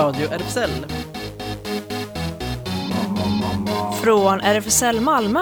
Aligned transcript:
Radio 0.00 0.28
RFSL. 0.28 0.70
Från 4.02 4.40
RFSL 4.40 5.00
Malmö. 5.00 5.40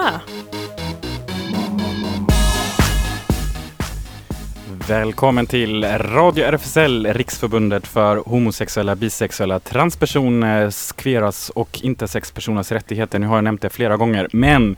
Välkommen 4.87 5.45
till 5.45 5.83
Radio 5.83 6.45
RFSL, 6.45 7.07
Riksförbundet 7.13 7.87
för 7.87 8.17
homosexuella, 8.17 8.95
bisexuella, 8.95 9.59
transpersoners, 9.59 10.91
queeras 10.91 11.49
och 11.49 11.79
intersexpersoners 11.83 12.71
rättigheter. 12.71 13.19
Nu 13.19 13.27
har 13.27 13.35
jag 13.37 13.43
nämnt 13.43 13.61
det 13.61 13.69
flera 13.69 13.97
gånger, 13.97 14.27
men 14.33 14.77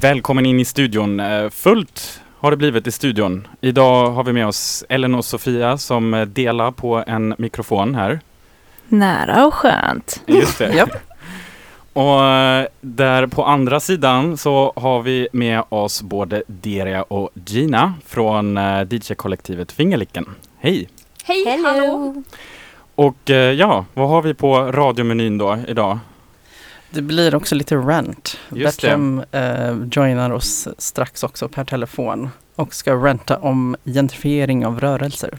välkommen 0.00 0.46
in 0.46 0.60
i 0.60 0.64
studion. 0.64 1.20
Eh, 1.20 1.50
fullt 1.50 2.20
har 2.38 2.50
det 2.50 2.56
blivit 2.56 2.86
i 2.86 2.92
studion. 2.92 3.48
Idag 3.60 4.10
har 4.10 4.24
vi 4.24 4.32
med 4.32 4.46
oss 4.46 4.84
Ellen 4.88 5.14
och 5.14 5.24
Sofia 5.24 5.78
som 5.78 6.14
eh, 6.14 6.26
delar 6.26 6.70
på 6.70 7.04
en 7.06 7.34
mikrofon 7.38 7.94
här. 7.94 8.20
Nära 8.88 9.46
och 9.46 9.54
skönt. 9.54 10.22
Just 10.26 10.58
det. 10.58 10.74
Japp. 10.74 10.90
Och 11.92 12.24
eh, 12.24 12.66
där 12.80 13.26
på 13.26 13.44
andra 13.44 13.80
sidan 13.80 14.36
så 14.36 14.72
har 14.76 15.02
vi 15.02 15.28
med 15.32 15.62
oss 15.68 16.02
både 16.02 16.42
Deria 16.46 17.02
och 17.02 17.30
Gina 17.46 17.94
från 18.06 18.56
eh, 18.56 18.80
DJ-kollektivet 18.90 19.72
Fingerlicken. 19.72 20.26
Hej! 20.58 20.88
Hej, 21.24 21.44
Hello. 21.46 21.68
hallå! 21.68 22.22
Och 22.94 23.30
eh, 23.30 23.52
ja, 23.52 23.84
vad 23.94 24.08
har 24.08 24.22
vi 24.22 24.34
på 24.34 24.58
radiomenyn 24.72 25.38
då 25.38 25.58
idag? 25.68 25.98
Det 26.90 27.02
blir 27.02 27.34
också 27.34 27.54
lite 27.54 27.76
det. 27.76 28.38
Bertram 28.48 29.22
eh, 29.32 29.76
joinar 29.90 30.30
oss 30.30 30.68
strax 30.78 31.22
också 31.22 31.48
per 31.48 31.64
telefon 31.64 32.30
och 32.54 32.74
ska 32.74 32.94
ranta 32.94 33.36
om 33.36 33.76
gentrifiering 33.84 34.66
av 34.66 34.80
rörelser. 34.80 35.38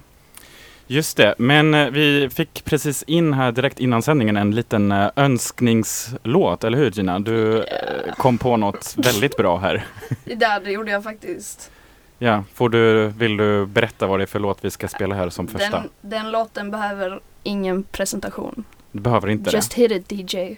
Just 0.88 1.17
det, 1.17 1.36
men 1.38 1.73
eh, 1.73 1.89
vi 1.89 2.30
fick 2.30 2.66
precis 2.66 3.03
in 3.03 3.33
här 3.33 3.52
direkt 3.52 3.80
innan 3.80 4.02
sändningen 4.02 4.38
en 4.38 4.52
liten 4.52 4.91
eh, 4.91 5.09
önskningslåt, 5.16 6.64
eller 6.64 6.78
hur 6.78 6.91
Gina? 6.91 7.19
Du 7.19 7.64
eh, 7.64 8.14
kom 8.17 8.38
på 8.38 8.58
något 8.58 8.95
väldigt 8.97 9.38
bra 9.38 9.58
här. 9.58 9.86
Det 10.25 10.36
där 10.36 10.59
det 10.59 10.72
gjorde 10.72 10.91
jag 10.91 11.03
faktiskt. 11.03 11.72
Ja, 12.19 12.44
får 12.53 12.69
du, 12.69 13.08
vill 13.08 13.38
du 13.38 13.66
berätta 13.66 14.08
vad 14.08 14.19
det 14.19 14.23
är 14.23 14.28
för 14.28 14.39
låt 14.39 14.66
vi 14.66 14.72
ska 14.72 14.88
spela 14.88 15.16
här 15.16 15.30
som 15.30 15.47
första? 15.47 15.80
Den, 15.80 15.89
den 16.02 16.31
låten 16.31 16.72
behöver 16.72 17.19
ingen 17.44 17.83
presentation. 17.83 18.63
Du 18.91 19.00
behöver 19.00 19.30
inte 19.30 19.50
Just 19.50 19.73
hit 19.73 19.91
it 19.91 20.11
DJ. 20.11 20.36
det. 20.36 20.58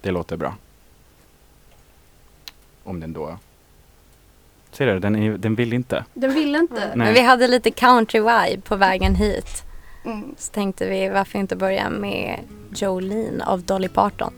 Det 0.00 0.10
låter 0.10 0.36
bra. 0.36 0.54
Om 2.84 3.00
den 3.00 3.12
då... 3.12 3.38
Ser 4.80 4.86
du, 4.86 4.98
den, 4.98 5.16
är, 5.16 5.38
den 5.38 5.54
vill 5.54 5.72
inte. 5.72 6.04
Den 6.14 6.34
vill 6.34 6.56
inte. 6.56 6.74
Nej. 6.74 6.96
Men 6.96 7.14
vi 7.14 7.20
hade 7.20 7.48
lite 7.48 7.70
country 7.70 8.20
vibe 8.20 8.62
på 8.62 8.76
vägen 8.76 9.14
hit. 9.14 9.64
Mm. 10.04 10.34
Så 10.38 10.52
tänkte 10.52 10.88
vi 10.88 11.08
varför 11.08 11.38
inte 11.38 11.56
börja 11.56 11.90
med 11.90 12.38
Jolene 12.74 13.44
av 13.44 13.62
Dolly 13.62 13.88
Parton. 13.88 14.32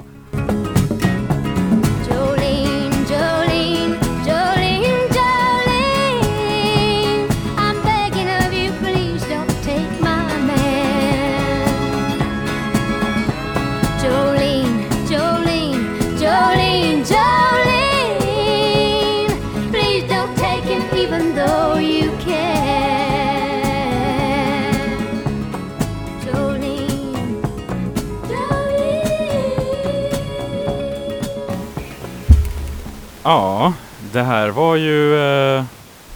Var 34.62 34.76
ju 34.76 35.16
eh, 35.18 35.64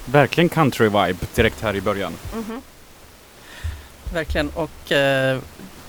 verkligen 0.05 0.49
country 0.49 0.87
vibe 0.87 1.27
direkt 1.35 1.61
här 1.63 1.77
i 1.77 1.81
början. 1.81 2.13
Mhm. 2.35 2.63
Verkligen. 4.13 4.49
Och 4.49 4.93
eh, 4.93 5.39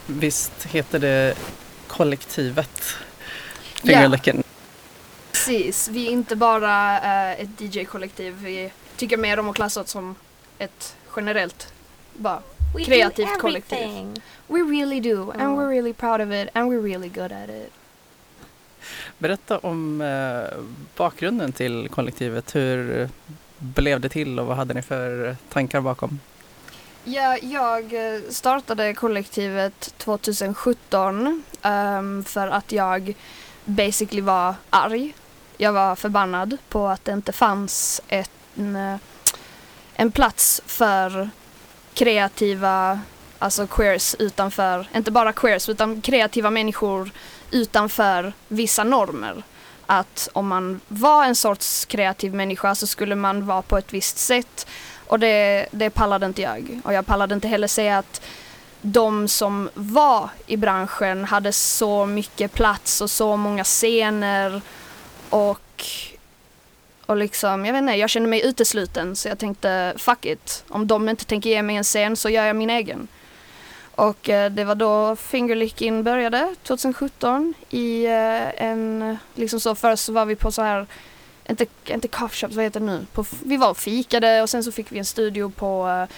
visst 0.05 0.65
heter 0.65 0.99
det 0.99 1.35
kollektivet 1.87 2.95
Fingerlicken. 3.83 4.43
Precis, 5.31 5.87
vi 5.87 6.07
är 6.07 6.11
inte 6.11 6.35
bara 6.35 6.97
eh, 6.99 7.41
ett 7.41 7.61
DJ-kollektiv. 7.61 8.35
Vi 8.43 8.71
tycker 8.97 9.17
mer 9.17 9.39
om 9.39 9.49
att 9.49 9.55
klassa 9.55 9.81
oss 9.81 9.89
som 9.89 10.15
ett 10.59 10.95
generellt 11.15 11.73
bara 12.13 12.41
We 12.75 12.83
Kreativt 12.83 13.39
kollektiv. 13.39 14.21
We 14.47 14.59
really 14.59 14.99
do 14.99 15.31
and 15.31 15.41
Mm. 15.41 15.55
we're 15.59 15.69
really 15.69 15.93
proud 15.93 16.21
of 16.21 16.31
it 16.31 16.49
and 16.53 16.71
we're 16.71 16.81
really 16.81 17.09
good 17.09 17.31
at 17.31 17.49
it. 17.49 17.71
Berätta 19.17 19.57
om 19.57 20.01
eh, 20.01 20.59
bakgrunden 20.95 21.51
till 21.51 21.89
kollektivet. 21.89 22.55
Hur 22.55 23.09
blev 23.57 23.99
det 23.99 24.09
till 24.09 24.39
och 24.39 24.45
vad 24.45 24.57
hade 24.57 24.73
ni 24.73 24.81
för 24.81 25.35
tankar 25.49 25.81
bakom? 25.81 26.19
Ja, 27.03 27.37
jag 27.41 28.13
eh, 28.13 28.21
startade 28.29 28.93
kollektivet 28.93 29.93
2017 29.97 31.27
um, 31.27 31.43
ehm, 31.61 32.23
för 32.23 32.47
att 32.47 32.71
jag 32.71 33.13
basically 33.65 34.21
var 34.21 34.55
arg. 34.69 35.13
Jag 35.57 35.73
var 35.73 35.95
förbannad 35.95 36.57
på 36.69 36.87
att 36.87 37.05
det 37.05 37.11
inte 37.11 37.31
fanns 37.31 38.01
ett, 38.07 38.31
en, 38.55 38.75
eh, 38.75 38.97
en 39.95 40.11
plats 40.11 40.61
för 40.65 41.29
kreativa, 41.93 42.99
alltså 43.39 43.67
queers 43.67 44.15
utanför, 44.19 44.87
inte 44.95 45.11
bara 45.11 45.33
queers 45.33 45.69
utan 45.69 46.01
kreativa 46.01 46.49
människor 46.49 47.11
utanför 47.51 48.33
vissa 48.47 48.83
normer. 48.83 49.43
Att 49.85 50.29
om 50.33 50.47
man 50.47 50.79
var 50.87 51.25
en 51.25 51.35
sorts 51.35 51.85
kreativ 51.85 52.33
människa 52.33 52.75
så 52.75 52.87
skulle 52.87 53.15
man 53.15 53.45
vara 53.45 53.61
på 53.61 53.77
ett 53.77 53.93
visst 53.93 54.17
sätt 54.17 54.67
och 55.07 55.19
det, 55.19 55.67
det 55.71 55.89
pallade 55.89 56.25
inte 56.25 56.41
jag. 56.41 56.81
Och 56.83 56.93
jag 56.93 57.05
pallade 57.05 57.35
inte 57.35 57.47
heller 57.47 57.67
säga 57.67 57.97
att 57.97 58.21
de 58.81 59.27
som 59.27 59.69
var 59.73 60.29
i 60.47 60.57
branschen 60.57 61.25
hade 61.25 61.51
så 61.51 62.05
mycket 62.05 62.53
plats 62.53 63.01
och 63.01 63.11
så 63.11 63.37
många 63.37 63.63
scener 63.63 64.61
och, 65.29 65.85
och 67.05 67.17
liksom, 67.17 67.65
jag 67.65 67.73
vet 67.73 67.81
inte, 67.81 67.93
jag 67.93 68.09
kände 68.09 68.29
mig 68.29 68.45
utesluten 68.45 69.15
så 69.15 69.27
jag 69.27 69.39
tänkte 69.39 69.93
fuck 69.97 70.25
it. 70.25 70.63
Om 70.69 70.87
de 70.87 71.09
inte 71.09 71.25
tänker 71.25 71.49
ge 71.49 71.61
mig 71.61 71.75
en 71.75 71.83
scen 71.83 72.15
så 72.15 72.29
gör 72.29 72.45
jag 72.45 72.55
min 72.55 72.69
egen. 72.69 73.07
Och 73.97 74.29
eh, 74.29 74.51
det 74.51 74.63
var 74.63 74.75
då 74.75 75.15
Fingerlicking 75.15 76.03
började 76.03 76.55
2017 76.63 77.53
i 77.69 78.05
eh, 78.05 78.63
en, 78.63 79.17
liksom 79.35 79.59
så 79.59 79.75
först 79.75 80.03
så 80.03 80.13
var 80.13 80.25
vi 80.25 80.35
på 80.35 80.51
så 80.51 80.61
här 80.61 80.87
inte, 81.49 81.65
inte 81.85 82.07
coffeeshop, 82.07 82.53
vad 82.53 82.63
heter 82.63 82.79
det 82.79 82.85
nu? 82.85 83.05
På, 83.13 83.25
vi 83.43 83.57
var 83.57 83.69
och 83.69 83.77
fikade 83.77 84.41
och 84.41 84.49
sen 84.49 84.63
så 84.63 84.71
fick 84.71 84.91
vi 84.91 84.99
en 84.99 85.05
studio 85.05 85.49
på 85.49 85.87
eh, 85.87 86.15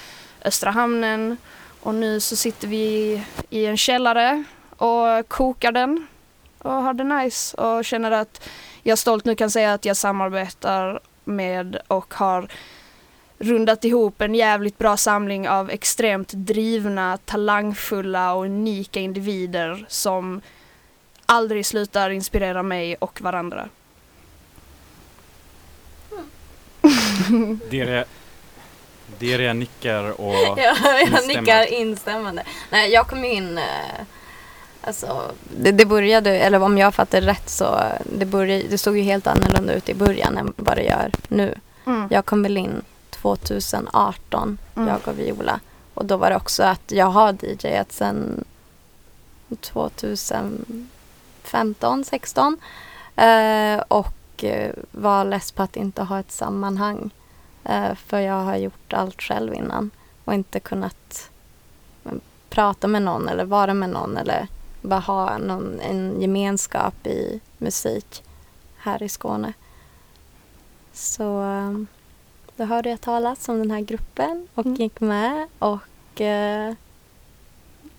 Östra 0.47 0.71
hamnen 0.71 1.37
och 1.81 1.95
nu 1.95 2.19
så 2.19 2.35
sitter 2.35 2.67
vi 2.67 3.21
i 3.49 3.65
en 3.65 3.77
källare 3.77 4.43
och 4.77 5.27
kokar 5.27 5.71
den 5.71 6.07
och 6.57 6.71
har 6.71 6.93
det 6.93 7.03
nice 7.03 7.57
och 7.57 7.85
känner 7.85 8.11
att 8.11 8.47
jag 8.83 8.97
stolt 8.97 9.25
nu 9.25 9.35
kan 9.35 9.51
säga 9.51 9.73
att 9.73 9.85
jag 9.85 9.97
samarbetar 9.97 10.99
med 11.23 11.81
och 11.87 12.13
har 12.13 12.47
rundat 13.39 13.83
ihop 13.85 14.21
en 14.21 14.35
jävligt 14.35 14.77
bra 14.77 14.97
samling 14.97 15.49
av 15.49 15.69
extremt 15.69 16.33
drivna, 16.33 17.17
talangfulla 17.25 18.33
och 18.33 18.43
unika 18.43 18.99
individer 18.99 19.85
som 19.87 20.41
aldrig 21.25 21.65
slutar 21.65 22.09
inspirera 22.09 22.63
mig 22.63 22.95
och 22.95 23.21
varandra. 23.21 23.69
Deria, 27.69 28.05
Deria 29.19 29.53
nickar 29.53 30.21
och 30.21 30.33
Ja, 30.57 30.75
jag 30.83 31.01
Instämmer. 31.01 31.41
nickar 31.41 31.73
instämmande. 31.73 32.43
Nej, 32.71 32.91
jag 32.91 33.07
kom 33.07 33.23
in, 33.25 33.57
eh, 33.57 33.63
alltså 34.81 35.31
det, 35.57 35.71
det 35.71 35.85
började, 35.85 36.39
eller 36.39 36.63
om 36.63 36.77
jag 36.77 36.95
fattar 36.95 37.21
rätt 37.21 37.49
så, 37.49 37.79
det, 38.03 38.25
började, 38.25 38.63
det 38.69 38.77
såg 38.77 38.97
ju 38.97 39.03
helt 39.03 39.27
annorlunda 39.27 39.73
ut 39.73 39.89
i 39.89 39.93
början 39.93 40.37
än 40.37 40.53
vad 40.55 40.75
det 40.77 40.83
gör 40.83 41.11
nu. 41.27 41.55
Mm. 41.85 42.07
Jag 42.11 42.25
kom 42.25 42.43
väl 42.43 42.57
in 42.57 42.81
2018, 43.21 44.57
Mm. 44.75 44.89
jag 44.89 45.07
och 45.07 45.19
Viola. 45.19 45.59
Och 45.93 46.05
då 46.05 46.17
var 46.17 46.29
det 46.29 46.35
också 46.35 46.63
att 46.63 46.91
jag 46.91 47.05
har 47.05 47.33
DJat 47.45 47.91
sedan 47.91 48.43
2015, 49.61 52.03
16. 52.05 52.57
Eh, 53.15 53.79
och 53.87 54.43
eh, 54.43 54.73
var 54.91 55.25
less 55.25 55.51
på 55.51 55.63
att 55.63 55.75
inte 55.75 56.03
ha 56.03 56.19
ett 56.19 56.31
sammanhang. 56.31 57.09
Eh, 57.63 57.95
för 57.95 58.19
jag 58.19 58.43
har 58.43 58.55
gjort 58.55 58.93
allt 58.93 59.21
själv 59.21 59.53
innan. 59.53 59.91
Och 60.25 60.33
inte 60.33 60.59
kunnat 60.59 61.29
eh, 62.05 62.11
prata 62.49 62.87
med 62.87 63.01
någon 63.01 63.29
eller 63.29 63.45
vara 63.45 63.73
med 63.73 63.89
någon 63.89 64.17
eller 64.17 64.47
bara 64.81 64.99
ha 64.99 65.37
någon, 65.37 65.79
en 65.79 66.21
gemenskap 66.21 67.07
i 67.07 67.39
musik 67.57 68.23
här 68.77 69.03
i 69.03 69.09
Skåne. 69.09 69.53
Så 70.93 71.43
eh, 71.43 71.71
då 72.59 72.65
hörde 72.65 72.89
jag 72.89 73.01
talas 73.01 73.49
om 73.49 73.59
den 73.59 73.71
här 73.71 73.79
gruppen 73.81 74.47
och 74.55 74.65
Mm. 74.65 74.75
gick 74.77 74.99
med 74.99 75.47
och 75.59 76.21
eh, 76.21 76.73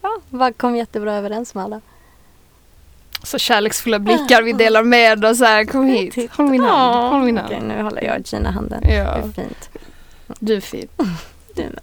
ja, 0.03 0.11
bara 0.31 0.53
kom 0.53 0.77
jättebra 0.77 1.15
överens 1.15 1.55
med 1.55 1.65
alla. 1.65 1.81
Så 3.23 3.39
kärleksfulla 3.39 3.99
blickar 3.99 4.43
vi 4.43 4.53
delar 4.53 4.83
med 4.83 5.25
och 5.25 5.37
så 5.37 5.45
här, 5.45 5.65
kom 5.65 5.87
hit, 5.87 6.33
håll 6.33 6.47
min 6.51 6.63
hand, 6.63 7.13
håll 7.13 7.23
min 7.23 7.37
hand. 7.39 7.49
Okej, 7.53 7.61
nu 7.69 7.83
håller 7.83 8.03
jag 8.05 8.23
Gina 8.25 8.51
handen. 8.51 8.81
Det 8.83 8.95
Ja, 8.95 9.05
är 9.05 9.23
fint. 9.33 9.71
du 10.39 10.55
är 10.57 10.61
fin. 10.61 10.89
Du 11.55 11.63
med. 11.63 11.81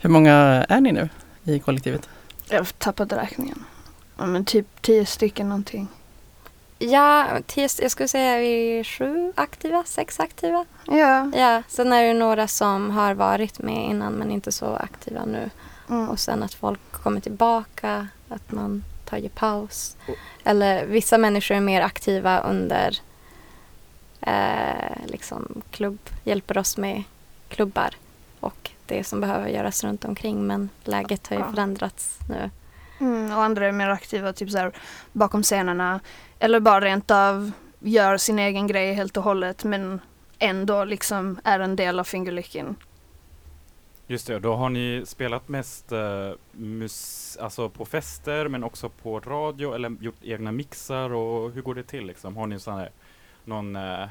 Hur 0.00 0.10
många 0.10 0.32
är 0.68 0.80
ni 0.80 0.92
nu 0.92 1.08
i 1.44 1.58
kollektivet? 1.58 2.08
Jag 2.48 2.58
har 2.58 2.64
tappat 2.64 3.12
räkningen. 3.12 3.64
Ja, 4.18 4.26
men 4.26 4.44
typ 4.44 4.66
tio 4.82 5.06
stycken 5.06 5.48
någonting. 5.48 5.88
Ja, 6.78 7.26
jag 7.78 7.90
skulle 7.90 8.08
säga 8.08 8.38
vi 8.38 8.78
är 8.78 8.84
sju 8.84 9.32
aktiva, 9.36 9.84
sex 9.84 10.20
aktiva. 10.20 10.64
Ja. 10.86 11.30
Ja, 11.34 11.62
sen 11.68 11.92
är 11.92 12.02
det 12.02 12.14
några 12.14 12.48
som 12.48 12.90
har 12.90 13.14
varit 13.14 13.58
med 13.58 13.90
innan 13.90 14.12
men 14.12 14.30
inte 14.30 14.52
så 14.52 14.76
aktiva 14.76 15.24
nu. 15.24 15.50
Mm. 15.88 16.08
Och 16.08 16.18
sen 16.20 16.42
att 16.42 16.54
folk 16.54 16.80
kommer 16.92 17.20
tillbaka, 17.20 18.08
att 18.28 18.52
man 18.52 18.84
tar 19.04 19.28
paus. 19.28 19.96
Eller 20.44 20.86
vissa 20.86 21.18
människor 21.18 21.54
är 21.54 21.60
mer 21.60 21.80
aktiva 21.80 22.40
under 22.40 22.98
eh, 24.20 25.06
liksom 25.06 25.62
klubb, 25.70 25.98
hjälper 26.24 26.58
oss 26.58 26.76
med 26.76 27.02
klubbar 27.48 27.90
och 28.40 28.70
det 28.86 29.04
som 29.04 29.20
behöver 29.20 29.48
göras 29.48 29.84
runt 29.84 30.04
omkring 30.04 30.46
men 30.46 30.68
läget 30.84 31.26
har 31.26 31.36
ju 31.36 31.42
Ja. 31.42 31.50
förändrats 31.50 32.18
nu. 32.28 32.50
Mm, 33.00 33.32
och 33.36 33.42
andra 33.44 33.66
är 33.66 33.72
mer 33.72 33.88
aktiva 33.88 34.32
typ 34.32 34.50
så 34.50 34.58
här, 34.58 34.72
bakom 35.12 35.42
scenerna. 35.42 36.00
Eller 36.38 36.60
bara 36.60 36.80
rent 36.80 37.10
av 37.10 37.52
gör 37.80 38.16
sin 38.16 38.38
egen 38.38 38.66
grej 38.66 38.92
helt 38.92 39.16
och 39.16 39.22
hållet 39.22 39.64
men 39.64 40.00
ändå 40.38 40.84
liksom 40.84 41.40
är 41.44 41.60
en 41.60 41.76
del 41.76 42.00
av 42.00 42.04
Fingerlycken. 42.04 42.76
Just 44.06 44.26
det, 44.26 44.38
då 44.38 44.54
har 44.54 44.68
ni 44.68 45.02
spelat 45.06 45.48
mest 45.48 45.92
eh, 45.92 45.98
mus- 46.52 47.38
alltså 47.40 47.68
på 47.68 47.84
fester 47.84 48.48
men 48.48 48.64
också 48.64 48.88
på 48.88 49.20
radio 49.20 49.74
eller 49.74 49.96
gjort 50.00 50.14
egna 50.22 50.52
mixar 50.52 51.12
och 51.12 51.50
hur 51.52 51.62
går 51.62 51.74
det 51.74 51.82
till 51.82 52.06
liksom? 52.06 52.36
Har 52.36 52.46
ni 52.46 52.58
sån 52.58 52.74
här, 52.78 52.90
någon, 53.44 53.76
eh, 53.76 54.06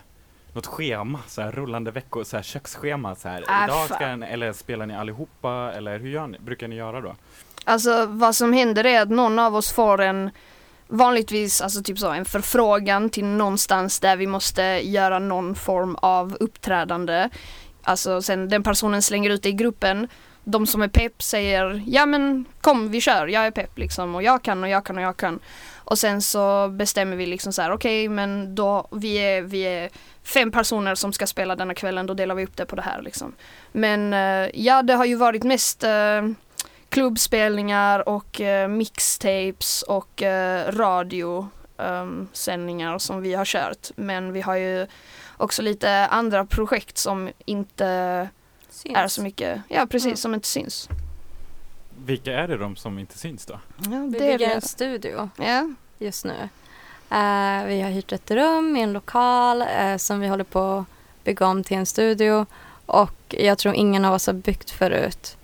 något 0.54 0.66
schema, 0.66 1.19
så 1.27 1.42
här 1.42 1.51
rullande 1.51 1.92
veckor, 1.92 2.24
så 2.24 2.36
här 2.36 2.44
köksschema 2.44 3.16
så 3.16 3.30
här, 3.30 3.42
Äh, 3.50 3.63
idag 3.66 3.86
ska 3.86 4.06
en, 4.06 4.24
eller 4.24 4.54
spelar 4.54 4.86
ni 4.86 4.95
allihopa 4.95 5.72
eller 5.75 6.00
hur 6.00 6.10
gör 6.10 6.27
ni, 6.27 6.39
brukar 6.39 6.68
ni 6.68 6.75
göra 6.75 7.01
då? 7.01 7.16
Alltså 7.63 8.06
vad 8.06 8.36
som 8.36 8.54
händer 8.54 8.86
är 8.86 9.01
att 9.01 9.10
någon 9.10 9.39
av 9.39 9.56
oss 9.56 9.72
får 9.72 10.01
en 10.01 10.30
vanligtvis 10.88 11.62
alltså 11.62 11.84
typ 11.84 12.00
så 12.00 12.12
en 12.12 12.26
förfrågan 12.26 13.10
till 13.10 13.26
någonstans 13.26 14.00
där 14.00 14.18
vi 14.18 14.28
måste 14.28 14.62
göra 14.84 15.20
någon 15.20 15.56
form 15.56 15.96
av 15.96 16.38
uppträdande. 16.40 17.30
Alltså 17.84 18.22
sen 18.22 18.50
den 18.50 18.64
personen 18.64 19.02
slänger 19.02 19.30
ut 19.30 19.44
det 19.44 19.50
i 19.50 19.54
gruppen. 19.54 20.08
De 20.44 20.68
som 20.68 20.82
är 20.82 20.88
pepp 20.88 21.24
säger 21.24 21.84
ja 21.88 22.06
men 22.06 22.46
kom 22.62 22.90
vi 22.90 23.02
kör, 23.02 23.28
jag 23.28 23.46
är 23.46 23.52
pepp 23.52 23.78
liksom 23.78 24.16
och 24.16 24.24
jag 24.24 24.42
kan 24.42 24.64
och 24.64 24.70
jag 24.70 24.86
kan 24.86 24.98
och 24.98 25.04
jag 25.04 25.18
kan. 25.18 25.40
Och 25.76 25.98
sen 25.98 26.22
så 26.22 26.68
bestämmer 26.68 27.16
vi 27.18 27.26
liksom 27.26 27.54
så 27.54 27.62
här 27.62 27.72
okej 27.72 28.10
men 28.10 28.56
då 28.56 28.88
vi 28.92 29.16
är, 29.16 29.42
vi 29.42 29.62
är 29.62 29.90
fem 30.24 30.52
personer 30.52 30.96
som 30.96 31.14
ska 31.14 31.28
spela 31.28 31.56
denna 31.56 31.74
kvällen 31.74 32.06
då 32.06 32.14
delar 32.14 32.36
vi 32.36 32.44
upp 32.44 32.58
det 32.58 32.66
på 32.66 32.76
det 32.76 32.82
här 32.82 33.02
liksom. 33.02 33.34
Men 33.72 34.14
eh, 34.14 34.50
ja 34.54 34.82
det 34.82 34.94
har 34.94 35.06
ju 35.06 35.16
varit 35.16 35.44
mest 35.44 35.84
uh, 35.84 36.32
klubbspelningar 36.95 38.09
och 38.09 38.42
eh, 38.42 38.68
mixtapes 38.68 39.81
och 39.81 40.24
eh, 40.24 40.71
radiosändningar 40.71 43.00
som 43.00 43.21
vi 43.21 43.33
har 43.33 43.45
kört. 43.45 43.92
Men 43.95 44.33
vi 44.33 44.42
har 44.42 44.56
ju 44.56 44.88
också 45.38 45.62
lite 45.62 46.07
andra 46.07 46.45
projekt 46.45 46.97
som 46.97 47.30
inte 47.45 47.86
är 48.86 49.07
så 49.07 49.21
mycket, 49.21 49.62
ja 49.68 49.86
precis, 49.86 50.06
Mm. 50.06 50.18
som 50.18 50.33
inte 50.33 50.47
syns. 50.47 50.89
Vilka 52.06 52.33
är 52.33 52.47
det 52.47 52.57
de 52.57 52.75
som 52.75 53.00
inte 53.00 53.18
syns 53.18 53.45
då? 53.45 53.59
Ja, 53.77 53.89
Vi 53.89 54.09
det 54.19 54.33
är 54.33 54.38
bygger 54.38 54.56
en 54.56 54.62
studio 54.62 55.30
Ja. 55.38 55.69
just 56.00 56.25
nu. 56.25 56.50
Eh, 57.09 57.65
vi 57.65 57.81
har 57.81 57.89
hyrt 57.89 58.12
ett 58.12 58.31
rum 58.31 58.77
i 58.77 58.81
en 58.81 58.94
lokal 58.94 59.62
eh, 59.62 59.98
som 59.98 60.19
vi 60.19 60.27
håller 60.27 60.44
på 60.44 60.77
att 60.77 60.86
bygga 61.24 61.48
om 61.48 61.63
till 61.63 61.77
en 61.77 61.86
studio. 61.86 62.45
Och 62.86 63.36
jag 63.39 63.57
tror 63.57 63.74
ingen 63.75 64.06
av 64.06 64.13
oss 64.13 64.27
har 64.27 64.33
byggt 64.33 64.71
förut. 64.71 65.38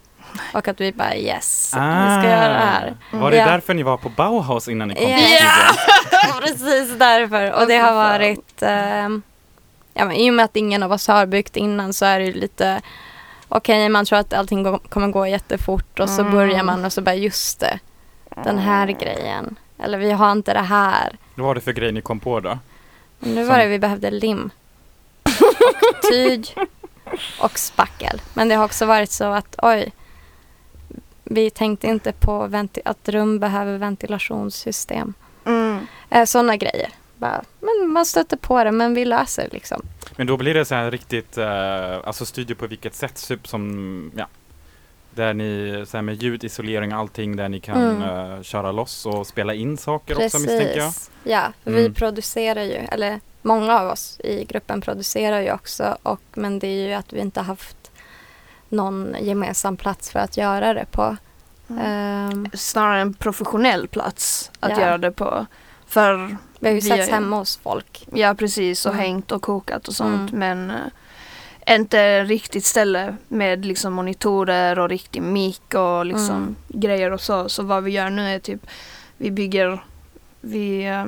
Och 0.54 0.68
att 0.68 0.82
vi 0.82 0.92
bara 0.92 1.16
yes, 1.16 1.68
vi 1.74 1.78
ska 2.22 2.30
göra 2.30 2.48
det 2.48 2.60
här. 2.60 2.96
Var 3.12 3.32
det 3.32 3.38
Ja. 3.38 3.46
därför 3.46 3.74
ni 3.74 3.84
var 3.84 3.98
på 3.98 4.10
Bauhaus 4.10 4.68
innan 4.68 4.88
ni 4.88 4.96
kom 4.96 5.04
Ja. 5.10 5.18
till 5.18 5.26
studion? 5.28 6.42
Precis 6.42 6.98
därför. 7.00 7.52
Och 7.62 7.68
det 7.68 7.78
har 7.78 7.94
varit, 7.94 8.62
ehm, 8.62 9.22
ja 9.94 10.06
men 10.06 10.16
i 10.16 10.30
och 10.30 10.34
med 10.34 10.46
att 10.46 10.56
ingen 10.56 10.84
av 10.84 10.92
oss 10.92 11.08
har 11.08 11.26
byggt 11.26 11.56
innan 11.58 11.94
så 11.94 12.06
är 12.06 12.20
det 12.20 12.26
ju 12.26 12.34
lite, 12.34 12.82
okej 13.50 13.90
man 13.90 14.06
tror 14.06 14.20
att 14.20 14.34
allting 14.34 14.78
kommer 14.90 15.08
gå 15.08 15.28
jättefort 15.28 16.00
och 16.00 16.10
så 16.10 16.22
Mm. 16.22 16.34
börjar 16.34 16.64
man 16.64 16.86
och 16.86 16.94
så 16.94 17.02
bara 17.02 17.16
just 17.16 17.60
det, 17.60 17.80
den 18.44 18.58
här 18.60 18.88
grejen. 18.88 19.56
Eller 19.84 19.98
vi 19.98 20.12
har 20.12 20.32
inte 20.32 20.54
det 20.54 20.60
här. 20.60 21.18
Vad 21.36 21.46
var 21.46 21.56
det 21.56 21.62
för 21.62 21.72
grej 21.74 21.92
ni 21.92 22.02
kom 22.02 22.20
på 22.20 22.40
då? 22.40 22.60
Men 23.20 23.36
nu 23.36 23.42
Som- 23.42 23.48
var 23.50 23.58
det 23.60 23.68
vi 23.68 23.80
behövde 23.80 24.12
lim. 24.12 24.50
Och 25.24 26.10
tyg 26.12 26.56
och 27.40 27.60
spackel. 27.60 28.22
Men 28.34 28.50
det 28.50 28.56
har 28.56 28.66
också 28.66 28.86
varit 28.86 29.12
så 29.12 29.34
att 29.34 29.56
oj, 29.58 29.92
vi 31.34 31.50
tänkte 31.50 31.88
inte 31.88 32.12
på 32.12 32.50
att 32.86 33.10
rum 33.10 33.40
behöver 33.40 33.78
ventilationssystem. 33.78 35.14
Mm. 35.46 35.88
Eh, 36.10 36.26
Sådana 36.26 36.58
grejer. 36.58 36.90
Bara, 37.18 37.44
men 37.60 37.90
man 37.90 38.06
stöter 38.06 38.38
på 38.38 38.64
det 38.64 38.72
men 38.72 38.94
vi 38.94 39.06
löser 39.06 39.50
liksom. 39.52 39.82
Men 40.16 40.28
då 40.28 40.38
blir 40.38 40.54
det 40.54 40.66
så 40.66 40.76
här 40.76 40.92
riktigt, 40.92 41.38
eh, 41.38 41.98
alltså 42.04 42.26
studio 42.26 42.56
på 42.56 42.68
vilket 42.68 42.96
sätt, 42.96 43.28
typ 43.28 43.48
som, 43.48 44.12
ja, 44.16 44.28
där 45.16 45.34
ni, 45.34 45.84
så 45.88 45.98
här 45.98 46.02
med 46.02 46.24
ljudisolering 46.24 46.94
och 46.94 47.00
allting, 47.00 47.36
där 47.36 47.50
ni 47.50 47.60
kan 47.60 47.82
Mm. 47.84 48.02
eh, 48.38 48.42
köra 48.42 48.72
loss 48.72 49.06
och 49.06 49.28
spela 49.28 49.54
in 49.54 49.78
saker 49.78 50.26
också 50.26 50.40
misstänker 50.40 50.78
jag. 50.78 50.94
Ja, 51.24 51.54
för 51.64 51.72
vi 51.72 51.80
Mm. 51.82 51.94
producerar 51.94 52.64
ju, 52.64 52.74
eller 52.76 53.20
många 53.42 53.80
av 53.80 53.88
oss 53.92 54.20
i 54.24 54.44
gruppen 54.46 54.82
producerar 54.82 55.42
ju 55.42 55.52
också. 55.54 55.98
Och, 56.04 56.22
men 56.34 56.60
det 56.60 56.68
är 56.68 56.88
ju 56.88 56.94
att 56.94 57.14
vi 57.14 57.20
inte 57.20 57.40
har 57.40 57.46
haft 57.48 57.78
någon 58.72 59.16
gemensam 59.22 59.78
plats 59.78 60.10
för 60.12 60.20
att 60.20 60.38
göra 60.38 60.74
det 60.74 60.86
på. 60.92 61.18
Mm. 61.70 61.82
Ehm, 61.86 62.48
Snarare 62.54 63.02
en 63.02 63.14
professionell 63.14 63.88
plats 63.88 64.52
att 64.60 64.72
Ja. 64.72 64.82
göra 64.82 64.98
det 64.98 65.12
på. 65.12 65.46
För 65.88 66.38
vi 66.60 66.68
har 66.68 66.76
ju 66.76 66.82
setts 66.82 67.10
hemma 67.10 67.38
hos 67.38 67.58
folk. 67.58 68.08
Ja 68.14 68.36
precis 68.36 68.86
och 68.86 68.92
Mm. 68.94 69.06
hängt 69.06 69.32
och 69.32 69.42
kokat 69.42 69.88
och 69.88 69.94
sånt 69.94 70.32
Mm. 70.32 70.40
men 70.40 70.72
eh, 70.72 71.76
inte 71.78 72.24
riktigt 72.24 72.66
ställe 72.66 73.16
med 73.28 73.66
liksom 73.66 73.94
monitorer 73.94 74.80
och 74.80 74.90
riktig 74.90 75.22
mick 75.22 75.74
och 75.76 76.06
liksom 76.06 76.36
Mm. 76.36 76.56
grejer 76.68 77.12
och 77.12 77.22
så. 77.22 77.50
Så 77.50 77.64
vad 77.64 77.84
vi 77.84 77.92
gör 77.92 78.10
nu 78.10 78.36
är 78.36 78.40
typ 78.40 78.62
vi 79.18 79.32
bygger 79.32 79.84
vi, 80.42 80.86
eh, 80.86 81.06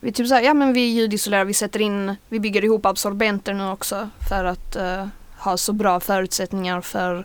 vi 0.00 0.12
typ 0.12 0.28
såhär, 0.28 0.42
ja 0.42 0.54
men 0.54 0.72
vi 0.72 0.80
ljudisolerar, 0.80 1.44
vi 1.44 1.54
sätter 1.54 1.80
in, 1.80 2.16
vi 2.28 2.40
bygger 2.40 2.64
ihop 2.64 2.86
absorbenter 2.86 3.54
nu 3.54 3.68
också 3.70 4.08
för 4.28 4.44
att 4.44 4.76
eh, 4.76 5.06
ha 5.40 5.56
så 5.56 5.72
bra 5.72 6.00
förutsättningar 6.00 6.80
för 6.80 7.24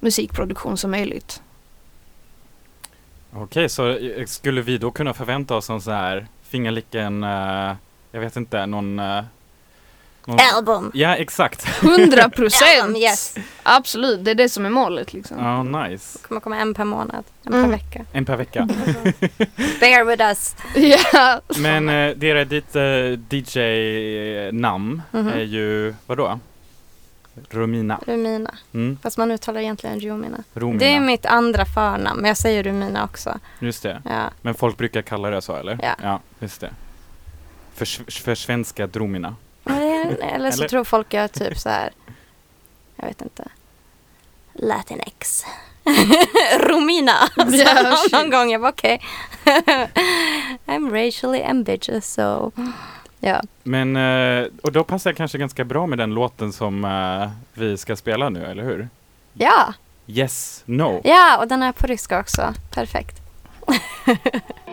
musikproduktion 0.00 0.76
som 0.78 0.90
möjligt. 0.90 1.42
Okej, 3.32 3.68
så 3.68 3.88
eh, 3.88 4.26
skulle 4.26 4.62
vi 4.62 4.78
då 4.78 4.90
kunna 4.90 5.14
förvänta 5.14 5.54
oss 5.56 5.70
en 5.70 5.80
så 5.80 5.90
här 5.90 6.26
fingerlicken, 6.42 7.24
eh, 7.24 7.72
jag 8.12 8.20
vet 8.20 8.36
inte, 8.36 8.66
någon... 8.66 8.98
eh, 8.98 9.24
någon 10.26 10.38
Album! 10.54 10.90
ja, 10.94 11.16
exakt. 11.16 11.66
100 11.82 12.28
procent! 12.36 12.96
Yes. 12.98 13.34
Absolut, 13.62 14.24
det 14.24 14.30
är 14.30 14.34
det 14.34 14.48
som 14.48 14.66
är 14.66 14.70
målet 14.70 15.12
liksom. 15.12 15.38
Ja, 15.38 15.62
nice. 15.62 16.18
kommer 16.28 16.40
komma 16.40 16.56
en 16.56 16.74
per 16.74 16.84
månad, 16.84 17.24
en 17.44 17.52
Mm. 17.54 17.64
per 17.64 17.70
vecka. 17.76 18.04
En 18.12 18.24
per 18.24 18.36
vecka. 18.36 18.68
Bear 19.80 20.04
with 20.04 20.22
us! 20.22 20.56
Ja. 20.74 21.40
Men 21.58 21.86
det 21.86 22.30
är 22.30 22.44
ditt 22.44 22.76
eh, 22.76 23.36
DJ-namn 23.38 25.02
Mhm. 25.10 25.28
är 25.28 25.42
ju, 25.42 25.94
vadå? 26.06 26.38
Romina. 27.50 28.00
Rumina. 28.06 28.54
Mm, 28.74 28.98
Fast 29.02 29.18
man 29.18 29.30
uttalar 29.30 29.60
egentligen 29.60 30.00
Rumina. 30.00 30.38
Romina. 30.54 30.78
Det 30.78 30.86
är 30.94 31.00
mitt 31.00 31.26
andra 31.26 31.64
förnamn, 31.64 32.20
men 32.20 32.28
jag 32.28 32.36
säger 32.36 32.62
Rumina 32.62 33.04
också. 33.04 33.38
Just 33.58 33.82
det. 33.82 34.02
Ja. 34.04 34.30
Men 34.42 34.54
folk 34.54 34.76
brukar 34.76 35.02
kalla 35.02 35.30
det 35.30 35.42
så 35.42 35.56
eller? 35.56 35.78
Ja. 35.82 35.94
Ja, 36.02 36.20
just 36.40 36.60
det. 36.60 36.70
För, 37.74 38.12
för 38.22 38.34
svenska 38.34 38.86
Dromina. 38.86 39.36
Eller, 39.64 40.18
eller 40.34 40.50
så 40.50 40.58
Eller? 40.60 40.68
tror 40.68 40.84
folk 40.84 41.14
jag 41.14 41.24
är 41.24 41.28
typ 41.28 41.58
så 41.58 41.68
här. 41.68 41.90
Jag 42.96 43.06
vet 43.06 43.22
inte. 43.22 43.44
Latinx. 44.52 45.44
Romina. 46.60 47.12
Alltså, 47.36 47.62
Ja, 47.62 47.96
någon, 48.12 48.30
gång 48.30 48.50
jag 48.50 48.58
var 48.58 48.68
okej. 48.68 49.00
I'm 50.66 50.90
racially 51.06 51.42
ambiguous 51.42 52.12
so. 52.12 52.52
Ja. 53.20 53.42
Men, 53.62 53.96
eh, 53.96 54.46
och 54.62 54.72
då 54.72 54.84
passar 54.84 55.10
det 55.10 55.16
kanske 55.16 55.38
ganska 55.38 55.64
bra 55.64 55.86
med 55.86 55.98
den 55.98 56.14
låten 56.14 56.52
som 56.52 56.84
eh, 56.84 57.30
vi 57.54 57.76
ska 57.76 57.96
spela 57.96 58.28
nu, 58.28 58.44
eller 58.44 58.62
hur? 58.62 58.88
Ja. 59.32 59.74
Yes, 60.06 60.62
no. 60.66 61.00
Ja, 61.04 61.38
och 61.38 61.48
den 61.48 61.62
är 61.62 61.72
på 61.72 61.86
ryska 61.86 62.20
också. 62.20 62.54
Perfekt. 62.70 63.16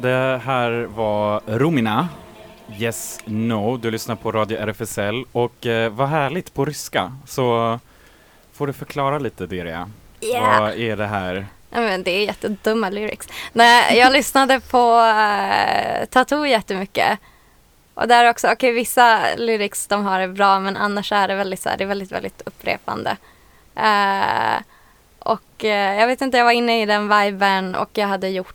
det 0.00 0.40
här 0.44 0.70
var 0.82 1.42
Romina. 1.46 2.08
Yes, 2.78 3.20
no. 3.24 3.76
Du 3.76 3.90
lyssnar 3.90 4.16
på 4.16 4.32
Radio 4.32 4.58
RFSL 4.58 5.24
och 5.32 5.66
eh, 5.66 5.92
vad 5.92 6.08
härligt 6.08 6.54
på 6.54 6.64
ryska. 6.64 7.16
Så 7.26 7.78
får 8.52 8.66
du 8.66 8.72
förklara 8.72 9.18
lite 9.18 9.46
Deria. 9.46 9.90
Vad 10.20 10.74
är 10.74 10.96
det 10.96 11.06
här? 11.06 11.46
Ja, 11.70 11.80
men 11.80 12.02
det 12.02 12.10
är 12.10 12.24
jättedumma 12.24 12.90
lyrics. 12.90 13.28
Nej, 13.52 13.98
jag 13.98 14.12
lyssnade 14.12 14.60
på 14.60 14.94
uh, 14.98 16.04
Tattoo 16.10 16.46
jättemycket. 16.46 17.18
Och 17.94 18.08
där 18.08 18.30
också, 18.30 18.48
okej 18.52 18.72
vissa 18.72 19.20
lyrics 19.36 19.86
de 19.86 20.04
har 20.04 20.20
det 20.20 20.28
bra 20.28 20.60
men 20.60 20.76
annars 20.76 21.12
är 21.12 21.28
det 21.28 21.34
väldigt, 21.34 21.60
så 21.60 21.68
här, 21.68 21.76
det 21.76 21.84
är 21.84 21.88
väldigt, 21.88 22.12
väldigt 22.12 22.42
upprepande. 22.46 23.16
Eh, 23.74 24.62
och 25.18 25.64
eh, 25.64 26.00
jag 26.00 26.06
vet 26.06 26.20
inte, 26.20 26.38
jag 26.38 26.44
var 26.44 26.52
inne 26.52 26.82
i 26.82 26.86
den 26.86 27.08
viben 27.08 27.74
och 27.74 27.90
jag 27.92 28.06
hade 28.06 28.28
gjort, 28.28 28.54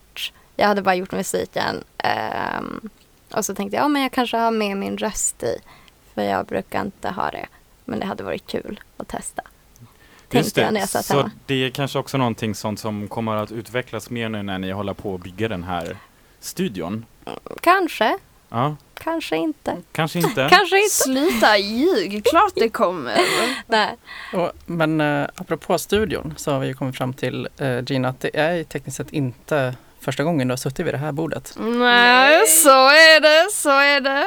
jag 0.55 0.67
hade 0.67 0.81
bara 0.81 0.95
gjort 0.95 1.11
musiken. 1.11 1.83
Ehm, 1.97 2.89
och 3.31 3.45
så 3.45 3.55
tänkte 3.55 3.75
jag, 3.77 3.83
ja 3.83 3.87
men 3.87 4.01
jag 4.01 4.11
kanske 4.11 4.37
har 4.37 4.51
med 4.51 4.77
min 4.77 4.97
röst 4.97 5.43
i. 5.43 5.57
För 6.13 6.21
jag 6.21 6.45
brukar 6.45 6.81
inte 6.81 7.09
ha 7.09 7.31
det. 7.31 7.45
Men 7.85 7.99
det 7.99 8.05
hade 8.05 8.23
varit 8.23 8.47
kul 8.47 8.79
att 8.97 9.07
testa. 9.07 9.41
Just 10.31 10.55
Tänkte 10.55 10.61
jag 10.61 10.73
det, 10.73 10.79
jag 10.79 10.89
satt 10.89 11.05
så 11.05 11.17
hemma. 11.17 11.31
det 11.45 11.53
är 11.65 11.69
kanske 11.69 11.99
också 11.99 12.17
någonting 12.17 12.55
sånt 12.55 12.79
som 12.79 13.07
kommer 13.07 13.35
att 13.35 13.51
utvecklas 13.51 14.09
mer 14.09 14.29
nu 14.29 14.43
när 14.43 14.59
ni 14.59 14.71
håller 14.71 14.93
på 14.93 15.15
att 15.15 15.21
bygga 15.21 15.47
den 15.47 15.63
här 15.63 15.97
studion. 16.39 17.05
Kanske, 17.61 18.17
Ja, 18.49 18.75
kanske 18.93 19.35
inte. 19.37 19.77
kanske 19.91 20.19
inte. 20.19 20.47
Kanske 20.51 20.77
inte. 20.77 20.89
Sluta 20.89 21.57
ljug, 21.57 22.25
klart 22.25 22.51
det 22.55 22.69
kommer. 22.69 23.17
Nej. 23.67 23.95
Och, 24.33 24.51
men 24.65 25.01
eh, 25.01 25.27
apropå 25.35 25.77
studion 25.77 26.33
så 26.37 26.51
har 26.51 26.59
vi 26.59 26.67
ju 26.67 26.73
kommit 26.73 26.97
fram 26.97 27.13
till 27.13 27.47
eh, 27.57 27.79
Gina 27.87 28.07
att 28.09 28.19
det 28.19 28.37
är 28.39 28.63
tekniskt 28.63 28.97
sett 28.97 29.13
inte 29.13 29.75
första 30.03 30.23
gången 30.23 30.47
du 30.47 30.51
har 30.51 30.57
suttit 30.57 30.85
vid 30.85 30.93
det 30.93 30.97
här 30.97 31.11
bordet. 31.11 31.53
Nej, 31.57 32.47
så 32.47 32.87
är 32.87 33.21
det, 33.21 33.51
så 33.51 33.69
är 33.69 34.01
det. 34.01 34.25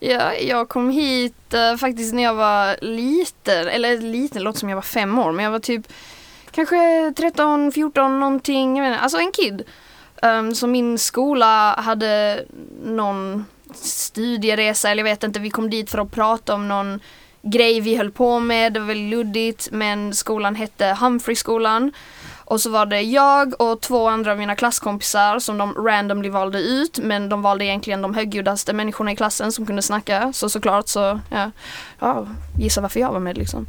Ja, 0.00 0.34
jag 0.34 0.68
kom 0.68 0.90
hit 0.90 1.54
eh, 1.54 1.76
faktiskt 1.76 2.14
när 2.14 2.22
jag 2.22 2.34
var 2.34 2.76
liten, 2.82 3.68
eller 3.68 3.98
liten 3.98 4.42
låter 4.42 4.58
som 4.58 4.68
jag 4.68 4.76
var 4.76 4.82
fem 4.82 5.18
år, 5.18 5.32
men 5.32 5.44
jag 5.44 5.52
var 5.52 5.58
typ 5.58 5.92
kanske 6.50 7.12
13, 7.16 7.72
14 7.72 8.20
någonting, 8.20 8.76
jag 8.76 8.86
inte, 8.88 8.98
alltså 8.98 9.18
en 9.18 9.32
kid. 9.32 9.62
Um, 10.22 10.54
så 10.54 10.66
min 10.66 10.98
skola 10.98 11.74
hade 11.74 12.44
någon 12.84 13.44
studieresa, 13.74 14.90
eller 14.90 15.04
jag 15.04 15.10
vet 15.10 15.22
inte, 15.22 15.40
vi 15.40 15.50
kom 15.50 15.70
dit 15.70 15.90
för 15.90 15.98
att 15.98 16.10
prata 16.10 16.54
om 16.54 16.68
någon 16.68 17.00
grej 17.42 17.80
vi 17.80 17.96
höll 17.96 18.10
på 18.10 18.40
med, 18.40 18.72
det 18.72 18.80
var 18.80 18.86
väldigt 18.86 19.10
luddigt, 19.10 19.68
men 19.72 20.14
skolan 20.14 20.54
hette 20.54 20.96
Humphrey-skolan. 21.00 21.92
Och 22.50 22.60
så 22.60 22.70
var 22.70 22.86
det 22.86 23.02
jag 23.02 23.60
och 23.60 23.80
två 23.80 24.08
andra 24.08 24.32
av 24.32 24.38
mina 24.38 24.56
klasskompisar 24.56 25.38
som 25.38 25.58
de 25.58 25.74
randomly 25.74 26.28
valde 26.28 26.58
ut 26.58 26.98
men 26.98 27.28
de 27.28 27.42
valde 27.42 27.64
egentligen 27.64 28.02
de 28.02 28.14
högljuddaste 28.14 28.72
människorna 28.72 29.12
i 29.12 29.16
klassen 29.16 29.52
som 29.52 29.66
kunde 29.66 29.82
snacka. 29.82 30.32
Så 30.32 30.48
såklart 30.48 30.88
så, 30.88 31.20
ja, 31.30 31.50
ja 31.98 32.26
gissa 32.58 32.80
varför 32.80 33.00
jag 33.00 33.12
var 33.12 33.20
med 33.20 33.38
liksom. 33.38 33.66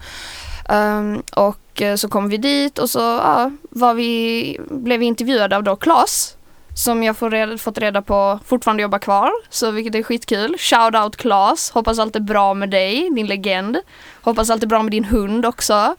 Um, 0.70 1.24
och 1.36 1.82
eh, 1.82 1.96
så 1.96 2.10
kom 2.10 2.30
vi 2.30 2.38
dit 2.38 2.80
och 2.80 2.90
så 2.90 3.00
ja, 3.00 3.52
var 3.70 3.94
vi, 3.94 4.60
blev 4.70 5.00
vi 5.00 5.06
intervjuade 5.06 5.58
av 5.58 5.64
då 5.64 5.76
Klas 5.76 6.38
som 6.74 7.04
jag 7.04 7.18
får 7.18 7.30
reda, 7.30 7.58
fått 7.58 7.78
reda 7.78 8.02
på 8.02 8.40
fortfarande 8.46 8.84
jobbar 8.84 9.00
kvar, 9.00 9.32
så 9.50 9.72
vilket 9.72 9.96
är 9.96 10.04
skitkul. 10.04 10.56
Shout 10.58 10.96
out 10.96 11.16
Klas, 11.16 11.72
hoppas 11.72 12.00
allt 12.00 12.16
är 12.16 12.20
bra 12.20 12.54
med 12.54 12.70
dig, 12.70 13.10
din 13.16 13.28
legend. 13.28 13.78
Hoppas 14.22 14.50
allt 14.50 14.64
är 14.64 14.68
bra 14.68 14.84
med 14.84 14.92
din 14.92 15.06
hund 15.06 15.46
också. 15.46 15.96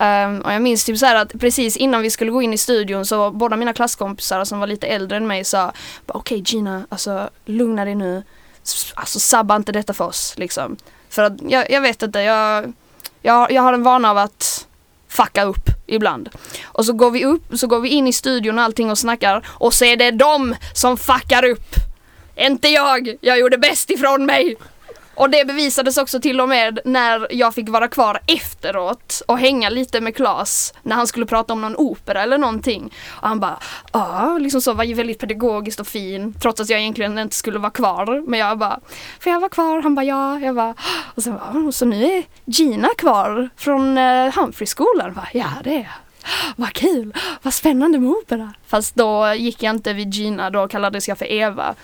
Um, 0.00 0.40
och 0.40 0.52
jag 0.52 0.62
minns 0.62 0.84
typ 0.84 0.98
så 0.98 1.06
här 1.06 1.16
att 1.16 1.32
precis 1.40 1.76
innan 1.76 2.02
vi 2.02 2.10
skulle 2.10 2.30
gå 2.30 2.42
in 2.42 2.52
i 2.52 2.58
studion 2.58 3.06
så 3.06 3.30
båda 3.30 3.56
mina 3.56 3.72
klasskompisar 3.72 4.44
som 4.44 4.60
var 4.60 4.66
lite 4.66 4.86
äldre 4.86 5.16
än 5.16 5.26
mig 5.26 5.44
sa 5.44 5.66
Okej 5.66 5.74
Okej 6.06 6.42
Gina, 6.46 6.86
alltså 6.88 7.30
lugna 7.44 7.84
dig 7.84 7.94
nu. 7.94 8.22
Alltså 8.94 9.20
sabba 9.20 9.56
inte 9.56 9.72
detta 9.72 9.94
för 9.94 10.04
oss 10.04 10.34
liksom. 10.36 10.76
För 11.08 11.22
att 11.22 11.32
jag, 11.48 11.70
jag 11.70 11.80
vet 11.80 12.02
inte, 12.02 12.20
jag, 12.20 12.72
jag, 13.22 13.52
jag 13.52 13.62
har 13.62 13.72
en 13.72 13.82
vana 13.82 14.10
av 14.10 14.18
att 14.18 14.66
fucka 15.08 15.44
upp 15.44 15.70
ibland. 15.86 16.28
Och 16.64 16.86
så 16.86 16.92
går 16.92 17.10
vi 17.10 17.24
upp, 17.24 17.42
så 17.54 17.66
går 17.66 17.80
vi 17.80 17.88
in 17.88 18.06
i 18.06 18.12
studion 18.12 18.58
och 18.58 18.64
allting 18.64 18.90
och 18.90 18.98
snackar 18.98 19.46
och 19.48 19.74
så 19.74 19.84
är 19.84 19.96
det 19.96 20.10
de 20.10 20.56
som 20.72 20.96
fuckar 20.96 21.44
upp. 21.44 21.74
Inte 22.36 22.68
jag, 22.68 23.16
jag 23.20 23.38
gjorde 23.38 23.58
bäst 23.58 23.90
ifrån 23.90 24.26
mig. 24.26 24.56
Och 25.14 25.30
det 25.30 25.46
bevisades 25.46 25.96
också 25.96 26.20
till 26.20 26.40
och 26.40 26.48
med 26.48 26.78
när 26.84 27.26
jag 27.30 27.54
fick 27.54 27.68
vara 27.68 27.88
kvar 27.88 28.20
efteråt 28.26 29.22
och 29.28 29.38
hänga 29.38 29.68
lite 29.68 30.00
med 30.00 30.16
Klas 30.16 30.74
när 30.82 30.96
han 30.96 31.06
skulle 31.06 31.26
prata 31.26 31.52
om 31.52 31.60
någon 31.60 31.76
opera 31.76 32.22
eller 32.22 32.38
någonting. 32.38 32.92
Och 33.06 33.28
han 33.28 33.40
bara 33.40 33.58
ja, 33.92 34.38
liksom 34.38 34.60
så 34.60 34.72
var 34.72 34.84
ju 34.84 34.94
väldigt 34.94 35.18
pedagogiskt 35.18 35.80
och 35.80 35.86
fin 35.86 36.34
trots 36.40 36.60
att 36.60 36.70
jag 36.70 36.80
egentligen 36.80 37.18
inte 37.18 37.36
skulle 37.36 37.58
vara 37.58 37.70
kvar. 37.70 38.22
Men 38.26 38.40
jag 38.40 38.58
bara, 38.58 38.80
får 39.20 39.32
jag 39.32 39.40
vara 39.40 39.50
kvar? 39.50 39.82
Han 39.82 39.94
bara 39.94 40.04
ja. 40.04 40.40
Jag 40.40 40.54
bara, 40.54 40.74
och 41.14 41.22
så, 41.22 41.30
bara, 41.30 41.72
så 41.72 41.84
nu 41.84 42.04
är 42.04 42.24
Gina 42.44 42.88
kvar 42.98 43.48
från 43.56 43.98
uh, 43.98 44.32
Humphrey-skolan. 44.34 45.20
Ja 45.32 45.48
det 45.64 45.74
är. 45.76 45.90
Vad 46.56 46.72
kul, 46.72 47.14
vad 47.42 47.54
spännande 47.54 47.98
med 47.98 48.10
opera. 48.10 48.54
Fast 48.66 48.94
då 48.94 49.34
gick 49.34 49.62
jag 49.62 49.74
inte 49.74 49.92
vid 49.92 50.14
Gina, 50.14 50.50
då 50.50 50.68
kallades 50.68 51.08
jag 51.08 51.18
för 51.18 51.32
Eva. 51.32 51.74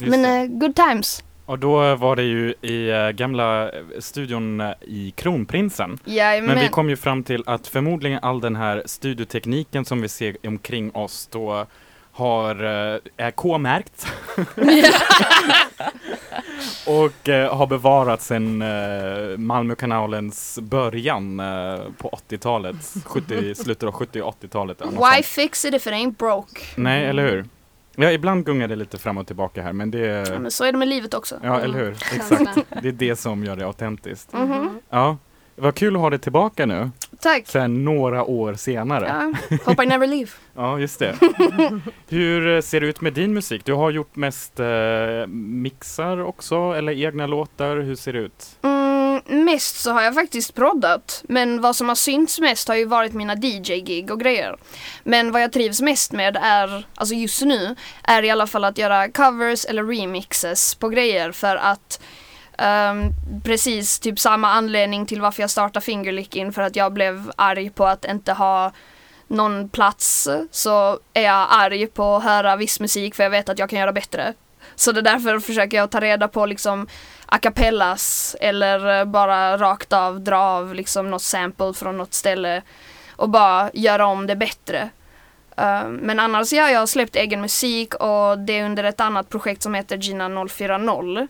Just 0.00 0.10
Men 0.10 0.24
eh, 0.24 0.58
good 0.58 0.76
times. 0.76 1.22
Och 1.48 1.58
då 1.58 1.94
var 1.94 2.16
det 2.16 2.22
ju 2.22 2.54
i 2.62 2.90
eh, 2.90 3.10
gamla 3.10 3.70
eh, 3.70 3.82
studion 3.98 4.60
eh, 4.60 4.70
i 4.80 5.12
Kronprinsen. 5.16 5.98
Jajamän. 6.04 6.54
Men 6.54 6.64
vi 6.64 6.68
kom 6.68 6.90
ju 6.90 6.96
fram 6.96 7.22
till 7.22 7.42
att 7.46 7.66
förmodligen 7.66 8.18
all 8.22 8.40
den 8.40 8.56
här 8.56 8.82
studiotekniken 8.86 9.84
som 9.84 10.00
vi 10.00 10.08
ser 10.08 10.36
omkring 10.46 10.90
oss 10.94 11.28
då 11.32 11.66
har, 12.12 12.54
är 13.16 13.30
K-märkt 13.30 14.06
och 16.86 17.28
eh, 17.28 17.56
har 17.56 17.66
bevarats 17.66 18.26
sedan 18.26 18.62
eh, 18.62 19.38
Malmökanalens 19.38 20.58
början 20.62 21.40
eh, 21.40 21.78
på 21.98 22.20
80-talet, 22.28 22.76
70, 23.04 23.54
slutet 23.54 23.82
av 23.82 23.92
70 23.92 24.22
och 24.22 24.42
80-talet. 24.42 24.80
eller 24.80 24.92
något 24.92 25.16
Why 25.16 25.22
fix 25.22 25.64
it 25.64 25.74
if 25.74 25.86
it 25.86 25.92
ain't 25.92 26.16
broke? 26.16 26.60
Nej, 26.76 27.04
eller 27.04 27.28
hur? 27.30 27.44
Ja, 28.00 28.12
ibland 28.12 28.44
gungar 28.46 28.68
det 28.68 28.76
lite 28.76 28.98
fram 28.98 29.18
och 29.18 29.26
tillbaka 29.26 29.62
här, 29.62 29.72
men 29.72 29.90
det 29.90 30.28
Ja, 30.28 30.38
men 30.38 30.50
så 30.50 30.64
är 30.64 30.72
det 30.72 30.78
med 30.78 30.88
livet 30.88 31.14
också. 31.14 31.40
Ja, 31.42 31.60
eller 31.60 31.78
hur? 31.78 31.90
Exakt. 31.90 32.58
Det 32.82 32.88
är 32.88 32.92
det 32.92 33.16
som 33.16 33.44
gör 33.44 33.56
det 33.56 33.66
autentiskt. 33.66 34.32
Mhm. 34.32 34.78
Ja, 34.90 35.16
vad 35.56 35.74
kul 35.74 35.96
att 35.96 36.02
ha 36.02 36.10
det 36.10 36.18
tillbaka 36.18 36.66
nu, 36.66 36.90
Tack. 37.20 37.42
sen 37.46 37.84
några 37.84 38.24
år 38.24 38.54
senare. 38.54 39.32
Ja, 39.50 39.58
hope 39.64 39.82
I 39.84 39.86
never 39.86 40.06
leave. 40.06 40.30
Ja, 40.56 40.78
just 40.78 40.98
det. 40.98 41.14
Hur 42.08 42.54
eh, 42.56 42.60
ser 42.60 42.80
det 42.80 42.86
ut 42.86 43.00
med 43.00 43.12
din 43.12 43.34
musik? 43.34 43.64
Du 43.64 43.72
har 43.72 43.90
gjort 43.90 44.16
mest 44.16 44.60
eh, 44.60 44.66
mixar 45.28 46.18
också, 46.18 46.56
eller 46.72 46.92
egna 46.92 47.26
låtar. 47.26 47.76
Hur 47.76 47.94
ser 47.94 48.12
det 48.12 48.18
ut? 48.18 48.46
Mm, 48.62 48.77
mest 49.28 49.76
så 49.80 49.92
har 49.92 50.02
jag 50.02 50.14
faktiskt 50.14 50.54
proddat. 50.54 51.22
Men 51.28 51.60
vad 51.60 51.76
som 51.76 51.88
har 51.88 51.96
synts 51.96 52.40
mest 52.40 52.68
har 52.68 52.74
ju 52.74 52.84
varit 52.84 53.12
mina 53.12 53.34
DJ-gig 53.34 54.10
och 54.10 54.20
grejer. 54.20 54.56
Men 55.02 55.32
vad 55.32 55.42
jag 55.42 55.52
trivs 55.52 55.80
mest 55.80 56.12
med 56.12 56.36
är, 56.42 56.86
alltså 56.94 57.14
just 57.14 57.42
nu, 57.42 57.76
är 58.02 58.22
i 58.22 58.30
alla 58.30 58.46
fall 58.46 58.64
att 58.64 58.78
göra 58.78 59.08
covers 59.08 59.64
eller 59.64 59.84
remixes 59.84 60.74
på 60.74 60.88
grejer 60.88 61.32
för 61.32 61.56
att 61.56 62.00
um, 62.58 63.12
precis 63.44 63.98
typ 63.98 64.18
samma 64.18 64.48
anledning 64.48 65.06
till 65.06 65.20
varför 65.20 65.42
jag 65.42 65.50
startade 65.50 65.84
Fingerlicking 65.84 66.52
för 66.52 66.62
att 66.62 66.76
jag 66.76 66.92
blev 66.92 67.32
arg 67.36 67.70
på 67.70 67.86
att 67.86 68.04
inte 68.04 68.32
ha 68.32 68.72
någon 69.28 69.68
plats 69.68 70.28
så 70.50 70.98
är 71.14 71.22
jag 71.22 71.46
arg 71.50 71.86
på 71.86 72.16
att 72.16 72.24
höra 72.24 72.56
viss 72.56 72.80
musik 72.80 73.14
för 73.14 73.22
jag 73.22 73.30
vet 73.30 73.48
att 73.48 73.58
jag 73.58 73.70
kan 73.70 73.78
göra 73.78 73.92
bättre. 73.92 74.34
Så 74.74 74.92
det 74.92 75.00
är 75.00 75.02
därför 75.02 75.38
försöker 75.38 75.76
jag 75.76 75.90
ta 75.90 76.00
reda 76.00 76.28
på 76.28 76.46
liksom 76.46 76.88
a 77.30 77.38
cappellas 77.38 78.36
eller 78.40 78.98
eh, 78.98 79.04
bara 79.04 79.56
rakt 79.58 79.92
av 79.92 80.20
dra 80.20 80.38
av 80.38 80.74
liksom 80.74 81.10
något 81.10 81.22
sample 81.22 81.74
från 81.74 81.96
något 81.96 82.14
ställe 82.14 82.62
och 83.16 83.28
bara 83.28 83.70
göra 83.74 84.06
om 84.06 84.26
det 84.26 84.36
bättre. 84.36 84.90
Uh, 85.60 85.88
men 85.88 86.20
annars 86.20 86.52
ja, 86.52 86.70
jag 86.70 86.78
har 86.78 86.86
släppt 86.86 87.16
egen 87.16 87.40
musik 87.40 87.94
och 87.94 88.38
det 88.38 88.58
är 88.58 88.64
under 88.64 88.84
ett 88.84 89.00
annat 89.00 89.28
projekt 89.28 89.62
som 89.62 89.74
heter 89.74 89.96
Gina 89.96 90.48
040. 90.48 90.72
Um, 90.72 91.28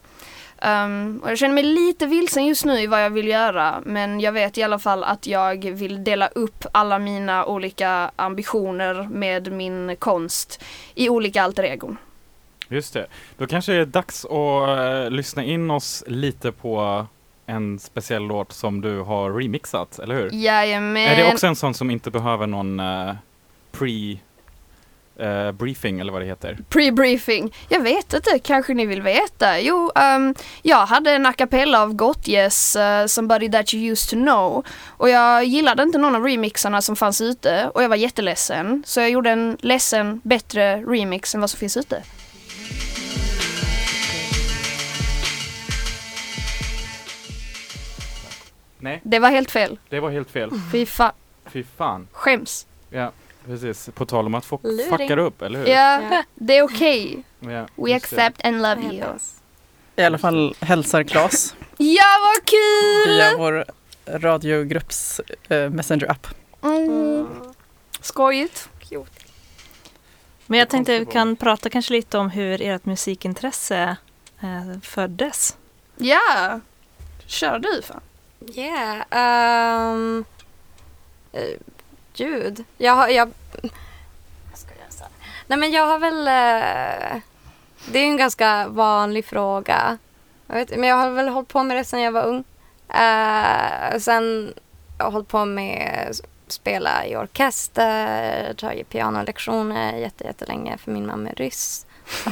ehm, 0.59 1.21
och 1.23 1.31
jag 1.31 1.39
känner 1.39 1.55
mig 1.55 1.65
lite 1.65 2.07
vilsen 2.07 2.47
just 2.47 2.65
nu 2.65 2.81
i 2.81 2.87
vad 2.87 3.05
jag 3.05 3.11
vill 3.11 3.29
göra 3.29 3.83
men 3.85 4.21
jag 4.21 4.33
vet 4.33 4.59
i 4.59 4.63
alla 4.63 4.79
fall 4.79 5.05
att 5.05 5.27
jag 5.27 5.65
vill 5.65 6.05
dela 6.05 6.29
upp 6.29 6.67
alla 6.73 6.99
mina 6.99 7.47
olika 7.47 8.11
ambitioner 8.17 9.09
med 9.11 9.53
min 9.53 9.97
konst 9.97 10.65
i 10.95 11.09
olika 11.09 11.43
alter 11.43 11.63
egon. 11.63 11.99
Just 12.69 12.95
det. 12.95 13.07
Då 13.37 13.47
kanske 13.47 13.73
det 13.73 13.81
är 13.81 13.87
dags 13.87 14.25
att 14.25 14.69
eh, 14.79 15.11
lyssna 15.11 15.45
in 15.45 15.71
oss 15.71 16.05
lite 16.07 16.53
på 16.53 17.07
en 17.47 17.79
speciell 17.79 18.23
låt 18.23 18.53
som 18.53 18.81
du 18.81 19.01
har 19.01 19.33
remixat, 19.33 19.99
eller 19.99 20.15
hur? 20.15 20.31
Jajamän. 20.33 21.09
Är 21.09 21.17
det 21.17 21.33
också 21.33 21.47
en 21.47 21.57
sån 21.57 21.75
som 21.75 21.91
inte 21.91 22.11
behöver 22.11 22.47
någon 22.47 22.81
eh, 22.81 23.15
pre 23.73 24.19
eh, 25.19 25.53
briefing 25.53 26.01
eller 26.01 26.13
vad 26.13 26.23
det 26.23 26.27
heter? 26.27 26.59
Pre-briefing. 26.69 27.55
Jag 27.69 27.81
vet 27.81 28.13
inte, 28.13 28.39
kanske 28.39 28.75
ni 28.75 28.87
vill 28.87 29.03
veta? 29.03 29.61
Jo, 29.61 29.91
ehm, 29.95 30.35
jag 30.63 30.87
hade 30.87 31.13
en 31.13 31.27
a 31.27 31.33
cappella 31.33 31.83
av 31.83 31.95
Gottjes, 31.95 32.77
uh, 32.77 33.07
Somebody 33.07 33.51
That 33.51 33.75
You 33.75 33.93
Used 33.93 34.11
To 34.11 34.25
Know. 34.25 34.67
Och 34.87 35.09
jag 35.09 35.45
gillade 35.45 35.83
inte 35.83 35.99
någon 35.99 36.15
av 36.15 36.25
remixarna 36.25 36.83
som 36.83 36.97
fanns 36.97 37.21
ute 37.21 37.71
och 37.75 37.83
jag 37.83 37.89
var 37.89 37.97
jätteledsen. 37.97 38.83
Så 38.87 39.01
jag 39.01 39.11
gjorde 39.11 39.31
en 39.31 39.57
ledsen, 39.61 40.21
bättre 40.25 40.83
remix 40.83 41.35
än 41.35 41.41
vad 41.41 41.51
som 41.51 41.59
finns 41.59 41.77
ute. 41.77 42.03
Nej, 48.79 49.01
Det 49.05 49.19
var 49.19 49.31
helt 49.31 49.51
fel. 49.51 49.79
det 49.89 50.01
var 50.01 50.11
helt 50.11 50.31
fel. 50.31 50.51
Fy 50.73 50.87
fan. 50.87 51.13
Fy 51.47 51.65
fan. 51.77 52.09
Skäms. 52.13 52.67
Ja, 52.91 53.13
precis. 53.47 53.91
På 53.95 54.07
tal 54.07 54.27
om 54.27 54.35
att 54.35 54.45
folk 54.45 54.63
Luring. 54.65 54.91
fuckar 54.99 55.17
upp, 55.19 55.43
eller 55.43 55.59
hur? 55.59 55.67
Ja, 55.67 56.03
Ja. 56.11 56.25
det 56.35 56.57
är 56.59 56.63
okej. 56.63 57.23
Ja, 57.41 57.49
We 57.49 57.91
just 57.91 58.11
det. 58.11 58.17
accept 58.25 58.45
and 58.45 58.57
love 58.63 58.83
you. 58.83 59.05
I 59.97 60.03
alla 60.03 60.19
fall 60.19 60.55
hälsar 60.61 61.03
Klas 61.03 61.55
Ja, 61.77 62.05
vad 62.21 62.45
kul! 62.47 63.15
via 63.15 63.37
vår 63.39 63.65
radiogrupps 64.07 65.21
eh, 65.49 65.71
Messenger-app. 65.71 66.27
Mm. 66.63 67.29
Skojigt. 68.01 68.69
Men 70.47 70.59
jag 70.59 70.69
tänkte 70.69 70.99
vi 70.99 71.07
kan 71.07 71.37
prata 71.37 71.71
kanske 71.71 71.93
lite 71.93 72.19
om 72.19 72.31
hur 72.31 72.63
ert 72.63 72.85
musikintresse 72.85 73.97
eh, 74.41 74.81
föddes. 74.83 75.57
Ja. 75.97 76.61
Kör 77.27 77.59
du 77.59 77.83
fan. 77.83 78.01
Yeah. 78.55 79.05
Um, 79.11 80.25
eh, 81.33 81.43
uh, 81.43 81.57
ljud. 82.15 82.65
Jag 82.77 82.93
har... 82.93 83.09
Jag, 83.09 83.31
ska 84.55 84.75
göra 84.75 84.91
så 84.91 85.03
här? 85.03 85.13
Nej 85.47 85.59
men 85.59 85.73
jag 85.73 85.87
har 85.87 85.99
väl... 85.99 86.19
Uh, 86.19 87.23
det 87.93 87.99
är 87.99 88.03
ju 88.03 88.11
en 88.11 88.17
ganska 88.17 88.69
vanlig 88.69 89.25
fråga. 89.25 89.99
Jag 90.47 90.55
vet, 90.55 90.71
men 90.71 90.89
jag 90.89 90.97
har 90.97 91.11
väl 91.11 91.29
hållit 91.29 91.49
på 91.49 91.63
med 91.63 91.77
det 91.77 91.85
sedan 91.85 92.01
jag 92.01 92.13
var 92.13 92.25
ung. 92.25 92.45
Uh, 92.89 93.99
sen 93.99 94.55
jag 94.99 95.05
har 95.05 95.13
hållit 95.13 95.29
på 95.29 95.45
med 95.45 96.07
att 96.11 96.53
spela 96.53 97.07
i 97.07 97.17
orkester, 97.17 98.55
tagit 98.55 98.89
pianolektioner 98.89 99.97
jätte, 99.97 100.25
jättelänge 100.25 100.79
för 100.79 100.91
min 100.91 101.07
mamma 101.07 101.29
är 101.29 101.35
ryss. 101.35 101.87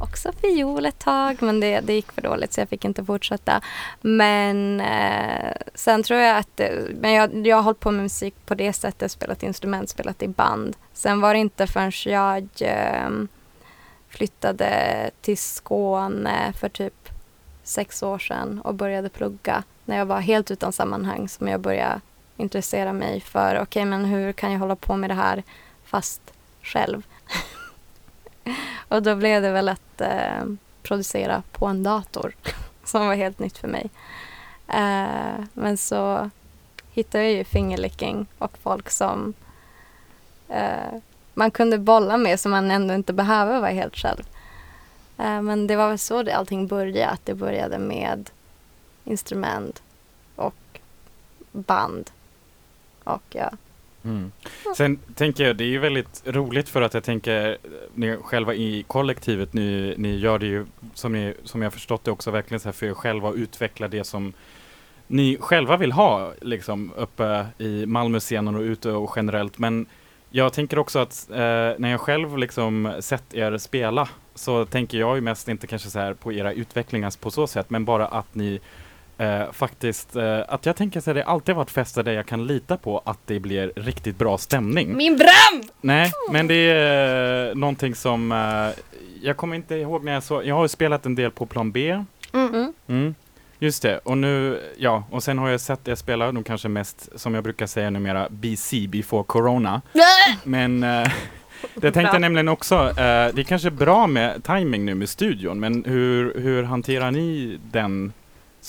Också 0.00 0.32
fiol 0.32 0.86
ett 0.86 0.98
tag 0.98 1.42
men 1.42 1.60
det, 1.60 1.80
det 1.80 1.92
gick 1.92 2.12
för 2.12 2.22
dåligt 2.22 2.52
så 2.52 2.60
jag 2.60 2.68
fick 2.68 2.84
inte 2.84 3.04
fortsätta. 3.04 3.60
Men 4.00 4.80
eh, 4.80 5.52
sen 5.74 6.02
tror 6.02 6.20
jag 6.20 6.36
att 6.38 6.60
eh, 6.60 6.70
men 7.00 7.12
jag, 7.12 7.46
jag 7.46 7.56
har 7.56 7.62
hållit 7.62 7.80
på 7.80 7.90
med 7.90 8.02
musik 8.02 8.34
på 8.46 8.54
det 8.54 8.72
sättet, 8.72 9.12
spelat 9.12 9.42
instrument, 9.42 9.88
spelat 9.88 10.22
i 10.22 10.28
band. 10.28 10.76
Sen 10.92 11.20
var 11.20 11.34
det 11.34 11.40
inte 11.40 11.66
förrän 11.66 11.92
jag 12.04 12.48
eh, 12.60 13.10
flyttade 14.08 14.70
till 15.20 15.38
Skåne 15.38 16.52
för 16.52 16.68
typ 16.68 17.08
sex 17.62 18.02
år 18.02 18.18
sedan 18.18 18.60
och 18.64 18.74
började 18.74 19.08
plugga 19.08 19.62
när 19.84 19.98
jag 19.98 20.06
var 20.06 20.20
helt 20.20 20.50
utan 20.50 20.72
sammanhang 20.72 21.28
som 21.28 21.48
jag 21.48 21.60
började 21.60 22.00
intressera 22.36 22.92
mig 22.92 23.20
för 23.20 23.60
okej 23.62 23.84
men 23.84 24.04
hur 24.04 24.32
kan 24.32 24.52
jag 24.52 24.58
hålla 24.58 24.76
på 24.76 24.96
med 24.96 25.10
det 25.10 25.14
här 25.14 25.42
fast 25.84 26.20
själv. 26.62 27.02
och 28.88 29.02
då 29.02 29.16
blev 29.16 29.42
det 29.42 29.50
väl 29.50 29.68
att 29.68 30.00
eh, 30.00 30.44
producera 30.82 31.42
på 31.52 31.66
en 31.66 31.82
dator 31.82 32.34
som 32.84 33.06
var 33.06 33.14
helt 33.14 33.38
nytt 33.38 33.58
för 33.58 33.68
mig. 33.68 33.90
Eh, 34.68 35.44
men 35.52 35.76
så 35.76 36.30
hittade 36.92 37.24
jag 37.24 37.32
ju 37.32 37.44
fingerlicking 37.44 38.26
och 38.38 38.58
folk 38.58 38.90
som 38.90 39.34
eh, 40.48 40.98
man 41.34 41.50
kunde 41.50 41.78
bolla 41.78 42.16
med 42.16 42.40
som 42.40 42.50
man 42.50 42.70
ändå 42.70 42.94
inte 42.94 43.12
behöver 43.12 43.60
vara 43.60 43.70
helt 43.70 43.96
själv. 43.96 44.22
Eh, 45.18 45.42
men 45.42 45.66
det 45.66 45.76
var 45.76 45.88
väl 45.88 45.98
så 45.98 46.22
det 46.22 46.36
allting 46.36 46.66
började, 46.66 47.08
att 47.08 47.26
det 47.26 47.34
började 47.34 47.78
med 47.78 48.30
instrument 49.04 49.82
och 50.36 50.80
band. 51.52 52.10
Och 53.04 53.22
ja, 53.30 53.50
Mm. 54.08 54.32
Sen 54.76 54.98
tänker 55.14 55.44
jag, 55.44 55.56
det 55.56 55.64
är 55.64 55.68
ju 55.68 55.78
väldigt 55.78 56.22
roligt 56.24 56.68
för 56.68 56.82
att 56.82 56.94
jag 56.94 57.04
tänker, 57.04 57.58
ni 57.94 58.16
själva 58.16 58.54
i 58.54 58.84
kollektivet, 58.86 59.52
ni, 59.52 59.94
ni 59.96 60.16
gör 60.16 60.38
det 60.38 60.46
ju 60.46 60.66
som, 60.94 61.12
ni, 61.12 61.34
som 61.44 61.62
jag 61.62 61.72
förstått 61.72 62.04
det 62.04 62.10
också 62.10 62.30
verkligen 62.30 62.60
så 62.60 62.68
här 62.68 62.72
för 62.72 62.86
er 62.86 62.94
själva 62.94 63.28
att 63.28 63.34
utveckla 63.34 63.88
det 63.88 64.04
som 64.04 64.32
ni 65.06 65.36
själva 65.40 65.76
vill 65.76 65.92
ha 65.92 66.32
liksom 66.40 66.92
uppe 66.96 67.46
i 67.58 67.86
Malmöscenen 67.86 68.54
och 68.54 68.60
ute 68.62 68.90
och 68.92 69.12
generellt. 69.16 69.58
Men 69.58 69.86
jag 70.30 70.52
tänker 70.52 70.78
också 70.78 70.98
att 70.98 71.30
eh, 71.30 71.36
när 71.78 71.88
jag 71.88 72.00
själv 72.00 72.38
liksom 72.38 72.92
sett 73.00 73.34
er 73.34 73.58
spela 73.58 74.08
så 74.34 74.64
tänker 74.64 74.98
jag 74.98 75.16
ju 75.16 75.20
mest 75.20 75.48
inte 75.48 75.66
kanske 75.66 75.90
så 75.90 75.98
här 75.98 76.14
på 76.14 76.32
era 76.32 76.52
utvecklingar 76.52 77.20
på 77.20 77.30
så 77.30 77.46
sätt, 77.46 77.70
men 77.70 77.84
bara 77.84 78.06
att 78.06 78.34
ni 78.34 78.60
Eh, 79.18 79.52
faktiskt, 79.52 80.16
eh, 80.16 80.40
att 80.48 80.66
jag 80.66 80.76
tänker 80.76 81.00
så 81.00 81.10
här, 81.10 81.14
det 81.14 81.22
har 81.22 81.32
alltid 81.32 81.54
varit 81.54 81.70
fester 81.70 82.02
där 82.02 82.12
jag 82.12 82.26
kan 82.26 82.46
lita 82.46 82.76
på 82.76 83.02
att 83.04 83.18
det 83.26 83.40
blir 83.40 83.72
riktigt 83.76 84.18
bra 84.18 84.38
stämning. 84.38 84.96
Min 84.96 85.16
Bram! 85.16 85.68
Nej, 85.80 86.12
men 86.30 86.46
det 86.46 86.54
är 86.54 87.48
eh, 87.48 87.54
någonting 87.54 87.94
som, 87.94 88.32
eh, 88.32 88.82
jag 89.22 89.36
kommer 89.36 89.56
inte 89.56 89.74
ihåg 89.74 90.04
när 90.04 90.12
jag 90.12 90.22
såg, 90.22 90.46
jag 90.46 90.54
har 90.54 90.64
ju 90.64 90.68
spelat 90.68 91.06
en 91.06 91.14
del 91.14 91.30
på 91.30 91.46
plan 91.46 91.72
B. 91.72 92.04
Mm. 92.32 92.54
mm. 92.54 92.72
Mm. 92.88 93.14
Just 93.58 93.82
det, 93.82 93.98
och 93.98 94.18
nu, 94.18 94.60
ja, 94.76 95.04
och 95.10 95.22
sen 95.22 95.38
har 95.38 95.48
jag 95.48 95.60
sett 95.60 95.88
er 95.88 95.94
spela, 95.94 96.32
de 96.32 96.44
kanske 96.44 96.68
mest, 96.68 97.08
som 97.20 97.34
jag 97.34 97.44
brukar 97.44 97.66
säga 97.66 97.90
numera, 97.90 98.28
BC, 98.30 98.86
before 98.88 99.24
corona. 99.24 99.82
Men 100.44 100.82
eh, 100.82 101.12
det 101.74 101.92
tänkte 101.92 102.14
jag 102.14 102.20
nämligen 102.20 102.48
också, 102.48 102.74
eh, 102.74 102.94
det 103.34 103.40
är 103.40 103.44
kanske 103.44 103.70
bra 103.70 104.06
med 104.06 104.44
timing 104.44 104.84
nu 104.84 104.94
med 104.94 105.08
studion, 105.08 105.60
men 105.60 105.84
hur, 105.84 106.40
hur 106.40 106.62
hanterar 106.62 107.10
ni 107.10 107.58
den 107.72 108.12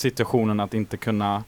situationen 0.00 0.60
att 0.60 0.74
inte 0.74 0.96
kunna 0.96 1.44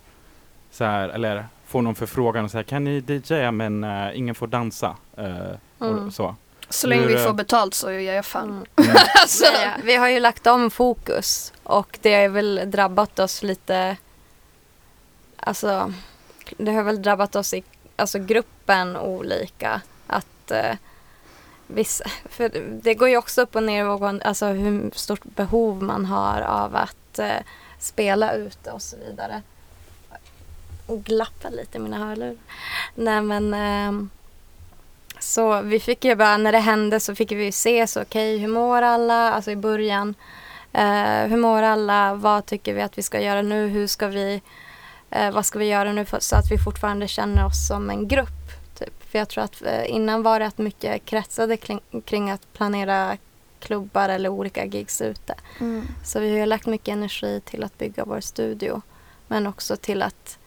så 0.71 0.85
här, 0.85 1.09
eller 1.09 1.47
få 1.67 1.81
någon 1.81 1.95
förfrågan 1.95 2.45
och 2.45 2.51
säga 2.51 2.62
kan 2.65 2.85
ni 2.85 3.01
DJa 3.07 3.51
men 3.51 3.85
eh, 3.85 4.19
ingen 4.19 4.35
får 4.35 4.47
dansa 4.47 4.97
eh, 5.17 5.37
Mm. 5.81 6.07
och 6.07 6.12
så. 6.12 6.37
Så 6.69 6.87
länge 6.87 7.03
Hur, 7.03 7.09
vi 7.09 7.15
eh, 7.15 7.27
får 7.27 7.33
betalt 7.33 7.75
så 7.75 7.93
gör 7.93 8.12
jag 8.12 8.25
fan. 8.25 8.49
Mm. 8.49 8.65
Mm. 8.77 8.97
Alltså, 9.21 9.45
Ja, 9.45 9.62
ja. 9.62 9.71
Vi 9.85 9.97
har 9.97 10.09
ju 10.09 10.21
lagt 10.21 10.47
om 10.47 10.71
fokus 10.71 11.53
och 11.62 11.99
det 12.03 12.15
har 12.15 12.29
väl 12.29 12.61
drabbat 12.67 13.19
oss 13.19 13.43
lite 13.43 13.97
Alltså 15.37 15.93
Det 16.57 16.73
har 16.73 16.83
väl 16.83 17.03
drabbat 17.03 17.37
oss 17.37 17.55
i 17.55 17.62
alltså, 17.97 18.19
gruppen 18.19 18.97
olika 18.97 19.81
att 20.07 20.51
eh, 20.51 20.77
vissa, 21.67 22.05
för 22.29 22.51
det 22.83 22.95
går 22.95 23.09
ju 23.09 23.17
också 23.17 23.43
upp 23.43 23.57
och 23.57 23.62
ner 23.62 24.25
alltså 24.27 24.47
hur 24.47 24.91
stort 24.95 25.25
behov 25.25 25.83
man 25.83 26.07
har 26.07 26.41
av 26.41 26.77
att 26.77 27.19
eh, 27.19 27.37
spela 27.83 28.35
ute 28.35 28.71
och 28.71 28.83
så 28.83 28.97
vidare. 28.97 29.42
Och 30.87 31.05
glappa 31.05 31.49
lite 31.49 31.79
i 31.79 31.81
mina 31.81 31.99
hörlurar. 31.99 32.37
Nej 32.95 33.23
men 33.23 33.55
eh, 33.55 34.09
så 35.18 35.61
vi 35.61 35.81
fick 35.81 36.05
ju 36.05 36.14
bara, 36.14 36.37
när 36.37 36.53
det 36.53 36.59
hände 36.59 37.01
så 37.01 37.14
fick 37.14 37.33
vi 37.33 37.45
ju 37.45 37.53
se 37.53 37.87
så 37.87 38.03
okej, 38.03 38.38
hur 38.38 38.49
mår 38.49 38.83
alla? 38.83 39.33
Alltså 39.33 39.51
i 39.51 39.57
början. 39.57 40.14
Eh, 40.73 41.25
hur 41.27 41.37
mår 41.37 41.62
alla? 41.62 42.14
Vad 42.14 42.47
tycker 42.47 42.75
vi 42.75 42.83
att 42.83 42.99
vi 42.99 43.03
ska 43.03 43.21
göra 43.21 43.42
nu? 43.42 43.68
Hur 43.68 43.87
ska 43.87 44.07
vi, 44.07 44.42
eh, 45.11 45.31
vad 45.31 45.47
ska 45.47 45.59
vi 45.59 45.64
göra 45.64 45.92
nu 45.92 46.05
för, 46.05 46.21
så 46.21 46.37
att 46.37 46.51
vi 46.51 46.59
fortfarande 46.59 47.09
känner 47.09 47.47
oss 47.47 47.68
som 47.68 47.90
en 47.90 48.09
grupp? 48.09 48.29
Typ. 48.79 49.11
För 49.11 49.18
jag 49.18 49.29
tror 49.29 49.45
att 49.45 49.62
eh, 49.62 49.90
innan 49.90 50.23
var 50.23 50.40
det 50.40 50.47
att 50.47 50.59
mycket 50.59 51.05
kretsade 51.05 51.57
kring, 51.57 51.81
kring 52.05 52.31
att 52.31 52.53
planera 52.53 53.16
klubbar 53.62 54.09
eller 54.09 54.29
olika 54.29 54.64
gigs 54.64 55.01
ute. 55.01 55.35
mm. 55.61 55.87
Så 56.05 56.20
vi 56.20 56.31
har 56.31 56.38
ju 56.38 56.46
lagt 56.46 56.66
mycket 56.66 56.92
energi 56.92 57.40
till 57.44 57.64
att 57.64 57.79
bygga 57.79 58.05
vår 58.05 58.20
studio. 58.20 58.83
Men 59.29 59.46
också 59.46 59.77
till 59.77 60.03
att 60.03 60.38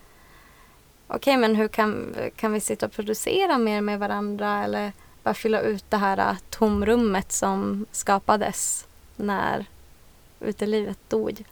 okej 1.08 1.38
men 1.38 1.56
hur 1.56 1.67
kan, 1.67 2.15
kan 2.36 2.54
vi 2.54 2.60
sitta 2.60 2.86
och 2.86 2.91
producera 2.91 3.58
mer 3.58 3.82
med 3.82 3.99
varandra 3.99 4.63
eller 4.63 4.91
bara 5.23 5.34
fylla 5.34 5.62
ut 5.62 5.86
det 5.89 5.97
här 5.97 6.17
äh, 6.17 6.38
tomrummet 6.49 7.32
som 7.32 7.86
skapades 7.91 8.88
när 9.15 9.65
utelivet 10.39 10.99
dog. 11.10 11.43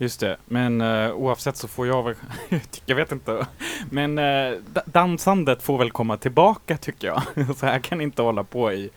Just 0.00 0.20
det, 0.20 0.36
men 0.44 0.80
uh, 0.80 1.12
oavsett 1.12 1.56
så 1.56 1.68
får 1.68 1.86
jag 1.86 2.02
väl, 2.02 2.14
jag 2.86 2.96
vet 2.96 3.12
inte, 3.12 3.46
men 3.90 4.18
uh, 4.18 4.58
dansandet 4.84 5.62
får 5.62 5.78
väl 5.78 5.90
komma 5.90 6.16
tillbaka 6.16 6.76
tycker 6.76 7.08
jag. 7.08 7.22
så 7.56 7.66
här 7.66 7.78
kan 7.78 8.00
inte 8.00 8.22
hålla 8.22 8.44
på 8.44 8.72
i, 8.72 8.90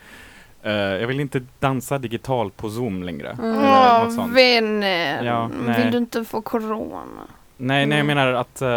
uh, 0.65 0.71
jag 0.71 1.08
vill 1.08 1.19
inte 1.19 1.41
dansa 1.60 1.97
digitalt 1.97 2.58
på 2.58 2.69
zoom 2.69 3.04
längre. 3.04 3.38
Mm. 3.41 4.12
Sånt. 4.12 4.34
vänner. 4.34 5.24
Ja. 5.24 5.50
Vill 5.78 5.91
du 5.91 5.97
inte 5.97 6.26
få 6.26 6.41
corona? 6.41 7.02
Nej, 7.58 7.86
nej 7.86 7.97
jag 7.97 8.04
Mm. 8.06 8.08
menar 8.17 8.34
att, 8.34 8.62
uh, 8.62 8.67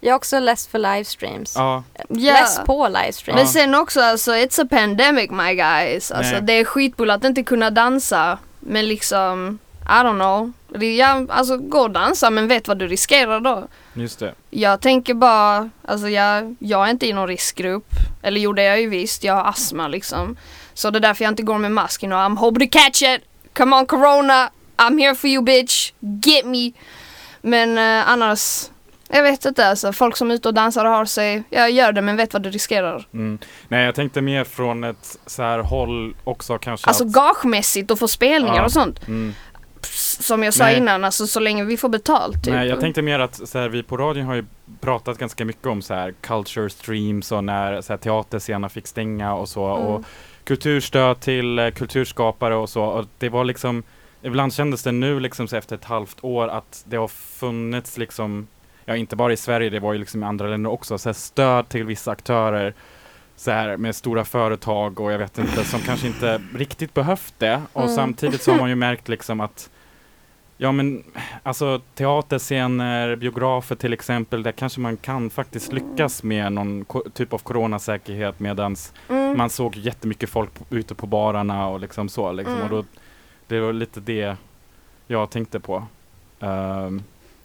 Jag 0.00 0.10
är 0.12 0.14
också 0.14 0.38
less 0.38 0.66
för 0.66 0.78
livestreams. 0.78 1.54
ja, 1.56 1.82
Ja. 2.08 2.32
Less 2.32 2.60
på 2.66 2.88
livestreams. 2.88 3.36
Men 3.40 3.46
sen 3.46 3.74
också 3.74 4.00
alltså, 4.00 4.30
it's 4.32 4.62
a 4.62 4.66
pandemic 4.70 5.30
my 5.30 5.54
guys. 5.54 6.10
Alltså 6.12 6.32
Nej. 6.32 6.42
det 6.42 6.52
är 6.52 6.64
skitbull 6.64 7.10
att 7.10 7.24
inte 7.24 7.42
kunna 7.42 7.70
dansa. 7.70 8.38
Men 8.60 8.88
liksom, 8.88 9.58
I 9.82 9.88
don't 9.90 10.14
know. 10.18 10.52
Det 10.80 10.86
är, 10.86 10.96
ja, 10.98 11.26
alltså 11.28 11.56
gå 11.56 11.78
och 11.80 11.90
dansa 11.90 12.30
men 12.30 12.48
vet 12.48 12.68
vad 12.68 12.78
du 12.78 12.88
riskerar 12.88 13.40
då. 13.40 13.64
Just 13.94 14.18
det. 14.18 14.34
Jag 14.50 14.80
tänker 14.80 15.14
bara, 15.14 15.70
alltså 15.84 16.08
jag, 16.08 16.56
jag 16.58 16.86
är 16.86 16.90
inte 16.90 17.06
i 17.06 17.12
någon 17.12 17.28
riskgrupp. 17.28 17.88
Eller 18.22 18.40
jo 18.40 18.52
det 18.52 18.62
är 18.62 18.68
jag 18.68 18.80
ju 18.80 18.88
visst, 18.88 19.24
jag 19.24 19.34
har 19.34 19.44
astma 19.44 19.88
liksom. 19.88 20.36
Så 20.78 20.90
det 20.90 20.98
är 20.98 21.00
därför 21.00 21.24
jag 21.24 21.32
inte 21.32 21.42
går 21.42 21.58
med 21.58 21.72
mask. 21.72 22.02
You 22.02 22.10
know, 22.10 22.18
I'm 22.18 22.36
hoping 22.36 22.68
to 22.70 22.78
catch 22.78 23.02
it. 23.02 23.20
Come 23.52 23.76
on 23.76 23.86
corona, 23.86 24.50
I'm 24.76 24.98
here 24.98 25.14
for 25.14 25.30
you 25.30 25.44
bitch. 25.44 25.92
Get 26.24 26.46
me. 26.46 26.72
Men 27.42 27.78
eh, 27.78 28.08
annars, 28.10 28.70
jag 29.08 29.22
vet 29.22 29.44
inte 29.44 29.66
alltså. 29.68 29.92
Folk 29.92 30.16
som 30.16 30.30
är 30.30 30.34
ute 30.34 30.48
och 30.48 30.54
dansar 30.54 30.84
och 30.84 30.90
har 30.90 31.04
sig, 31.04 31.42
jag 31.50 31.70
gör 31.70 31.92
det 31.92 32.02
men 32.02 32.16
vet 32.16 32.32
vad 32.32 32.42
du 32.42 32.50
riskerar. 32.50 33.06
Mm. 33.14 33.38
Nej, 33.68 33.84
jag 33.84 33.94
tänkte 33.94 34.20
mer 34.20 34.44
från 34.44 34.84
ett 34.84 35.18
så 35.26 35.42
här 35.42 35.58
håll 35.58 36.14
också 36.24 36.58
kanske 36.58 36.86
Alltså 36.88 37.04
att, 37.04 37.12
gagemässigt 37.12 37.90
och 37.90 37.98
få 37.98 38.08
spelningar 38.08 38.56
Ja. 38.56 38.64
och 38.64 38.72
sånt. 38.72 39.08
mm. 39.08 39.34
Som 40.20 40.42
jag 40.42 40.54
sa 40.54 40.64
Nej. 40.64 40.76
innan, 40.76 41.04
alltså 41.04 41.26
så 41.26 41.40
länge 41.40 41.64
vi 41.64 41.76
får 41.76 41.88
betalt. 41.88 42.44
Typ. 42.44 42.54
Nej, 42.54 42.68
jag 42.68 42.80
tänkte 42.80 43.02
mer 43.02 43.18
att 43.18 43.48
så 43.48 43.58
här, 43.58 43.68
vi 43.68 43.82
på 43.82 43.96
radion 43.96 44.26
har 44.26 44.34
ju 44.34 44.44
pratat 44.80 45.18
ganska 45.18 45.44
mycket 45.44 45.66
om 45.66 45.82
så 45.82 45.94
här 45.94 46.14
culture 46.20 46.70
streams 46.70 47.32
och 47.32 47.44
när 47.44 47.80
så 47.80 47.92
här, 47.92 47.98
teaterscener 47.98 48.68
fick 48.68 48.86
stänga 48.86 49.34
och 49.34 49.48
så 49.48 49.66
Mm. 49.76 49.86
och 49.86 50.04
kulturstöd 50.44 51.20
till 51.20 51.58
eh, 51.58 51.70
kulturskapare 51.70 52.54
och 52.56 52.68
så 52.70 52.84
och 52.84 53.04
det 53.18 53.28
var 53.28 53.44
liksom 53.44 53.82
Ibland 54.22 54.54
kändes 54.54 54.82
det 54.82 54.92
nu 54.92 55.20
liksom 55.20 55.48
så 55.48 55.56
efter 55.56 55.76
ett 55.76 55.84
halvt 55.84 56.24
år 56.24 56.48
att 56.48 56.84
det 56.88 56.96
har 56.96 57.08
funnits 57.08 57.98
liksom 57.98 58.46
Ja 58.84 58.96
inte 58.96 59.16
bara 59.16 59.32
i 59.32 59.36
Sverige, 59.36 59.70
det 59.70 59.80
var 59.80 59.92
ju 59.92 59.98
liksom 59.98 60.22
i 60.22 60.26
andra 60.26 60.46
länder 60.48 60.70
också, 60.70 60.98
så 60.98 61.14
stöd 61.14 61.68
till 61.68 61.84
vissa 61.84 62.10
aktörer 62.10 62.74
så 63.36 63.50
här, 63.50 63.76
med 63.76 63.96
stora 63.96 64.24
företag 64.24 65.00
och 65.00 65.12
jag 65.12 65.18
vet 65.18 65.38
inte, 65.38 65.64
som 65.64 65.80
kanske 65.80 66.06
inte 66.06 66.42
riktigt 66.54 66.94
behövt 66.94 67.34
det. 67.38 67.62
Och 67.72 67.82
Mm. 67.82 67.94
samtidigt 67.94 68.42
så 68.42 68.50
har 68.52 68.58
man 68.58 68.68
ju 68.68 68.74
märkt 68.74 69.08
liksom 69.08 69.40
att 69.40 69.70
Ja 70.60 70.72
men 70.72 71.04
alltså 71.42 71.80
teaterscener, 71.94 73.16
biografer 73.16 73.76
till 73.76 73.92
exempel, 73.92 74.42
där 74.42 74.52
kanske 74.52 74.80
man 74.80 74.96
kan 74.96 75.30
faktiskt 75.30 75.72
lyckas 75.72 76.22
med 76.22 76.52
någon 76.52 76.84
typ 77.14 77.32
av 77.32 77.38
coronasäkerhet 77.38 78.40
medans 78.40 78.92
Mm. 79.08 79.38
man 79.38 79.50
såg 79.50 79.76
jättemycket 79.76 80.30
folk 80.30 80.50
ute 80.70 80.94
på 80.94 81.06
barerna 81.06 81.68
och 81.68 81.80
liksom 81.80 82.08
så 82.08 82.32
liksom. 82.32 82.54
Mm. 82.54 82.64
Och 82.64 82.70
då, 82.70 82.84
det 83.46 83.60
var 83.60 83.72
lite 83.72 84.00
det 84.00 84.36
jag 85.06 85.30
tänkte 85.30 85.60
på. 85.60 85.86
Ehm, 86.40 87.02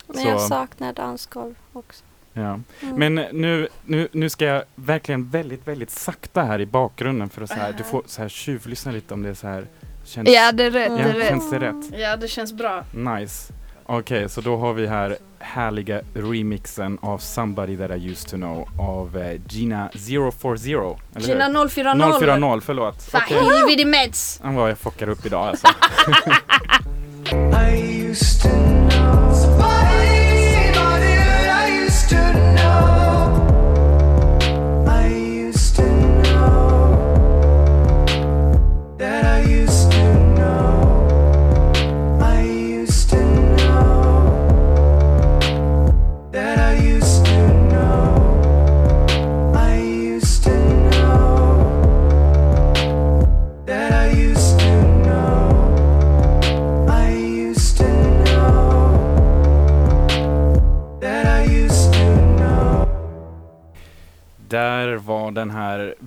Men 0.07 0.23
jag 0.25 0.41
Så- 0.41 0.47
saknar 0.47 0.93
dansgolv 0.93 1.55
också. 1.73 2.03
ja. 2.33 2.59
Mm. 2.81 2.95
Men 3.13 3.15
nu, 3.41 3.67
nu, 3.85 4.07
nu 4.11 4.29
ska 4.29 4.45
jag 4.45 4.63
verkligen 4.75 5.29
väldigt, 5.29 5.67
väldigt 5.67 5.89
sakta 5.91 6.43
här 6.43 6.61
i 6.61 6.65
bakgrunden 6.65 7.29
för 7.29 7.41
att 7.41 7.49
så 7.49 7.55
här, 7.55 7.73
du 7.77 7.83
får 7.83 8.03
så 8.05 8.21
här 8.21 8.29
tjuvlyssna 8.29 8.91
lite 8.91 9.13
om 9.13 9.23
det 9.23 9.29
är 9.29 9.33
så 9.33 9.47
här 9.47 9.67
känns, 10.05 10.29
Ja 10.29 10.51
det 10.51 10.63
är 10.63 10.71
rätt, 10.71 10.91
Ja, 10.91 10.97
det 10.97 11.03
är 11.09 11.13
rätt. 11.13 11.27
känns 11.29 11.49
det 11.49 11.59
rätt? 11.59 11.99
Ja 11.99 12.15
det 12.17 12.27
känns 12.27 12.53
bra. 12.53 12.83
Nice. 12.91 13.53
Okej, 13.85 14.29
så 14.29 14.41
då 14.41 14.57
har 14.57 14.73
vi 14.73 14.87
här 14.87 15.17
härliga 15.39 16.01
remixen 16.13 16.97
av 17.01 17.17
Somebody 17.17 17.77
That 17.77 17.91
I 17.91 18.09
Used 18.09 18.29
To 18.29 18.35
Know 18.35 18.67
av 18.79 19.17
eh, 19.17 19.41
Gina 19.49 19.89
040, 19.93 20.97
eller 21.15 21.27
Gina 21.27 21.47
hur? 21.47 21.67
040. 21.69 22.39
040, 22.39 22.61
förlåt. 22.65 23.03
För 23.03 23.17
Okej. 23.17 23.37
helvete 23.37 23.85
meds. 23.85 24.39
Han 24.43 24.55
var 24.55 24.67
jag 24.67 24.77
fuckar 24.77 25.09
upp 25.09 25.25
idag 25.25 25.47
alltså. 25.47 25.67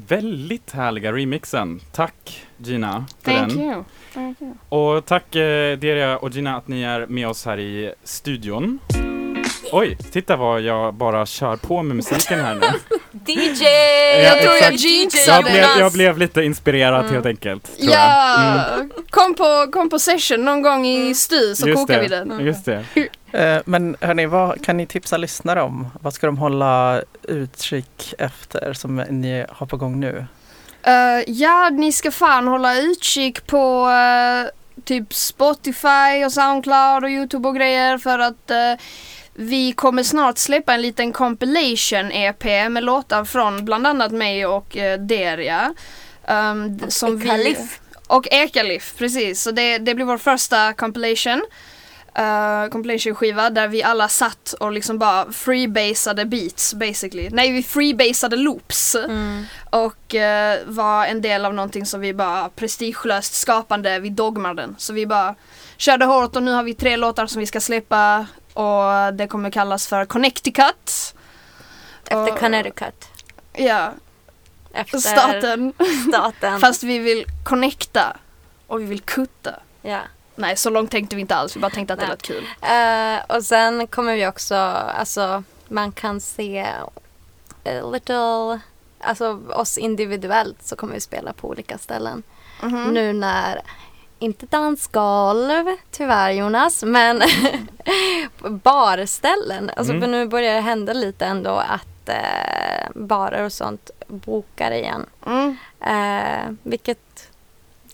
väldigt 0.09 0.71
härliga 0.73 1.13
remixen. 1.13 1.81
Tack 1.93 2.47
Gina 2.59 3.05
för 3.23 3.33
Thank 3.33 3.53
den. 3.53 3.63
you. 3.63 3.85
Thank 4.15 4.41
you. 4.41 4.53
Och 4.69 5.07
tack 5.07 5.35
eh, 5.35 5.79
Deria 5.79 6.19
och 6.19 6.31
Gina 6.31 6.57
att 6.57 6.69
ni 6.69 6.83
är 6.83 7.07
med 7.07 7.29
oss 7.29 7.45
här 7.47 7.59
i 7.59 7.93
studion. 8.05 8.79
Oj, 9.73 9.99
titta 10.13 10.37
vad 10.37 10.61
jag 10.61 10.95
bara 10.95 11.27
kör 11.27 11.57
på 11.57 11.83
med 11.83 11.97
musiken 11.97 12.41
här 12.41 12.55
nu. 12.55 12.67
DJ! 13.33 13.65
Jag 14.25 14.43
tror 14.43 14.55
jag 14.55 14.73
jinxade 14.75 15.33
Jag 15.37 15.45
blev, 15.45 15.65
jag 15.79 15.93
blev 15.93 16.19
lite 16.19 16.43
inspirerad 16.43 17.01
Mm. 17.01 17.13
helt 17.15 17.27
enkelt. 17.27 17.65
Tror 17.81 17.91
jag. 17.93 18.01
Ja, 18.01 18.65
Mm. 18.75 18.91
kom, 19.11 19.35
på, 19.35 19.67
kom 19.73 19.91
på 19.91 19.99
session 19.99 20.45
någon 20.45 20.63
gång 20.63 20.87
i 20.87 21.15
STU 21.15 21.55
så 21.55 21.69
Just 21.69 21.81
kokar 21.81 21.95
det, 21.97 22.03
vi 22.03 22.09
den. 22.09 22.41
Just 22.47 22.65
det. 22.65 22.85
Eh, 23.37 23.59
Men 23.65 23.97
hörni, 24.01 24.27
vad 24.27 24.65
kan 24.65 24.77
ni 24.77 24.87
tipsa 24.87 25.17
lyssnare 25.17 25.63
om? 25.63 25.87
Vad 26.01 26.15
ska 26.15 26.27
de 26.27 26.39
hålla 26.39 27.03
utkik 27.23 28.15
efter 28.19 28.73
som 28.73 28.97
ni 28.97 29.45
har 29.49 29.67
på 29.67 29.77
gång 29.77 30.01
nu? 30.01 30.27
Eh, 30.83 31.25
ja, 31.27 31.71
ni 31.73 31.93
ska 31.93 32.11
fan 32.11 32.49
hålla 32.49 32.77
utkik 32.81 33.47
på 33.47 33.89
eh, 33.91 34.51
typ 34.85 35.15
Spotify 35.15 36.25
och 36.27 36.33
Soundcloud 36.33 37.05
och 37.05 37.11
Youtube 37.11 37.49
och 37.49 37.57
grejer 37.57 37.99
för 37.99 38.19
att 38.19 38.51
eh, 38.51 38.73
vi 39.35 39.73
kommer 39.73 40.03
snart 40.03 40.39
släppa 40.39 40.75
en 40.75 40.83
liten 40.83 41.13
compilation 41.13 42.13
EP 42.13 42.45
med 42.45 42.85
låtar 42.85 43.25
från 43.25 43.65
bland 43.65 43.87
annat 43.87 44.13
mig 44.13 44.47
och 44.47 44.77
uh, 44.77 44.95
Deria. 45.07 45.75
Um, 46.29 46.77
d- 46.77 46.85
som 46.89 47.19
vi, 47.19 47.27
Ekalif. 47.29 47.81
och 48.07 48.29
Ekalif, 48.31 48.95
precis. 48.99 49.43
Så 49.43 49.51
det, 49.51 49.79
det 49.79 49.95
blir 49.95 50.05
vår 50.05 50.19
första 50.19 50.73
compilation. 50.73 51.43
Uh, 52.19 52.71
compilation 52.71 53.15
skiva 53.15 53.51
där 53.51 53.69
vi 53.69 53.83
alla 53.83 54.09
satt 54.09 54.53
och 54.61 54.73
liksom 54.73 54.99
bara 54.99 55.33
freebasade 55.33 56.25
beats 56.25 56.75
basically. 56.75 57.29
Nej, 57.31 57.53
vi 57.53 57.63
freebasade 57.63 58.37
loops 58.37 58.95
Mm. 58.95 59.45
och 59.71 60.15
eh, 60.15 60.59
var 60.67 61.07
en 61.07 61.23
del 61.23 61.45
av 61.45 61.55
någonting 61.55 61.87
som 61.87 62.01
vi 62.01 62.15
bara 62.15 62.49
prestigelöst 62.49 63.35
skapande, 63.35 63.99
vi 63.99 64.09
dogmar 64.11 64.55
den. 64.55 64.75
Så 64.79 64.93
vi 64.93 65.07
bara 65.07 65.35
körde 65.77 66.05
hårt 66.05 66.37
och 66.37 66.43
nu 66.43 66.53
har 66.53 66.63
vi 66.63 66.75
tre 66.75 66.97
låtar 66.97 67.27
som 67.27 67.41
vi 67.41 67.47
ska 67.47 67.61
släppa 67.61 68.27
och 68.53 69.15
det 69.15 69.27
kommer 69.29 69.51
kallas 69.51 69.87
för 69.87 70.05
Connecticut. 70.05 71.15
Efter 72.05 72.33
Och- 72.33 72.39
Connecticut. 72.39 73.09
Ja, 73.53 73.93
Efter 74.73 74.99
staten. 74.99 75.73
staten. 76.09 76.61
Fast 76.61 76.83
vi 76.83 76.99
vill 76.99 77.25
connecta 77.45 78.17
och 78.67 78.81
vi 78.81 78.85
vill 78.85 79.01
kutta. 79.01 79.55
Ja. 79.83 80.01
Nej, 80.37 80.57
så 80.57 80.71
långt 80.71 80.91
tänkte 80.91 81.17
vi 81.17 81.23
inte 81.23 81.35
alls. 81.37 81.57
Vi 81.57 81.61
bara 81.61 81.71
tänkte 81.71 81.95
att 81.95 82.01
det 82.01 82.07
Nej. 82.07 82.13
lät 82.13 82.23
kul. 82.23 82.45
Eh, 82.63 83.37
och 83.37 83.45
sen 83.45 83.87
kommer 83.87 84.15
vi 84.15 84.27
också, 84.27 84.55
alltså 84.55 85.43
man 85.69 85.93
kan 85.93 86.21
se 86.21 86.67
a 87.65 87.91
little, 87.93 88.61
alltså 89.01 89.41
oss 89.55 89.79
individuellt 89.79 90.63
så 90.63 90.77
kommer 90.77 90.95
vi 90.95 91.01
spela 91.01 91.33
på 91.33 91.49
olika 91.49 91.79
ställen. 91.79 92.23
Mhm. 92.63 92.85
Nu 92.85 93.13
när, 93.13 93.61
inte 94.19 94.47
dansgolv 94.47 95.67
tyvärr 95.91 96.31
Jonas, 96.31 96.83
men 96.83 97.23
barställen. 98.63 99.71
Alltså 99.77 99.93
Mm. 99.93 100.03
för 100.03 100.09
nu 100.09 100.27
börjar 100.29 100.55
det 100.55 100.61
hända 100.61 100.93
lite 100.93 101.27
ändå 101.27 101.51
att 101.51 102.09
eh, 102.09 102.89
barer 102.95 103.43
och 103.45 103.53
sånt 103.53 103.91
bokar 104.07 104.71
igen. 104.71 105.07
Mm. 105.27 105.57
Eh, 105.81 106.55
vilket 106.63 106.99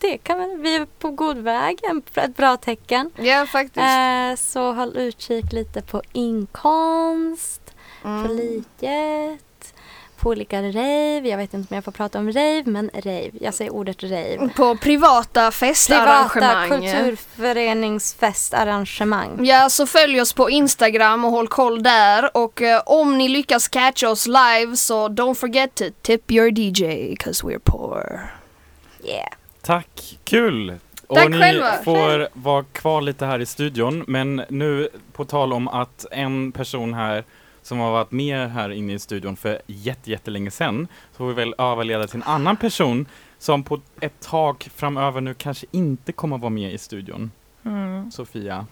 det 0.02 0.18
kan 0.18 0.38
väl, 0.38 0.58
vi 0.58 0.76
är 0.76 0.86
på 0.98 1.10
god 1.10 1.38
väg, 1.38 1.78
ett 2.14 2.36
bra 2.36 2.56
tecken. 2.56 3.10
Ja, 3.16 3.46
faktiskt. 3.46 3.76
Eh, 3.76 4.34
så 4.36 4.72
håll 4.72 4.96
utkik 4.96 5.52
lite 5.52 5.82
på 5.82 6.02
inkomst, 6.12 7.60
på 8.02 8.08
Mm. 8.08 8.36
liket, 8.36 9.74
på 10.16 10.28
olika 10.28 10.62
rave. 10.62 11.28
Jag 11.28 11.36
vet 11.38 11.54
inte 11.54 11.66
om 11.70 11.74
jag 11.74 11.84
får 11.84 11.92
prata 11.92 12.18
om 12.18 12.32
rave, 12.32 12.62
men 12.66 12.90
rave. 12.94 13.30
Jag 13.40 13.54
säger 13.54 13.72
ordet 13.72 14.02
rave. 14.02 14.48
På 14.56 14.76
privata 14.76 15.50
festarrangemang. 15.50 16.68
Privata 16.68 16.68
kulturföreningsfestarrangemang. 16.68 19.44
Ja, 19.44 19.70
så 19.70 19.86
följ 19.86 20.20
oss 20.20 20.32
på 20.32 20.50
Instagram 20.50 21.24
och 21.24 21.30
håll 21.30 21.48
koll 21.48 21.82
där. 21.82 22.36
Och 22.36 22.62
eh, 22.62 22.82
om 22.86 23.18
ni 23.18 23.28
lyckas 23.28 23.68
catcha 23.68 24.08
oss 24.08 24.26
live 24.26 24.76
så 24.76 25.08
don't 25.08 25.34
forget 25.34 25.74
to 25.74 25.84
tip 26.02 26.30
your 26.32 26.50
DJ, 26.58 27.16
cause 27.16 27.46
we're 27.46 27.60
poor. 27.64 28.30
Yeah. 29.04 29.28
Tack, 29.62 30.18
kul! 30.24 30.78
Och 31.06 31.16
Tack 31.16 31.30
ni 31.30 31.38
själva. 31.38 31.72
får 31.84 32.28
vara 32.32 32.64
kvar 32.64 33.00
lite 33.00 33.26
här 33.26 33.38
i 33.38 33.46
studion, 33.46 34.04
men 34.08 34.42
nu 34.48 34.88
på 35.12 35.24
tal 35.24 35.52
om 35.52 35.68
att 35.68 36.06
en 36.10 36.52
person 36.52 36.94
här 36.94 37.24
som 37.62 37.78
har 37.78 37.92
varit 37.92 38.10
med 38.10 38.50
här 38.50 38.70
inne 38.70 38.92
i 38.92 38.98
studion 38.98 39.36
för 39.36 39.62
jätte, 39.66 40.10
jättelänge 40.10 40.50
sedan, 40.50 40.88
så 41.12 41.16
får 41.16 41.26
vi 41.26 41.34
väl 41.34 41.54
överleda 41.58 42.06
till 42.06 42.16
en 42.16 42.22
annan 42.22 42.56
person 42.56 43.06
som 43.38 43.62
på 43.62 43.80
ett 44.00 44.20
tag 44.20 44.68
framöver 44.74 45.20
nu 45.20 45.34
kanske 45.34 45.66
inte 45.70 46.12
kommer 46.12 46.38
vara 46.38 46.50
med 46.50 46.72
i 46.72 46.78
studion. 46.78 47.30
Mm. 47.64 48.10
Sofia? 48.10 48.66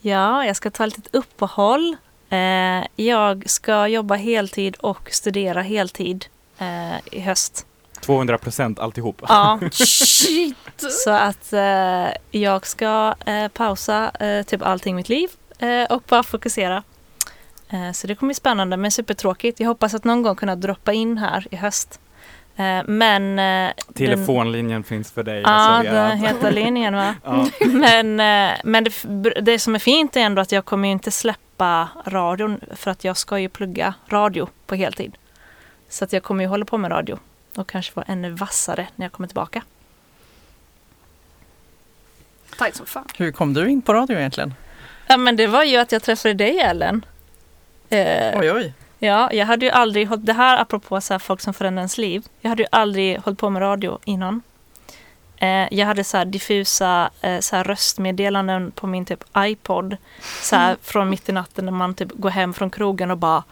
Ja, 0.00 0.46
jag 0.46 0.56
ska 0.56 0.70
ta 0.70 0.86
ett 0.86 0.96
litet 0.96 1.14
uppehåll. 1.14 1.96
Eh, 2.28 2.86
jag 2.96 3.50
ska 3.50 3.88
jobba 3.88 4.14
heltid 4.14 4.76
och 4.76 5.10
studera 5.12 5.62
heltid 5.62 6.26
eh, 6.58 7.14
i 7.16 7.20
höst. 7.20 7.66
200 8.00 8.38
procent 8.38 8.78
alltihop. 8.78 9.22
Ja, 9.28 9.58
Shit! 9.72 10.56
så 11.04 11.10
att 11.10 11.52
eh, 11.52 12.06
jag 12.30 12.66
ska 12.66 13.14
eh, 13.26 13.48
pausa 13.48 14.10
eh, 14.20 14.42
typ 14.42 14.62
allting 14.62 14.92
i 14.92 14.96
mitt 14.96 15.08
liv 15.08 15.28
eh, 15.58 15.84
och 15.92 16.02
bara 16.08 16.22
fokusera. 16.22 16.82
Eh, 17.70 17.92
så 17.92 18.06
det 18.06 18.14
kommer 18.14 18.28
bli 18.28 18.34
spännande 18.34 18.76
men 18.76 18.90
supertråkigt. 18.90 19.60
Jag 19.60 19.68
hoppas 19.68 19.94
att 19.94 20.04
någon 20.04 20.22
gång 20.22 20.36
kunna 20.36 20.56
droppa 20.56 20.92
in 20.92 21.18
här 21.18 21.46
i 21.50 21.56
höst. 21.56 22.00
Eh, 22.56 22.80
men... 22.86 23.38
eh, 23.38 23.72
den- 23.86 23.94
Telefonlinjen 23.94 24.84
finns 24.84 25.12
för 25.12 25.22
dig 25.22 25.40
Ja, 25.42 25.78
reserverad. 25.82 26.10
den 26.10 26.18
heta 26.18 26.50
linjen 26.50 26.96
va? 26.96 27.14
Ja. 27.24 27.46
Men, 27.66 28.20
eh, 28.20 28.56
men 28.64 28.84
det, 28.84 28.90
det 29.40 29.58
som 29.58 29.74
är 29.74 29.78
fint 29.78 30.16
är 30.16 30.20
ändå 30.20 30.42
att 30.42 30.52
jag 30.52 30.64
kommer 30.64 30.88
ju 30.88 30.92
inte 30.92 31.10
släppa 31.10 31.88
radion 32.06 32.60
för 32.76 32.90
att 32.90 33.04
jag 33.04 33.16
ska 33.16 33.38
ju 33.38 33.48
plugga 33.48 33.94
radio 34.08 34.48
på 34.66 34.74
heltid. 34.74 35.14
Så 35.88 36.04
att 36.04 36.12
jag 36.12 36.22
kommer 36.22 36.44
ju 36.44 36.48
hålla 36.48 36.64
på 36.64 36.78
med 36.78 36.90
radio 36.90 37.18
och 37.60 37.68
kanske 37.68 37.92
vara 37.94 38.06
ännu 38.08 38.30
vassare 38.30 38.88
när 38.96 39.06
jag 39.06 39.12
kommer 39.12 39.26
tillbaka. 39.26 39.62
Tajt 42.58 42.76
som 42.76 42.86
fan. 42.86 43.06
Hur 43.16 43.32
kom 43.32 43.54
du 43.54 43.70
in 43.70 43.82
på 43.82 43.94
radio 43.94 44.18
egentligen? 44.18 44.54
Ja 45.06 45.16
men 45.16 45.36
det 45.36 45.46
var 45.46 45.64
ju 45.64 45.76
att 45.76 45.92
jag 45.92 46.02
träffade 46.02 46.34
dig 46.34 46.58
Ellen. 46.60 47.04
Eh, 47.88 48.38
Oj, 48.40 48.52
oj. 48.52 48.74
ja, 48.98 49.32
jag 49.32 49.46
hade 49.46 49.66
ju 49.66 49.72
aldrig 49.72 50.08
hållit, 50.08 50.26
det 50.26 50.32
här 50.32 50.58
apropå 50.60 51.00
så 51.00 51.14
här, 51.14 51.18
folk 51.18 51.40
som 51.40 51.54
förändrar 51.54 51.80
ens 51.80 51.98
liv. 51.98 52.24
Jag 52.40 52.48
hade 52.48 52.62
ju 52.62 52.68
aldrig 52.72 53.18
hållit 53.18 53.38
på 53.38 53.50
med 53.50 53.62
radio 53.62 53.98
innan. 54.04 54.42
Eh, 55.36 55.68
jag 55.70 55.86
hade 55.86 56.04
så 56.04 56.16
här 56.16 56.24
diffusa 56.24 57.10
eh, 57.20 57.40
så 57.40 57.56
här 57.56 57.64
röstmeddelanden 57.64 58.70
på 58.70 58.86
min 58.86 59.04
typ 59.04 59.24
iPod. 59.38 59.96
Så 60.42 60.56
här, 60.56 60.76
från 60.82 61.10
mitt 61.10 61.28
i 61.28 61.32
natten 61.32 61.64
när 61.64 61.72
man 61.72 61.94
typ 61.94 62.08
går 62.12 62.30
hem 62.30 62.54
från 62.54 62.70
krogen 62.70 63.10
och 63.10 63.18
bara 63.18 63.44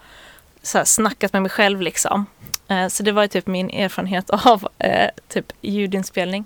så 0.61 0.77
här, 0.77 0.85
snackat 0.85 1.33
med 1.33 1.41
mig 1.41 1.51
själv 1.51 1.81
liksom. 1.81 2.25
Eh, 2.69 2.87
så 2.87 3.03
det 3.03 3.11
var 3.11 3.21
ju 3.21 3.27
typ 3.27 3.47
min 3.47 3.69
erfarenhet 3.69 4.29
av 4.45 4.67
eh, 4.79 5.09
typ 5.27 5.53
ljudinspelning. 5.61 6.45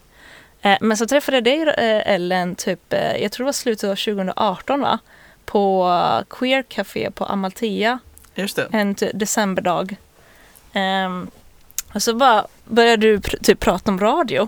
Eh, 0.62 0.77
men 0.81 0.97
så 0.97 1.05
träffade 1.07 1.38
jag 1.38 1.43
dig 1.43 1.73
Ellen, 2.05 2.55
typ, 2.55 2.93
jag 3.19 3.31
tror 3.31 3.43
det 3.43 3.47
var 3.47 3.51
slutet 3.53 3.89
av 3.89 3.95
2018 3.95 4.81
va? 4.81 4.99
På 5.45 5.89
Queer 6.29 6.63
Café 6.63 7.12
på 7.12 7.25
Amalthea 7.25 7.99
Just 8.36 8.55
det. 8.55 8.67
en 8.71 8.95
ty- 8.95 9.12
decemberdag. 9.13 9.95
Ehm, 10.73 11.27
och 11.93 12.03
så 12.03 12.13
bara 12.15 12.47
började 12.65 13.07
du 13.07 13.17
pr- 13.17 13.43
typ 13.43 13.59
prata 13.59 13.91
om 13.91 13.99
radio. 13.99 14.47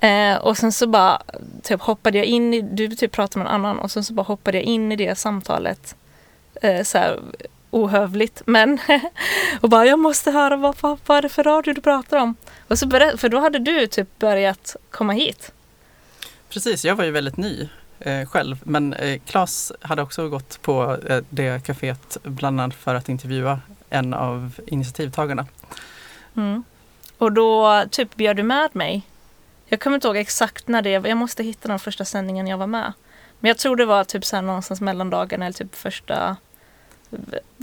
Eh, 0.00 0.36
och 0.36 0.56
sen 0.58 0.72
så 0.72 0.86
bara 0.86 1.22
typ 1.62 1.80
hoppade 1.80 2.18
jag 2.18 2.26
in 2.26 2.54
i, 2.54 2.60
du 2.62 2.88
typ 2.88 3.12
pratade 3.12 3.38
med 3.44 3.48
en 3.48 3.54
annan 3.54 3.78
och 3.78 3.90
sen 3.90 4.04
så 4.04 4.12
bara 4.14 4.22
hoppade 4.22 4.58
jag 4.58 4.64
in 4.64 4.92
i 4.92 4.96
det 4.96 5.18
samtalet. 5.18 5.96
Eh, 6.62 6.82
så 6.82 6.98
här 6.98 7.20
ohövligt 7.76 8.42
men 8.46 8.78
och 9.60 9.68
bara 9.68 9.86
jag 9.86 9.98
måste 9.98 10.30
höra 10.30 10.56
vad, 10.56 10.76
vad, 10.80 10.98
vad 11.06 11.18
är 11.18 11.22
det 11.22 11.28
för 11.28 11.44
radio 11.44 11.74
du 11.74 11.80
pratar 11.80 12.18
om? 12.18 12.34
Och 12.68 12.78
så 12.78 12.86
berätt, 12.86 13.20
för 13.20 13.28
då 13.28 13.40
hade 13.40 13.58
du 13.58 13.86
typ 13.86 14.18
börjat 14.18 14.76
komma 14.90 15.12
hit. 15.12 15.52
Precis, 16.48 16.84
jag 16.84 16.96
var 16.96 17.04
ju 17.04 17.10
väldigt 17.10 17.36
ny 17.36 17.68
eh, 17.98 18.28
själv. 18.28 18.60
Men 18.64 18.92
eh, 18.92 19.20
Claes 19.26 19.72
hade 19.80 20.02
också 20.02 20.28
gått 20.28 20.62
på 20.62 20.98
eh, 21.08 21.20
det 21.30 21.66
kaféet 21.66 22.16
bland 22.22 22.60
annat 22.60 22.74
för 22.74 22.94
att 22.94 23.08
intervjua 23.08 23.60
en 23.90 24.14
av 24.14 24.60
initiativtagarna. 24.66 25.46
Mm. 26.36 26.64
Och 27.18 27.32
då 27.32 27.84
typ 27.90 28.16
bjöd 28.16 28.36
du 28.36 28.42
med 28.42 28.76
mig. 28.76 29.02
Jag 29.66 29.80
kommer 29.80 29.94
inte 29.94 30.08
ihåg 30.08 30.16
exakt 30.16 30.68
när 30.68 30.82
det 30.82 30.98
var. 30.98 31.08
Jag 31.08 31.18
måste 31.18 31.42
hitta 31.42 31.68
den 31.68 31.78
första 31.78 32.04
sändningen 32.04 32.46
jag 32.46 32.58
var 32.58 32.66
med. 32.66 32.92
Men 33.40 33.48
jag 33.48 33.58
tror 33.58 33.76
det 33.76 33.84
var 33.84 34.04
typ 34.04 34.24
så 34.24 34.36
här 34.36 34.42
någonstans 34.42 34.80
mellan 34.80 35.10
dagarna 35.10 35.46
eller 35.46 35.54
typ 35.54 35.74
första 35.74 36.36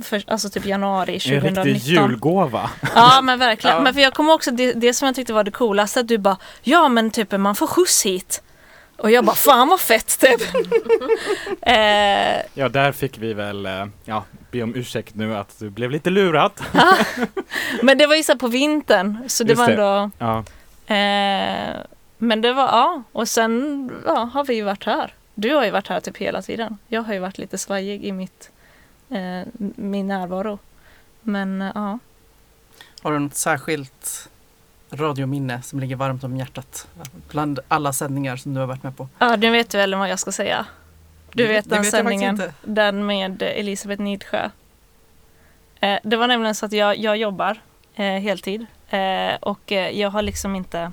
för, 0.04 0.24
alltså 0.28 0.50
typ 0.50 0.66
januari 0.66 1.14
En 1.14 1.20
2019. 1.20 1.64
riktig 1.64 1.92
julgåva. 1.92 2.70
Ja 2.96 3.22
men 3.24 3.40
verkligen. 3.40 3.76
Ja. 3.78 3.82
Men 3.84 3.94
för 3.94 4.02
jag 4.02 4.14
kommer 4.14 4.34
också 4.34 4.52
det, 4.52 4.74
det 4.74 4.94
som 4.94 5.06
jag 5.06 5.16
tyckte 5.16 5.34
var 5.34 5.44
det 5.44 5.52
coolaste 5.52 6.00
att 6.00 6.08
du 6.08 6.18
bara 6.18 6.38
ja 6.62 6.90
men 6.90 7.12
typ 7.12 7.32
man 7.32 7.56
får 7.56 7.68
skjuts 7.68 8.06
hit. 8.06 8.44
Och 8.98 9.12
jag 9.12 9.26
bara 9.26 9.36
fan 9.36 9.68
vad 9.68 9.80
fett 9.80 10.20
typ. 10.20 10.42
eh, 11.62 12.42
Ja, 12.54 12.70
där 12.70 12.92
fick 12.92 13.18
vi 13.18 13.34
väl 13.34 13.66
eh, 13.66 13.86
ja, 14.06 14.24
be 14.52 14.64
om 14.64 14.76
ursäkt 14.76 15.16
nu 15.16 15.36
att 15.36 15.60
du 15.60 15.70
blev 15.70 15.92
lite 15.92 16.10
lurat. 16.10 16.64
men 17.82 17.98
det 17.98 18.08
var 18.08 18.16
ju 18.16 18.24
så 18.24 18.38
på 18.38 18.48
vintern 18.48 19.18
så 19.28 19.44
det 19.44 19.50
Just 19.50 19.60
var 19.60 19.68
det. 19.68 19.74
ändå 19.74 20.12
Ja, 20.18 20.44
Eh, 20.88 21.76
men 22.18 22.42
det 22.42 22.54
var, 22.54 22.64
ja, 22.64 23.04
och 23.12 23.28
sen 23.28 23.92
ja, 24.06 24.30
har 24.34 24.44
vi 24.46 24.54
ju 24.56 24.64
varit 24.64 24.86
här. 24.86 25.14
Du 25.36 25.54
har 25.56 25.66
ju 25.66 25.72
varit 25.72 25.88
här 25.88 26.00
typ 26.00 26.18
hela 26.18 26.42
tiden. 26.42 26.78
Jag 26.88 27.02
har 27.02 27.14
ju 27.14 27.20
varit 27.20 27.38
lite 27.38 27.58
svajig 27.58 28.06
i 28.06 28.12
mitt, 28.12 28.50
eh, 29.10 29.48
min 29.76 30.08
närvaro. 30.08 30.60
Men 31.22 31.62
eh, 31.62 31.72
ja, 31.76 32.00
Har 33.02 33.12
du 33.12 33.20
något 33.20 33.36
särskilt 33.36 34.30
radiominne 34.92 35.62
som 35.62 35.80
ligger 35.80 35.96
varmt 35.96 36.24
om 36.24 36.38
hjärtat? 36.38 36.88
Bland 37.30 37.60
alla 37.68 37.94
sändningar 37.94 38.36
som 38.36 38.54
du 38.54 38.60
har 38.60 38.68
varit 38.68 38.84
med 38.84 38.98
på? 38.98 39.08
ja 39.20 39.38
du 39.38 39.50
vet 39.50 39.74
väl 39.74 39.96
vad 39.96 40.10
jag 40.10 40.20
ska 40.20 40.32
säga. 40.32 40.66
Du 41.32 41.48
vet 41.48 41.70
den 41.70 41.82
vet 41.82 41.92
sändningen, 41.92 42.42
den 42.62 43.06
med 43.06 43.42
Elisabeth 43.42 44.02
Nidsjö. 44.02 44.50
Eh, 45.80 46.00
det 46.04 46.16
var 46.16 46.28
nämligen 46.28 46.56
så 46.56 46.66
att 46.66 46.72
jag, 46.72 46.98
jag 46.98 47.18
jobbar 47.18 47.62
eh, 47.96 48.06
heltid 48.06 48.66
eh, 48.90 49.36
och 49.42 49.72
eh, 49.72 50.00
jag 50.00 50.10
har 50.10 50.22
liksom 50.22 50.56
inte 50.56 50.92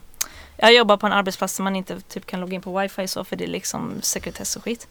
jag 0.57 0.75
jobbar 0.75 0.97
på 0.97 1.07
en 1.07 1.13
arbetsplats 1.13 1.57
där 1.57 1.65
man 1.65 1.77
inte 1.77 2.01
typ 2.01 2.27
kan 2.27 2.41
logga 2.41 2.55
in 2.55 2.63
på 2.63 2.79
wifi 2.79 3.09
så 3.09 3.25
för 3.25 3.37
det 3.37 3.45
är 3.45 3.49
liksom 3.49 4.03
sekretess 4.03 4.57
och 4.57 4.65
skit. 4.65 4.89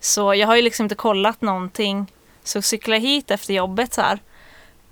Så 0.00 0.34
jag 0.34 0.46
har 0.46 0.56
ju 0.56 0.62
liksom 0.62 0.84
inte 0.84 0.94
kollat 0.94 1.40
någonting. 1.40 2.12
Så 2.44 2.62
cyklar 2.62 2.96
jag 2.96 3.00
hit 3.00 3.30
efter 3.30 3.54
jobbet 3.54 3.94
så 3.94 4.00
här. 4.00 4.18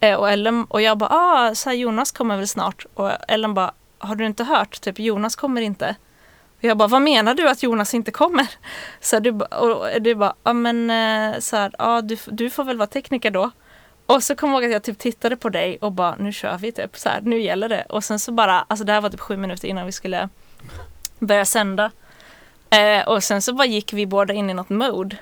Eh, 0.01 0.15
och, 0.15 0.31
Ellen, 0.31 0.65
och 0.65 0.83
jag 0.83 0.99
bara, 0.99 1.11
ah, 1.11 1.55
så 1.55 1.71
här, 1.71 1.77
Jonas 1.77 2.11
kommer 2.11 2.37
väl 2.37 2.49
snart. 2.49 2.87
Och 2.95 3.11
Ellen 3.29 3.55
bara, 3.55 3.73
har 3.99 4.15
du 4.15 4.27
inte 4.27 4.45
hört? 4.45 4.81
Typ 4.81 4.99
Jonas 4.99 5.37
kommer 5.37 5.61
inte. 5.61 5.97
Och 6.59 6.65
jag 6.65 6.77
bara, 6.77 6.89
vad 6.89 7.03
menar 7.03 7.35
du 7.35 7.49
att 7.49 7.63
Jonas 7.63 7.95
inte 7.95 8.11
kommer? 8.11 8.47
Så 9.01 9.17
här, 9.17 9.21
du, 9.21 9.31
och 9.31 10.03
du 10.03 10.15
bara, 10.15 10.35
ja 10.43 10.53
men 10.53 10.91
eh, 10.91 11.39
så 11.39 11.57
här, 11.57 11.73
ja, 11.79 12.01
du, 12.01 12.17
du 12.27 12.51
får 12.51 12.65
väl 12.65 12.79
vara 12.79 12.87
tekniker 12.87 13.31
då. 13.31 13.51
Och 14.07 14.23
så 14.23 14.35
kom 14.35 14.51
jag 14.51 14.63
ihåg 14.63 14.65
att 14.65 14.73
jag 14.73 14.83
typ 14.83 14.99
tittade 14.99 15.37
på 15.37 15.49
dig 15.49 15.79
och 15.81 15.93
bara, 15.93 16.17
nu 16.19 16.33
kör 16.33 16.59
vi 16.59 16.73
typ, 16.73 16.97
så 16.99 17.09
här, 17.09 17.21
nu 17.21 17.41
gäller 17.41 17.69
det. 17.69 17.85
Och 17.89 18.05
sen 18.05 18.19
så 18.19 18.33
bara, 18.33 18.65
alltså 18.69 18.85
det 18.85 18.93
här 18.93 19.01
var 19.01 19.11
typ 19.11 19.21
sju 19.21 19.37
minuter 19.37 19.69
innan 19.69 19.87
vi 19.87 19.93
skulle 19.93 20.29
börja 21.19 21.45
sända. 21.45 21.91
Eh, 22.71 23.09
och 23.09 23.25
sen 23.25 23.43
så 23.43 23.53
bara 23.53 23.67
gick 23.67 23.93
vi 23.93 24.07
båda 24.07 24.35
in 24.35 24.51
i 24.51 24.55
något 24.55 24.69
mode. 24.69 25.17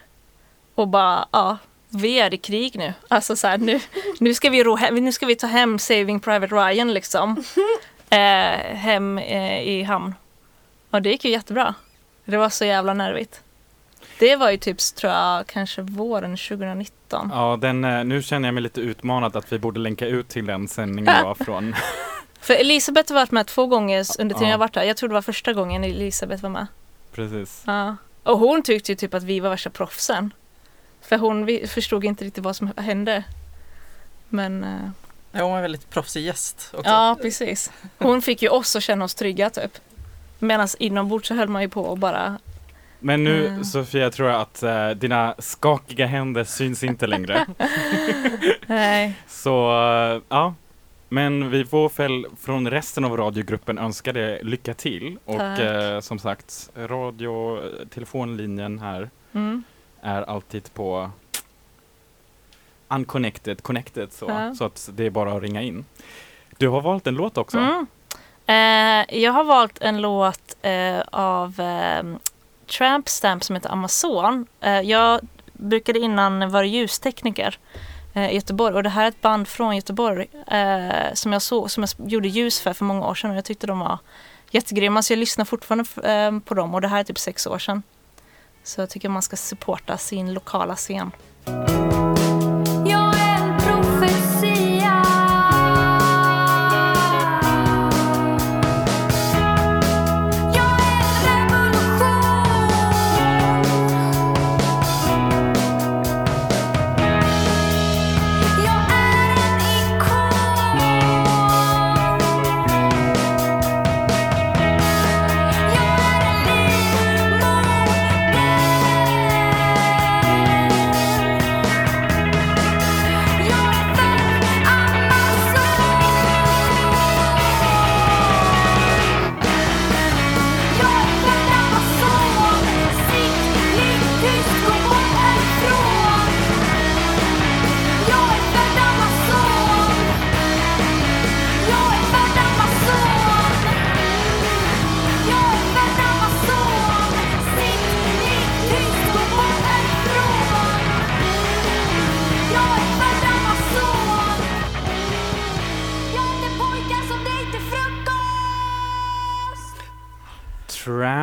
Och 0.75 0.89
bara, 0.89 1.29
ja, 1.33 1.59
vi 1.89 2.21
är 2.21 2.35
i 2.35 2.37
krig 2.39 2.77
nu. 2.79 2.93
Alltså 3.09 3.37
så 3.37 3.47
här, 3.47 3.59
nu, 3.59 3.81
nu, 4.21 4.35
ska 4.35 4.51
vi 4.51 4.65
ro 4.65 4.77
hem, 4.77 4.95
nu 4.95 5.13
ska 5.13 5.27
vi 5.27 5.37
ta 5.37 5.47
hem 5.47 5.79
Saving 5.79 6.21
Private 6.21 6.55
Ryan 6.55 6.93
liksom. 6.95 7.45
Eh, 8.11 8.75
hem 8.77 9.19
eh, 9.19 9.63
i 9.63 9.83
hamn. 9.83 10.15
Och 10.91 11.03
det 11.03 11.11
gick 11.11 11.25
ju 11.25 11.31
jättebra. 11.31 11.75
Det 12.25 12.37
var 12.37 12.49
så 12.49 12.65
jävla 12.65 12.95
nervigt. 12.95 13.41
Det 14.19 14.37
var 14.37 14.51
ju 14.51 14.57
typ, 14.57 14.79
tror 14.79 15.13
jag, 15.13 15.47
kanske 15.47 15.83
våren 15.83 16.37
2019. 16.37 17.31
ja 17.35 17.59
den, 17.61 17.85
eh, 17.85 18.05
nu 18.05 18.23
känner 18.23 18.49
jag 18.49 18.55
mig 18.55 18.63
lite 18.63 18.81
utmanad 18.81 19.37
att 19.37 19.53
vi 19.53 19.59
borde 19.59 19.81
länka 19.81 20.07
ut 20.07 20.29
till 20.29 20.47
den 20.47 20.69
sändningen 20.69 21.15
då 21.23 21.35
från 21.45 21.75
För 22.41 22.55
Elisabeth 22.55 23.13
har 23.13 23.21
varit 23.21 23.31
med 23.31 23.47
två 23.47 23.67
gånger 23.67 24.05
under 24.19 24.35
tiden 24.35 24.49
Ja. 24.49 24.55
jag 24.55 24.59
varit 24.59 24.75
där. 24.75 24.83
Jag 24.83 24.97
tror 24.97 25.09
det 25.09 25.15
var 25.15 25.23
första 25.23 25.53
gången 25.53 25.85
Elisabeth 25.85 26.43
var 26.43 26.51
med. 26.51 26.67
Precis. 27.13 27.63
Ja. 27.67 27.97
Och 28.23 28.39
hon 28.39 28.63
tyckte 28.63 28.93
ju 28.93 28.97
typ 28.97 29.15
att 29.15 29.23
vi 29.23 29.41
var 29.41 29.51
värsta 29.51 29.71
proffsen. 29.71 30.33
För 31.09 31.19
hon 31.19 31.59
förstod 31.69 32.05
inte 32.05 32.25
riktigt 32.25 32.45
vad 32.45 32.57
som 32.57 32.73
hände. 32.77 33.25
Men 34.29 34.65
eh, 34.65 34.91
Ja, 35.33 35.43
hon 35.43 35.51
var 35.51 35.57
en 35.59 35.63
väldigt 35.63 35.91
proffsig 35.91 36.25
gäst 36.25 36.71
också. 36.75 36.91
ja, 36.91 37.17
precis. 37.23 37.73
Hon 37.99 38.23
fick 38.23 38.43
ju 38.43 38.49
oss 38.49 38.77
att 38.77 38.83
känna 38.83 39.05
oss 39.05 39.15
trygga 39.15 39.51
typ. 39.51 39.79
Medan 40.39 40.69
inombords 40.79 41.29
så 41.29 41.35
höll 41.35 41.49
man 41.49 41.63
ju 41.63 41.69
på 41.69 41.83
och 41.83 41.99
bara 41.99 42.39
Men 42.99 43.25
nu 43.25 43.47
Mm. 43.47 43.65
Sofia 43.65 44.11
tror 44.11 44.29
jag 44.29 44.41
att 44.41 44.63
eh, 44.63 44.91
dina 44.91 45.35
skakiga 45.39 46.07
händer 46.07 46.45
syns 46.45 46.85
inte 46.85 47.07
längre. 47.07 47.47
Nej. 48.67 49.15
Så 49.29 49.71
eh, 49.71 50.23
ja, 50.29 50.55
men 51.09 51.51
vi 51.51 51.65
får 51.65 51.93
väl 51.97 52.27
från 52.41 52.71
resten 52.71 53.05
av 53.05 53.17
radiogruppen 53.17 53.79
önska 53.79 54.13
dig 54.13 54.41
lycka 54.43 54.75
till. 54.75 55.19
Och 55.25 55.41
eh, 55.43 56.01
som 56.01 56.19
sagt, 56.19 56.71
radio, 56.77 57.61
telefonlinjen 57.91 58.79
här 58.79 59.11
Mm. 59.33 59.63
Är 60.09 60.23
alltid 60.23 60.75
på 60.75 61.11
unconnected, 62.89 63.63
connected 63.63 64.13
så, 64.13 64.27
Ja. 64.29 64.55
så 64.55 64.65
att 64.65 64.89
det 64.93 65.05
är 65.07 65.11
bara 65.11 65.33
att 65.33 65.43
ringa 65.43 65.63
in. 65.63 65.85
Du 66.59 66.69
har 66.69 66.81
valt 66.81 67.07
en 67.07 67.15
låt 67.15 67.39
också. 67.39 67.59
Mm. 67.59 67.87
Eh, 68.47 69.21
jag 69.21 69.33
har 69.33 69.45
valt 69.45 69.79
en 69.79 70.01
låt 70.01 70.57
eh, 70.63 71.01
av 71.13 71.61
eh, 71.61 72.03
Tramp 72.79 73.09
Stamp 73.09 73.45
som 73.45 73.57
heter 73.57 73.71
Amazon. 73.71 74.47
Eh, 74.61 74.81
jag 74.81 75.21
brukade 75.53 75.99
innan 75.99 76.51
vara 76.51 76.65
ljustekniker 76.65 77.59
eh, 78.15 78.31
i 78.31 78.35
Göteborg 78.35 78.75
och 78.75 78.83
det 78.83 78.89
här 78.89 79.05
är 79.05 79.09
ett 79.09 79.21
band 79.21 79.49
från 79.49 79.77
Göteborg 79.77 80.27
eh, 80.47 81.15
som, 81.15 81.33
jag 81.33 81.43
såg, 81.43 81.71
som 81.71 81.83
jag 81.99 82.11
gjorde 82.11 82.29
ljus 82.29 82.61
för 82.61 82.73
för 82.73 82.85
många 82.85 83.07
år 83.07 83.15
sedan 83.15 83.31
och 83.31 83.37
jag 83.37 83.45
tyckte 83.45 83.67
de 83.67 83.79
var 83.79 83.99
jättegrymma 84.51 85.03
så 85.03 85.13
jag 85.13 85.19
lyssnar 85.19 85.45
fortfarande 85.45 86.41
på 86.45 86.55
dem 86.55 86.75
och 86.75 86.81
det 86.81 86.89
här 86.89 87.01
är 87.01 87.05
typ 87.05 87.19
sex 87.19 87.47
år 87.47 87.59
sedan. 87.59 87.83
Så 88.69 88.81
jag 88.81 88.91
tycker 88.91 89.09
man 89.09 89.23
ska 89.23 89.37
supporta 89.37 89.99
sin 89.99 90.35
lokala 90.35 90.77
scen. 90.77 91.11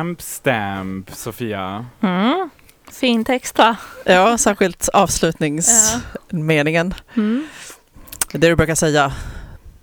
Tramp 0.06 0.22
stamp, 0.22 1.10
Sofia. 1.10 1.86
Mm. 2.00 2.50
Fin 2.90 3.24
text 3.24 3.58
va? 3.58 3.76
Ja, 4.04 4.38
särskilt 4.38 4.88
avslutningsmeningen. 4.88 6.94
Mm. 7.16 7.46
Det 8.32 8.48
du 8.48 8.56
brukar 8.56 8.74
säga 8.74 9.12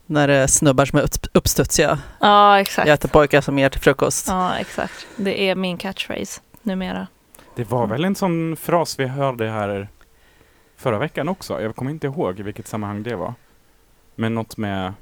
när 0.05 0.27
det 0.27 0.33
är 0.35 0.47
snubbar 0.47 0.85
som 0.85 0.99
är 0.99 1.03
upp- 1.03 1.27
uppstudsiga. 1.33 1.99
Ja, 2.19 2.59
exakt. 2.59 2.87
Jag 2.87 2.93
äter 2.93 3.09
pojkar 3.09 3.41
som 3.41 3.59
ger 3.59 3.69
till 3.69 3.81
frukost. 3.81 4.27
Ja, 4.27 4.57
exakt. 4.57 5.07
Det 5.15 5.49
är 5.49 5.55
min 5.55 5.77
catchphrase 5.77 6.41
numera. 6.61 7.07
Det 7.55 7.69
var 7.69 7.87
väl 7.87 8.05
en 8.05 8.15
sån 8.15 8.55
fras 8.55 8.99
vi 8.99 9.05
hörde 9.07 9.49
här 9.49 9.87
förra 10.77 10.97
veckan 10.99 11.29
också. 11.29 11.61
Jag 11.61 11.75
kommer 11.75 11.91
inte 11.91 12.07
ihåg 12.07 12.39
i 12.39 12.43
vilket 12.43 12.67
sammanhang 12.67 13.03
det 13.03 13.15
var. 13.15 13.33
Men 14.15 14.35
något 14.35 14.57
med 14.57 14.93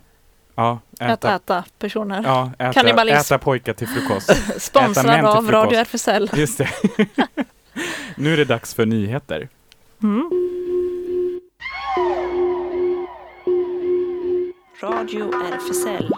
ja, 0.55 0.79
Att 0.99 1.09
äta, 1.09 1.35
äta 1.35 1.63
personer. 1.79 2.21
ja, 2.23 2.51
äta, 2.59 2.73
Kannibalism. 2.73 3.17
äta 3.17 3.37
pojkar 3.37 3.73
till 3.73 3.87
frukost. 3.87 4.29
äta 4.49 4.59
Sponsrad 4.59 5.25
av 5.25 5.31
frukost. 5.31 5.49
Radio 5.51 5.79
RFSL. 5.79 6.29
Just 6.33 6.57
det. 6.57 6.69
nu 8.15 8.33
är 8.33 8.37
det 8.37 8.45
dags 8.45 8.73
för 8.73 8.85
nyheter. 8.85 9.49
Mm. 10.03 10.29
Radio 14.81 15.31
RFSL. 15.53 16.09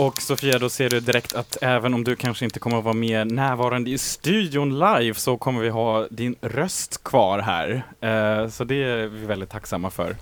Och 0.00 0.22
Sofia, 0.22 0.58
då 0.58 0.68
ser 0.68 0.90
du 0.90 1.00
direkt 1.00 1.34
att 1.34 1.56
även 1.62 1.94
om 1.94 2.04
du 2.04 2.16
kanske 2.16 2.44
inte 2.44 2.58
kommer 2.58 2.78
att 2.78 2.84
vara 2.84 2.94
med 2.94 3.32
närvarande 3.32 3.90
i 3.90 3.98
studion 3.98 4.78
live 4.78 5.14
så 5.14 5.36
kommer 5.36 5.60
vi 5.60 5.68
ha 5.68 6.06
din 6.10 6.36
röst 6.40 7.04
kvar 7.04 7.38
här. 7.38 7.82
Eh, 8.00 8.48
så 8.48 8.64
det 8.64 8.74
är 8.74 9.06
vi 9.06 9.26
väldigt 9.26 9.50
tacksamma 9.50 9.90
för. 9.90 10.16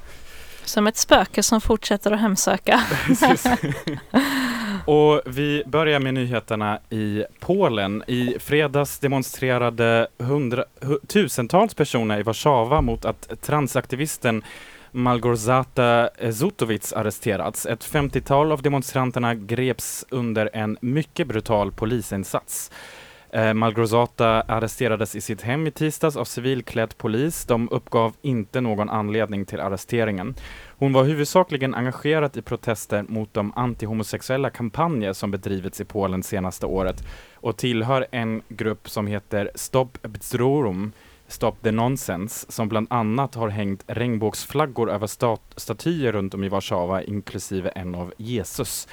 Som 0.64 0.86
ett 0.86 0.96
spöke 0.96 1.42
som 1.42 1.60
fortsätter 1.60 2.12
att 2.12 2.20
hemsöka. 2.20 2.80
Och 4.84 5.22
vi 5.26 5.62
börjar 5.66 6.00
med 6.00 6.14
nyheterna 6.14 6.78
i 6.90 7.24
Polen. 7.40 8.04
I 8.06 8.36
fredags 8.40 8.98
demonstrerade 8.98 10.08
hundra, 10.18 10.64
hu- 10.80 11.06
tusentals 11.06 11.74
personer 11.74 12.20
i 12.20 12.22
Warszawa 12.22 12.80
mot 12.80 13.04
att 13.04 13.42
transaktivisten 13.42 14.42
Malgorzata 14.98 16.11
Zutowicz 16.32 16.92
arresterats. 16.92 17.66
Ett 17.66 17.84
50-tal 17.84 18.52
av 18.52 18.62
demonstranterna 18.62 19.34
greps 19.34 20.04
under 20.11 20.50
en 20.52 20.78
mycket 20.80 21.26
brutal 21.26 21.72
polisinsats. 21.72 22.70
Eh, 23.30 23.54
Malgorzata 23.54 24.40
arresterades 24.40 25.16
i 25.16 25.20
sitt 25.20 25.42
hem 25.42 25.66
i 25.66 25.70
tisdags 25.70 26.16
av 26.16 26.24
civilklädd 26.24 26.98
polis. 26.98 27.44
De 27.44 27.68
uppgav 27.70 28.14
inte 28.22 28.61
någon 28.61 28.90
anledning 28.90 29.44
till 29.44 29.61
arresteringen. 29.61 30.34
Hon 30.78 30.92
var 30.92 31.04
huvudsakligen 31.04 31.74
engagerad 31.74 32.37
i 32.37 32.42
protester 32.42 33.04
mot 33.08 33.34
de 33.34 33.52
antihomosexuella 33.56 34.50
kampanjer 34.50 35.12
som 35.12 35.30
bedrivits 35.30 35.80
i 35.80 35.84
Polen 35.84 36.22
senaste 36.22 36.66
året 36.66 37.04
och 37.34 37.56
tillhör 37.56 38.06
en 38.11 38.42
grupp 38.48 38.90
som 38.90 39.06
heter 39.06 39.50
Stop 39.54 39.90
Bzdrorum, 40.02 40.92
Stop 41.30 41.52
the 41.62 41.70
Nonsense, 41.70 42.46
som 42.52 42.68
bland 42.68 42.86
annat 42.90 43.34
har 43.34 43.48
hängt 43.48 43.84
regnbågsflaggor 43.86 44.90
över 44.90 45.06
stat- 45.06 45.54
statyer 45.56 46.12
runt 46.12 46.34
om 46.34 46.44
i 46.44 46.48
Warszawa, 46.48 47.02
inklusive 47.02 47.68
en 47.68 47.94
av 47.94 48.12
Jesus. 48.16 48.88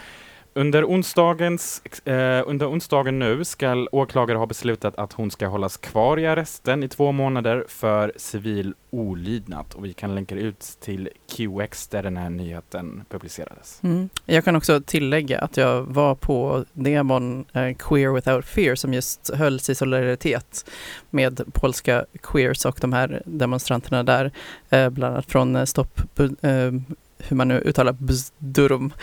Under, 0.57 0.85
onsdagens, 0.85 1.81
eh, 2.05 2.43
under 2.45 2.69
onsdagen 2.69 3.19
nu 3.19 3.43
ska 3.43 3.87
åklagare 3.91 4.37
ha 4.37 4.45
beslutat 4.45 4.95
att 4.95 5.13
hon 5.13 5.31
ska 5.31 5.47
hållas 5.47 5.77
kvar 5.77 6.19
i 6.19 6.27
arresten 6.27 6.83
i 6.83 6.87
två 6.87 7.11
månader 7.11 7.65
för 7.67 8.13
civil 8.15 8.73
olydnad. 8.89 9.65
Och 9.75 9.85
vi 9.85 9.93
kan 9.93 10.15
länka 10.15 10.35
ut 10.35 10.59
till 10.79 11.09
QX 11.35 11.87
där 11.87 12.03
den 12.03 12.17
här 12.17 12.29
nyheten 12.29 13.05
publicerades. 13.09 13.79
Mm. 13.83 14.09
Jag 14.25 14.45
kan 14.45 14.55
också 14.55 14.81
tillägga 14.81 15.39
att 15.39 15.57
jag 15.57 15.81
var 15.81 16.15
på 16.15 16.65
demon 16.73 17.45
eh, 17.53 17.75
Queer 17.75 18.13
Without 18.13 18.45
Fear 18.45 18.75
som 18.75 18.93
just 18.93 19.29
hölls 19.33 19.69
i 19.69 19.75
solidaritet 19.75 20.71
med 21.09 21.41
polska 21.53 22.05
queers 22.21 22.65
och 22.65 22.77
de 22.81 22.93
här 22.93 23.21
demonstranterna 23.25 24.03
där, 24.03 24.31
eh, 24.69 24.89
bland 24.89 25.13
annat 25.13 25.31
från 25.31 25.55
eh, 25.55 25.65
Stopp, 25.65 25.99
eh, 26.19 26.71
hur 27.17 27.35
man 27.35 27.47
nu 27.47 27.59
uttalar 27.59 27.93
Bzdurum. 27.93 28.93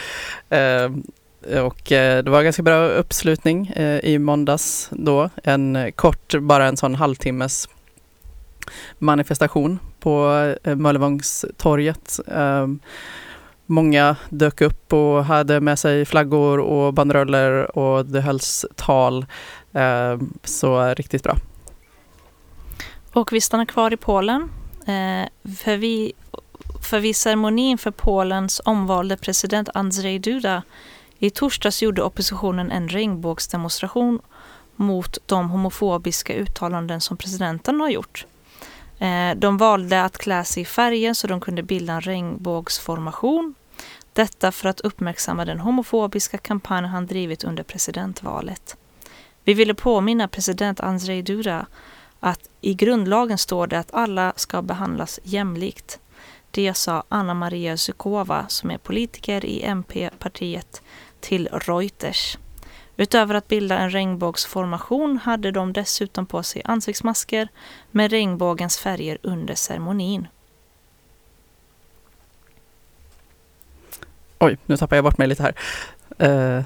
Eh, 0.49 0.91
Eh, 1.49 1.61
och 1.61 1.93
eh, 1.93 2.25
det 2.25 2.31
var 2.31 2.43
ganska 2.43 2.63
bra 2.63 2.87
uppslutning 2.87 3.67
eh, 3.67 3.99
i 3.99 4.19
måndags 4.19 4.89
då. 4.91 5.31
En 5.43 5.77
eh, 5.77 5.91
kort, 5.91 6.35
bara 6.41 6.67
en 6.67 6.77
sån 6.77 6.95
halvtimmes 6.95 7.69
manifestation 8.99 9.79
på 10.01 10.55
eh, 10.65 10.77
Möllevångstorget. 10.77 12.21
Ehm, 12.27 12.81
många 13.67 14.17
dök 14.29 14.61
upp 14.61 14.93
och 14.93 15.25
hade 15.25 15.61
med 15.61 15.79
sig 15.79 16.05
flaggor 16.05 16.59
och 16.61 16.95
banderoller 16.95 17.79
och 17.79 18.07
det 18.07 18.21
hölls 18.21 18.67
tal. 18.75 19.27
Ehm, 19.73 20.33
så 20.45 20.83
eh, 20.83 20.95
riktigt 20.95 21.23
bra. 21.23 21.37
Och 23.13 23.33
vi 23.33 23.41
stannar 23.41 23.65
kvar 23.65 23.93
i 23.93 23.97
Polen. 23.97 24.51
För, 25.59 25.77
vi, 25.77 26.13
för 26.83 27.01
vid 27.01 27.17
ceremonin 27.17 27.79
för 27.79 27.91
Polens 27.91 28.61
omvalde 28.65 29.17
president 29.17 29.69
Andrzej 29.75 30.19
Duda 30.19 30.63
i 31.23 31.31
torsdags 31.31 31.83
gjorde 31.83 32.03
oppositionen 32.03 32.71
en 32.71 32.89
regnbågsdemonstration 32.89 34.21
mot 34.77 35.19
de 35.27 35.51
homofobiska 35.51 36.35
uttalanden 36.35 37.01
som 37.01 37.17
presidenten 37.17 37.81
har 37.81 37.91
gjort. 37.91 38.27
Eh, 38.99 39.35
de 39.37 39.57
valde 39.57 40.03
att 40.03 40.19
klä 40.19 40.45
sig 40.45 40.63
i 40.63 40.67
färger 40.67 41.15
så 41.15 41.27
de 41.27 41.41
kunde 41.41 41.63
bilda 41.63 41.93
en 41.93 42.01
regnbågsformation. 42.01 43.55
Detta 44.13 44.53
för 44.53 44.69
att 44.69 44.81
uppmärksamma 44.81 45.45
den 45.45 45.61
homofobiska 45.61 46.39
kampanj 46.39 46.87
han 46.87 47.07
drivit 47.07 47.45
under 47.45 47.63
presidentvalet. 47.63 48.77
Vi 49.45 49.55
ville 49.55 49.75
påminna 49.75 50.29
president 50.29 50.81
Andrzej 50.81 51.23
Duda 51.23 51.67
att 52.21 52.49
i 52.61 52.75
grundlagen 52.75 53.39
står 53.39 53.67
det 53.67 53.79
att 53.79 53.95
alla 53.95 54.33
ska 54.37 54.63
behandlas 54.63 55.21
jämlikt. 55.23 55.99
Det 56.51 56.75
sa 56.75 57.05
Anna 57.09 57.35
Maria 57.35 57.77
Zykova 57.77 58.49
som 58.49 58.71
är 58.71 58.79
politiker 58.79 59.45
i 59.45 59.63
MP-partiet 59.63 60.83
till 61.23 61.49
Reuters. 61.53 62.39
Utöver 62.97 63.35
att 63.35 63.49
bilda 63.49 63.79
en 63.79 63.91
regnbågsformation 63.91 65.19
hade 65.19 65.51
de 65.51 65.73
dessutom 65.73 66.27
på 66.27 66.43
sig 66.43 66.63
ansiktsmasker 66.65 67.49
med 67.91 68.11
regnbågens 68.11 68.79
färger 68.79 69.19
under 69.23 69.55
ceremonin. 69.55 70.29
Oj, 74.39 74.59
nu 74.67 74.77
tappar 74.77 74.97
jag 74.97 75.05
bort 75.05 75.19
mig 75.19 75.29
lite 75.29 75.43
här. 75.43 75.55
Eh, 76.19 76.65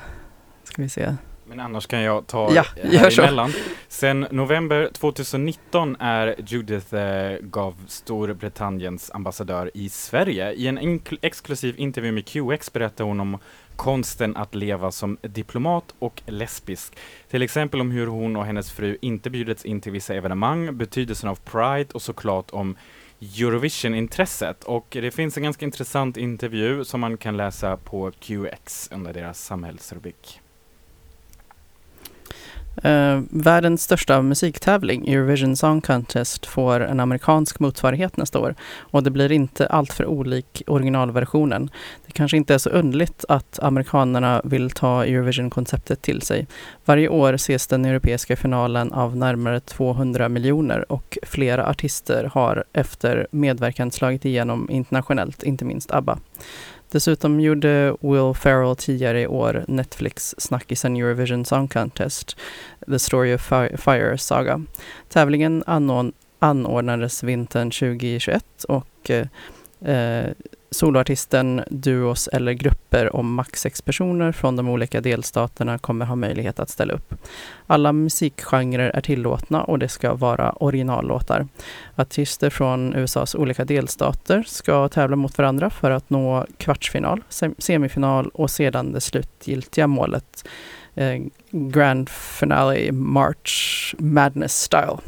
ska 0.65 0.83
vi 0.83 0.89
se. 0.89 1.15
Men 1.49 1.61
annars 1.61 1.87
kan 1.87 2.01
jag 2.01 2.27
ta 2.27 2.53
Ja, 2.55 2.65
här 2.77 3.21
emellan. 3.21 3.53
Sen 3.89 4.27
november 4.31 4.91
2019 4.93 5.97
är 6.01 6.35
Judith 6.47 6.95
eh, 6.95 7.39
Gov 7.41 7.75
Storbritanniens 7.87 9.11
ambassadör 9.15 9.71
i 9.75 9.89
Sverige. 9.89 10.53
I 10.53 10.67
en 10.67 11.01
exklusiv 11.23 11.75
intervju 11.79 12.13
med 12.13 12.27
QX 12.27 12.73
berättar 12.73 13.05
hon 13.05 13.21
om 13.21 13.39
konsten 13.77 14.37
att 14.37 14.55
leva 14.55 14.91
som 14.91 15.19
diplomat 15.23 15.95
och 15.99 16.23
lesbisk. 16.27 16.97
Till 17.31 17.43
exempel 17.43 17.81
om 17.81 17.91
hur 17.91 18.07
hon 18.07 18.37
och 18.37 18.47
hennes 18.47 18.71
fru 18.71 18.99
inte 19.01 19.31
bjudits 19.31 19.65
in 19.65 19.81
till 19.81 19.93
vissa 19.93 20.15
evenemang, 20.15 20.77
betydelsen 20.77 21.31
av 21.31 21.37
Pride 21.37 21.89
och 21.95 22.03
såklart 22.03 22.51
om 22.51 22.77
Eurovision-intresset. 23.21 24.65
Och 24.65 24.87
det 24.91 25.11
finns 25.11 25.37
en 25.37 25.43
ganska 25.43 25.65
intressant 25.65 26.17
intervju 26.17 26.85
som 26.85 27.01
man 27.01 27.17
kan 27.17 27.37
läsa 27.37 27.77
på 27.77 28.11
QX 28.11 28.89
under 28.93 29.13
deras 29.13 29.45
samhällsrubrik. 29.45 30.41
Uh, 32.85 33.23
världens 33.31 33.83
största 33.83 34.23
musiktävling, 34.23 35.09
Eurovision 35.09 35.57
Song 35.57 35.81
Contest, 35.81 36.47
får 36.47 36.81
en 36.81 37.01
amerikansk 37.01 37.61
motsvarighet 37.61 38.17
nästa 38.17 38.39
år 38.39 38.55
och 38.79 39.03
det 39.03 39.11
blir 39.11 39.33
inte 39.33 39.67
alltför 39.67 40.07
olik 40.07 40.63
originalversionen. 40.67 41.71
Det 42.07 42.13
kanske 42.13 42.37
inte 42.37 42.55
är 42.55 42.59
så 42.59 42.71
underligt 42.71 43.25
att 43.29 43.59
amerikanerna 43.63 44.41
vill 44.45 44.71
ta 44.71 45.05
Eurovision-konceptet 45.05 46.03
till 46.03 46.23
sig. 46.23 46.47
Varje 46.85 47.09
år 47.09 47.33
ses 47.33 47.67
den 47.67 47.85
europeiska 47.85 48.37
finalen 48.37 48.93
av 48.93 49.17
närmare 49.17 49.61
200 49.61 50.29
miljoner 50.29 50.93
och 50.93 51.19
flera 51.23 51.67
artister 51.67 52.31
har 52.35 52.65
efter 52.73 53.27
medverkan 53.31 53.91
slagit 53.91 54.25
igenom 54.25 54.71
internationellt, 54.71 55.43
inte 55.43 55.65
minst 55.65 55.91
ABBA. 55.91 56.19
Dessutom 56.91 57.41
gjorde 57.41 57.97
Will 58.01 58.35
Ferrell 58.35 58.77
tidigare 58.77 59.21
i 59.21 59.27
år 59.27 59.65
Netflix-snackisen 59.69 60.97
Eurovision 60.97 61.45
Song 61.45 61.69
Contest, 61.69 62.37
The 62.87 62.99
Story 62.99 63.35
of 63.35 63.41
Fire 63.77 64.19
Saga. 64.19 64.61
Tävlingen 65.09 65.65
anordnades 66.39 67.23
vintern 67.23 67.71
2021 67.71 68.65
och 68.69 69.11
eh, 69.11 69.27
eh 69.81 70.31
soloartisten, 70.77 71.63
duos 71.71 72.29
eller 72.29 72.53
grupper 72.53 73.17
om 73.17 73.35
max 73.35 73.61
sex 73.61 73.83
personer 73.83 74.33
från 74.33 74.57
de 74.57 74.69
olika 74.69 75.01
delstaterna 75.01 75.79
kommer 75.79 76.07
ha 76.07 76.17
möjlighet 76.17 76.61
att 76.61 76.71
ställa 76.71 76.95
upp. 76.95 77.15
Alla 77.67 77.93
musikgenrer 77.93 78.91
är 78.91 79.01
tillåtna 79.01 79.65
och 79.65 79.79
det 79.79 79.89
ska 79.89 80.15
vara 80.15 80.53
originallåtar. 80.53 81.49
Artister 81.97 82.51
från 82.51 82.95
USAs 82.95 83.35
olika 83.35 83.65
delstater 83.65 84.43
ska 84.47 84.89
tävla 84.89 85.17
mot 85.17 85.39
varandra 85.39 85.71
för 85.71 85.91
att 85.91 86.11
nå 86.11 86.47
kvartsfinal, 86.57 87.23
semifinal 87.59 88.29
och 88.29 88.51
sedan 88.51 88.93
det 88.93 89.01
slutgiltiga 89.01 89.87
målet 89.87 90.49
eh, 90.95 91.23
Grand 91.51 92.09
Finale 92.09 92.93
March 92.93 93.95
Madness 93.99 94.63
Style. 94.63 94.99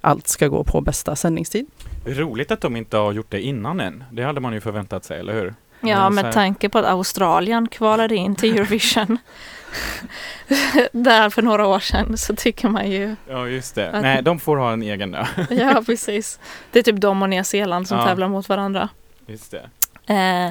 Allt 0.00 0.28
ska 0.28 0.48
gå 0.48 0.64
på 0.64 0.80
bästa 0.80 1.16
sändningstid. 1.16 1.66
Roligt 2.04 2.50
att 2.50 2.60
de 2.60 2.76
inte 2.76 2.96
har 2.96 3.12
gjort 3.12 3.30
det 3.30 3.40
innan 3.40 3.80
än. 3.80 4.04
Det 4.12 4.22
hade 4.22 4.40
man 4.40 4.52
ju 4.52 4.60
förväntat 4.60 5.04
sig, 5.04 5.20
eller 5.20 5.32
hur? 5.32 5.54
Ja, 5.80 6.10
med 6.10 6.32
tanke 6.32 6.68
på 6.68 6.78
att 6.78 6.84
Australien 6.86 7.68
kvalade 7.68 8.16
in 8.16 8.36
till 8.36 8.56
Eurovision 8.56 9.18
där 10.92 11.30
för 11.30 11.42
några 11.42 11.66
år 11.66 11.78
sedan 11.80 12.18
så 12.18 12.36
tycker 12.36 12.68
man 12.68 12.90
ju, 12.90 13.16
Ja, 13.28 13.48
just 13.48 13.74
det. 13.74 13.90
Att- 13.90 14.02
Nej, 14.02 14.22
de 14.22 14.40
får 14.40 14.56
ha 14.56 14.72
en 14.72 14.82
egen 14.82 15.10
då. 15.12 15.26
ja 15.50 15.82
precis. 15.86 16.40
Det 16.72 16.78
är 16.78 16.82
typ 16.82 17.00
de 17.00 17.22
och 17.22 17.28
Nya 17.28 17.44
Zeeland 17.44 17.88
som 17.88 17.98
Ja. 17.98 18.06
tävlar 18.06 18.28
mot 18.28 18.48
varandra. 18.48 18.88
Just 19.26 19.50
det. 19.50 19.70
Eh, 20.06 20.46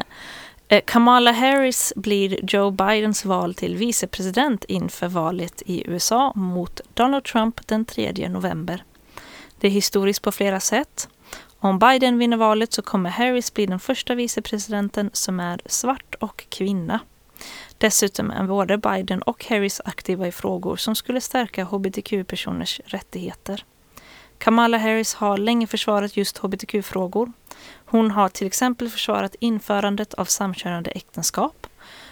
eh, 0.77 0.81
Kamala 0.85 1.31
Harris 1.31 1.93
blir 1.95 2.39
Joe 2.55 2.71
Bidens 2.71 3.25
val 3.25 3.53
till 3.53 3.75
vicepresident 3.75 4.63
inför 4.63 5.07
valet 5.07 5.61
i 5.65 5.83
USA 5.89 6.33
mot 6.35 6.81
Donald 6.93 7.23
Trump 7.23 7.67
den 7.67 7.85
3 7.85 8.29
november. 8.29 8.83
Det 9.59 9.67
är 9.67 9.71
historiskt 9.71 10.21
på 10.21 10.31
flera 10.31 10.59
sätt. 10.59 11.09
Om 11.61 11.79
Biden 11.79 12.17
vinner 12.17 12.37
valet 12.37 12.73
så 12.73 12.81
kommer 12.81 13.09
Harris 13.09 13.53
bli 13.53 13.65
den 13.65 13.79
första 13.79 14.15
vicepresidenten 14.15 15.09
som 15.13 15.39
är 15.39 15.61
svart 15.65 16.15
och 16.19 16.45
kvinna. 16.49 16.99
Dessutom 17.77 18.31
är 18.31 18.43
både 18.43 18.77
Biden 18.77 19.21
och 19.21 19.45
Harris 19.45 19.81
aktiva 19.85 20.27
i 20.27 20.31
frågor 20.31 20.75
som 20.75 20.95
skulle 20.95 21.21
stärka 21.21 21.63
hbtq-personers 21.63 22.81
rättigheter. 22.85 23.65
Kamala 24.37 24.77
Harris 24.77 25.13
har 25.13 25.37
länge 25.37 25.67
försvarat 25.67 26.17
just 26.17 26.37
hbtq-frågor. 26.37 27.31
Hon 27.85 28.11
har 28.11 28.29
till 28.29 28.47
exempel 28.47 28.89
försvarat 28.89 29.35
införandet 29.39 30.13
av 30.13 30.25
samkönade 30.25 30.91
äktenskap, 30.91 31.67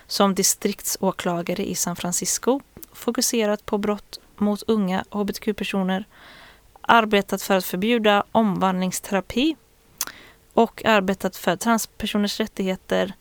som 0.07 0.35
distriktsåklagare 0.35 1.65
i 1.69 1.75
San 1.75 1.95
Francisco, 1.95 2.59
fokuserat 2.93 3.65
på 3.65 3.77
brott 3.77 4.19
mot 4.37 4.63
unga 4.67 5.03
hbtq-personer, 5.11 6.05
arbetat 6.87 7.41
för 7.41 7.57
att 7.57 7.65
förbjuda 7.65 8.23
omvandlingsterapi 8.31 9.55
och 10.53 10.85
arbetat 10.85 11.35
för 11.35 11.55
transpersoners 11.55 12.39
rättigheter 12.39 13.13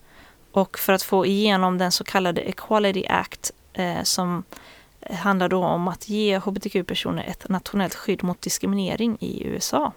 och 0.51 0.79
för 0.79 0.93
att 0.93 1.03
få 1.03 1.25
igenom 1.25 1.77
den 1.77 1.91
så 1.91 2.03
kallade 2.03 2.41
Equality 2.41 3.05
Act 3.09 3.51
eh, 3.73 4.03
som 4.03 4.43
handlar 5.11 5.49
då 5.49 5.63
om 5.63 5.87
att 5.87 6.09
ge 6.09 6.37
hbtq-personer 6.37 7.23
ett 7.23 7.49
nationellt 7.49 7.95
skydd 7.95 8.23
mot 8.23 8.41
diskriminering 8.41 9.17
i 9.19 9.43
USA. 9.43 9.93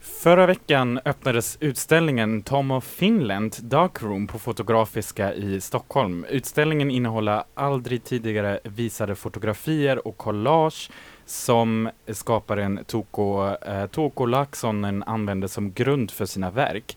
Förra 0.00 0.46
veckan 0.46 1.00
öppnades 1.04 1.58
utställningen 1.60 2.42
Tom 2.42 2.70
of 2.70 2.84
Finland 2.84 3.56
Darkroom 3.60 4.26
på 4.26 4.38
Fotografiska 4.38 5.34
i 5.34 5.60
Stockholm. 5.60 6.24
Utställningen 6.30 6.90
innehåller 6.90 7.42
aldrig 7.54 8.04
tidigare 8.04 8.60
visade 8.64 9.14
fotografier 9.14 10.08
och 10.08 10.16
collage 10.16 10.90
som 11.28 11.90
skaparen 12.06 12.84
Toko, 12.86 13.54
eh, 13.54 13.86
Toko 13.86 14.26
Laaksonen 14.26 15.02
använde 15.02 15.48
som 15.48 15.72
grund 15.72 16.10
för 16.10 16.26
sina 16.26 16.50
verk. 16.50 16.96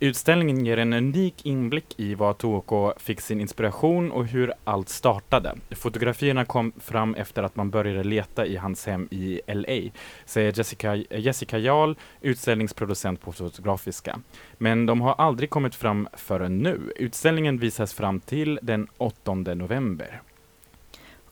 Utställningen 0.00 0.66
ger 0.66 0.76
en 0.76 0.92
unik 0.92 1.46
inblick 1.46 1.94
i 1.96 2.14
var 2.14 2.32
Toko 2.32 2.92
fick 2.96 3.20
sin 3.20 3.40
inspiration 3.40 4.12
och 4.12 4.26
hur 4.26 4.52
allt 4.64 4.88
startade. 4.88 5.54
Fotografierna 5.70 6.44
kom 6.44 6.72
fram 6.80 7.14
efter 7.14 7.42
att 7.42 7.56
man 7.56 7.70
började 7.70 8.04
leta 8.04 8.46
i 8.46 8.56
hans 8.56 8.86
hem 8.86 9.08
i 9.10 9.40
LA, 9.46 9.90
säger 10.24 10.58
Jessica, 10.58 10.96
Jessica 10.96 11.58
Jarl, 11.58 11.94
utställningsproducent 12.20 13.20
på 13.20 13.32
Fotografiska. 13.32 14.20
Men 14.58 14.86
de 14.86 15.00
har 15.00 15.14
aldrig 15.14 15.50
kommit 15.50 15.74
fram 15.74 16.08
förrän 16.12 16.58
nu. 16.58 16.92
Utställningen 16.96 17.58
visas 17.58 17.94
fram 17.94 18.20
till 18.20 18.58
den 18.62 18.88
8 18.98 19.34
november. 19.34 20.22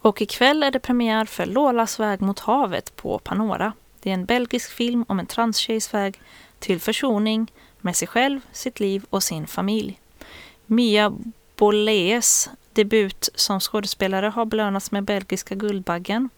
Och 0.06 0.22
ikväll 0.22 0.62
är 0.62 0.70
det 0.70 0.78
premiär 0.78 1.24
för 1.24 1.46
Lolas 1.46 2.00
väg 2.00 2.20
mot 2.20 2.38
havet 2.38 2.96
på 2.96 3.18
Panora. 3.18 3.72
Det 4.00 4.10
är 4.10 4.14
en 4.14 4.24
belgisk 4.24 4.70
film 4.70 5.04
om 5.08 5.18
en 5.18 5.26
transtjejs 5.26 5.94
väg 5.94 6.20
till 6.58 6.80
försoning 6.80 7.52
med 7.80 7.96
sig 7.96 8.08
själv, 8.08 8.40
sitt 8.52 8.80
liv 8.80 9.04
och 9.10 9.22
sin 9.22 9.46
familj. 9.46 10.00
Mia 10.66 11.12
Bolees 11.56 12.50
debut 12.72 13.28
som 13.34 13.60
skådespelare 13.60 14.26
har 14.26 14.44
belönats 14.44 14.90
med 14.90 15.04
belgiska 15.04 15.54
Guldbaggen. 15.54 16.28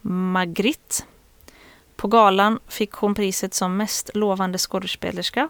Magritte. 0.00 1.04
På 1.96 2.08
galan 2.08 2.58
fick 2.68 2.92
hon 2.92 3.14
priset 3.14 3.54
som 3.54 3.76
mest 3.76 4.10
lovande 4.14 4.58
skådespelerska. 4.58 5.48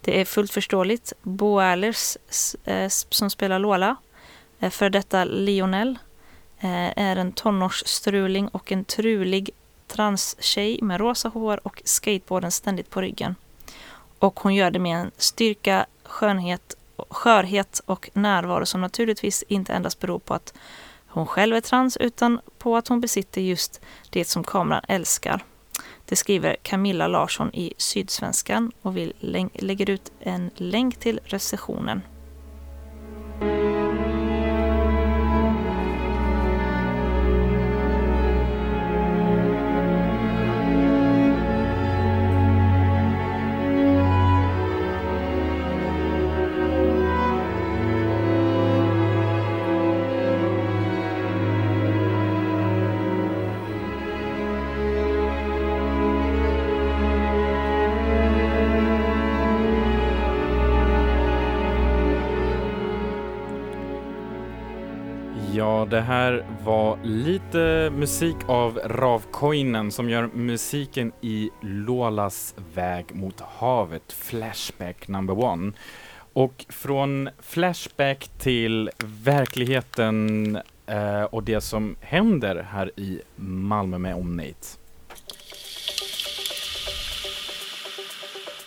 Det 0.00 0.20
är 0.20 0.24
fullt 0.24 0.52
förståeligt. 0.52 1.12
Bo 1.22 1.60
eh, 1.60 2.88
som 2.88 3.30
spelar 3.30 3.58
Lola, 3.58 3.96
för 4.70 4.90
detta 4.90 5.24
Lionel, 5.24 5.98
Eh, 6.62 6.98
är 6.98 7.16
en 7.16 7.32
tonårsstruling 7.32 8.48
och 8.48 8.72
en 8.72 8.84
trulig 8.84 9.50
transtjej 9.86 10.78
med 10.82 11.00
rosa 11.00 11.28
hår 11.28 11.60
och 11.66 11.82
skateboarden 11.84 12.50
ständigt 12.50 12.90
på 12.90 13.00
ryggen. 13.00 13.34
Och 14.18 14.40
hon 14.40 14.54
gör 14.54 14.70
det 14.70 14.78
med 14.78 15.00
en 15.00 15.10
styrka, 15.16 15.86
skönhet, 16.04 16.76
skörhet 17.08 17.80
och 17.86 18.10
närvaro 18.12 18.66
som 18.66 18.80
naturligtvis 18.80 19.44
inte 19.48 19.72
endast 19.72 20.00
beror 20.00 20.18
på 20.18 20.34
att 20.34 20.54
hon 21.06 21.26
själv 21.26 21.56
är 21.56 21.60
trans 21.60 21.96
utan 21.96 22.40
på 22.58 22.76
att 22.76 22.88
hon 22.88 23.00
besitter 23.00 23.40
just 23.40 23.80
det 24.10 24.24
som 24.24 24.44
kameran 24.44 24.84
älskar. 24.88 25.44
Det 26.04 26.16
skriver 26.16 26.56
Camilla 26.62 27.08
Larsson 27.08 27.54
i 27.54 27.74
Sydsvenskan 27.76 28.72
och 28.82 28.96
vi 28.96 29.12
lägger 29.54 29.90
ut 29.90 30.12
en 30.20 30.50
länk 30.56 30.96
till 30.96 31.20
recensionen. 31.24 32.02
Det 65.90 66.00
här 66.00 66.44
var 66.64 66.98
lite 67.02 67.92
musik 67.96 68.36
av 68.46 68.80
Ravkoinen 68.84 69.90
som 69.90 70.10
gör 70.10 70.30
musiken 70.34 71.12
i 71.20 71.50
Lolas 71.60 72.54
väg 72.74 73.14
mot 73.14 73.40
havet, 73.40 74.12
Flashback 74.12 75.08
number 75.08 75.44
one. 75.44 75.72
Och 76.32 76.66
från 76.68 77.28
Flashback 77.38 78.30
till 78.38 78.90
verkligheten 79.24 80.56
eh, 80.86 81.22
och 81.22 81.42
det 81.42 81.60
som 81.60 81.96
händer 82.00 82.66
här 82.70 82.90
i 82.96 83.20
Malmö 83.36 83.98
med 83.98 84.14
omnejd. 84.14 84.56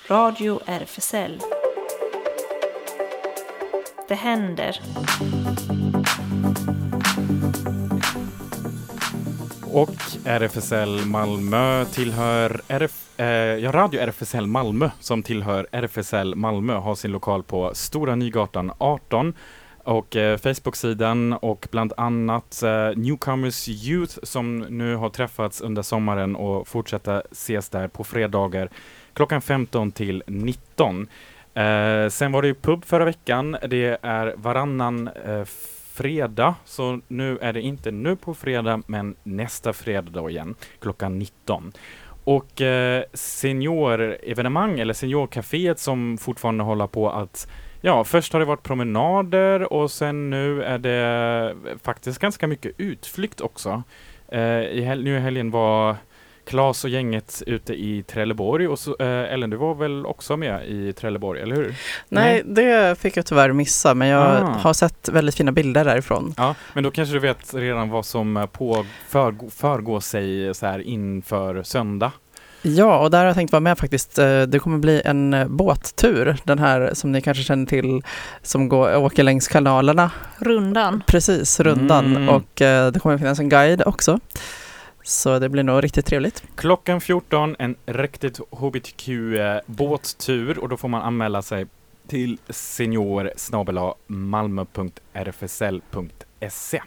Radio 0.09 0.59
RFSL. 0.65 1.39
Det 4.07 4.15
händer. 4.15 4.79
Och 9.73 9.89
RFSL 10.25 11.05
Malmö 11.05 11.85
tillhör 11.85 12.61
RF, 12.67 13.19
eh, 13.19 13.25
ja, 13.27 13.71
Radio 13.71 14.01
RFSL 14.01 14.47
Malmö 14.47 14.89
som 14.99 15.23
tillhör 15.23 15.67
RFSL 15.71 16.35
Malmö 16.35 16.73
har 16.73 16.95
sin 16.95 17.11
lokal 17.11 17.43
på 17.43 17.71
Stora 17.73 18.15
Nygatan 18.15 18.71
18 18.77 19.33
och 19.83 20.15
eh, 20.15 20.37
Facebook-sidan 20.37 21.33
och 21.33 21.67
bland 21.71 21.93
annat 21.97 22.63
eh, 22.63 22.89
Newcomers 22.95 23.69
Youth 23.69 24.19
som 24.23 24.59
nu 24.59 24.95
har 24.95 25.09
träffats 25.09 25.61
under 25.61 25.81
sommaren 25.81 26.35
och 26.35 26.67
fortsätta 26.67 27.21
ses 27.31 27.69
där 27.69 27.87
på 27.87 28.03
fredagar 28.03 28.69
klockan 29.13 29.41
15 29.41 29.91
till 29.91 30.23
19. 30.27 31.07
Eh, 31.53 32.09
sen 32.09 32.31
var 32.31 32.41
det 32.41 32.47
ju 32.47 32.55
pub 32.55 32.85
förra 32.85 33.05
veckan. 33.05 33.57
Det 33.69 33.99
är 34.01 34.33
varannan 34.37 35.07
eh, 35.07 35.45
fredag, 35.93 36.55
så 36.65 36.99
nu 37.07 37.37
är 37.41 37.53
det 37.53 37.61
inte 37.61 37.91
nu 37.91 38.15
på 38.15 38.33
fredag, 38.33 38.81
men 38.87 39.15
nästa 39.23 39.73
fredag 39.73 40.11
då 40.11 40.29
igen, 40.29 40.55
klockan 40.79 41.19
19. 41.19 41.71
Och 42.23 42.61
eh, 42.61 43.03
seniorevenemang, 43.13 44.79
eller 44.79 44.93
seniorcaféet 44.93 45.79
som 45.79 46.17
fortfarande 46.17 46.63
håller 46.63 46.87
på 46.87 47.09
att 47.09 47.47
Ja, 47.85 48.03
först 48.03 48.33
har 48.33 48.39
det 48.39 48.45
varit 48.45 48.63
promenader 48.63 49.73
och 49.73 49.91
sen 49.91 50.29
nu 50.29 50.63
är 50.63 50.77
det 50.77 51.55
eh, 51.65 51.77
faktiskt 51.83 52.19
ganska 52.19 52.47
mycket 52.47 52.71
utflykt 52.77 53.41
också. 53.41 53.83
Eh, 54.27 54.61
i 54.61 54.81
hel- 54.81 55.03
nu 55.03 55.15
i 55.17 55.19
helgen 55.19 55.51
var 55.51 55.95
Klas 56.45 56.83
och 56.83 56.89
gänget 56.89 57.43
ute 57.47 57.73
i 57.73 58.03
Trelleborg 58.03 58.67
och 58.67 58.79
så, 58.79 58.95
eh, 58.99 59.33
Ellen, 59.33 59.49
du 59.49 59.57
var 59.57 59.75
väl 59.75 60.05
också 60.05 60.37
med 60.37 60.65
i 60.67 60.93
Trelleborg, 60.93 61.41
eller 61.41 61.55
hur? 61.55 61.75
Nej, 62.09 62.43
det 62.45 62.99
fick 62.99 63.17
jag 63.17 63.25
tyvärr 63.25 63.51
missa, 63.51 63.93
men 63.93 64.07
jag 64.07 64.21
Ah. 64.43 64.45
har 64.61 64.73
sett 64.73 65.09
väldigt 65.09 65.35
fina 65.35 65.51
bilder 65.51 65.85
därifrån. 65.85 66.33
Ja, 66.37 66.55
men 66.73 66.83
då 66.83 66.91
kanske 66.91 67.13
du 67.15 67.19
vet 67.19 67.53
redan 67.53 67.89
vad 67.89 68.05
som 68.05 68.37
eh, 68.37 68.45
på 68.45 68.85
förgå, 69.09 69.49
förgår 69.49 69.99
sig 69.99 70.53
så 70.55 70.65
här 70.65 70.79
inför 70.79 71.63
söndag. 71.63 72.11
Ja, 72.65 72.99
och 72.99 73.11
där 73.11 73.17
har 73.19 73.25
jag 73.25 73.35
tänkt 73.35 73.51
vara 73.51 73.59
med 73.59 73.77
faktiskt. 73.77 74.19
Eh, 74.19 74.41
Det 74.41 74.59
kommer 74.59 74.77
bli 74.77 75.01
en 75.05 75.33
eh, 75.33 75.47
båttur, 75.47 76.37
den 76.43 76.59
här 76.59 76.91
som 76.93 77.11
ni 77.11 77.21
kanske 77.21 77.43
känner 77.43 77.65
till, 77.65 78.01
som 78.41 78.69
går, 78.69 78.95
åker 78.95 79.23
längs 79.23 79.47
kanalerna. 79.47 80.11
Rundan. 80.39 81.03
Precis, 81.07 81.59
rundan. 81.59 82.05
Mm. 82.15 82.29
Och 82.29 82.43
det 82.55 82.99
kommer 83.01 83.17
finnas 83.17 83.39
en 83.39 83.49
guide 83.49 83.83
också. 83.85 84.19
Så 85.03 85.39
det 85.39 85.49
blir 85.49 85.63
nog 85.63 85.83
riktigt 85.83 86.05
trevligt. 86.05 86.43
Klockan 86.55 87.01
14, 87.01 87.55
en 87.59 87.75
riktigt 87.85 88.39
hbtq-båttur 88.51 90.59
och 90.59 90.69
då 90.69 90.77
får 90.77 90.87
man 90.87 91.01
anmäla 91.01 91.41
sig 91.41 91.65
till 92.07 92.37
senior 92.49 93.31
malmö.rfsl.se. 94.07 96.81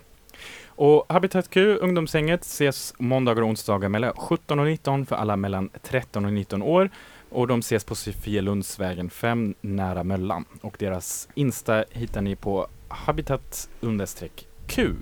Och 0.69 1.07
Habitat 1.09 1.51
Q, 1.51 1.77
ungdomsgänget, 1.77 2.43
ses 2.43 2.95
måndagar 2.99 3.43
och 3.43 3.49
onsdagar 3.49 3.89
mellan 3.89 4.13
17 4.17 4.59
och 4.59 4.67
19 4.67 5.07
för 5.07 5.17
alla 5.17 5.37
mellan 5.37 5.71
13 5.83 6.25
och 6.25 6.33
19 6.33 6.63
år. 6.63 6.91
Och 7.31 7.47
de 7.47 7.59
ses 7.59 7.85
på 7.85 7.95
Sofielundsvägen 7.95 9.11
5 9.11 9.55
nära 9.61 10.05
Möllan. 10.05 10.45
Och 10.61 10.77
deras 10.79 11.29
Insta 11.35 11.85
hittar 11.91 12.21
ni 12.21 12.37
på 12.37 12.67
habitat-q. 12.89 14.93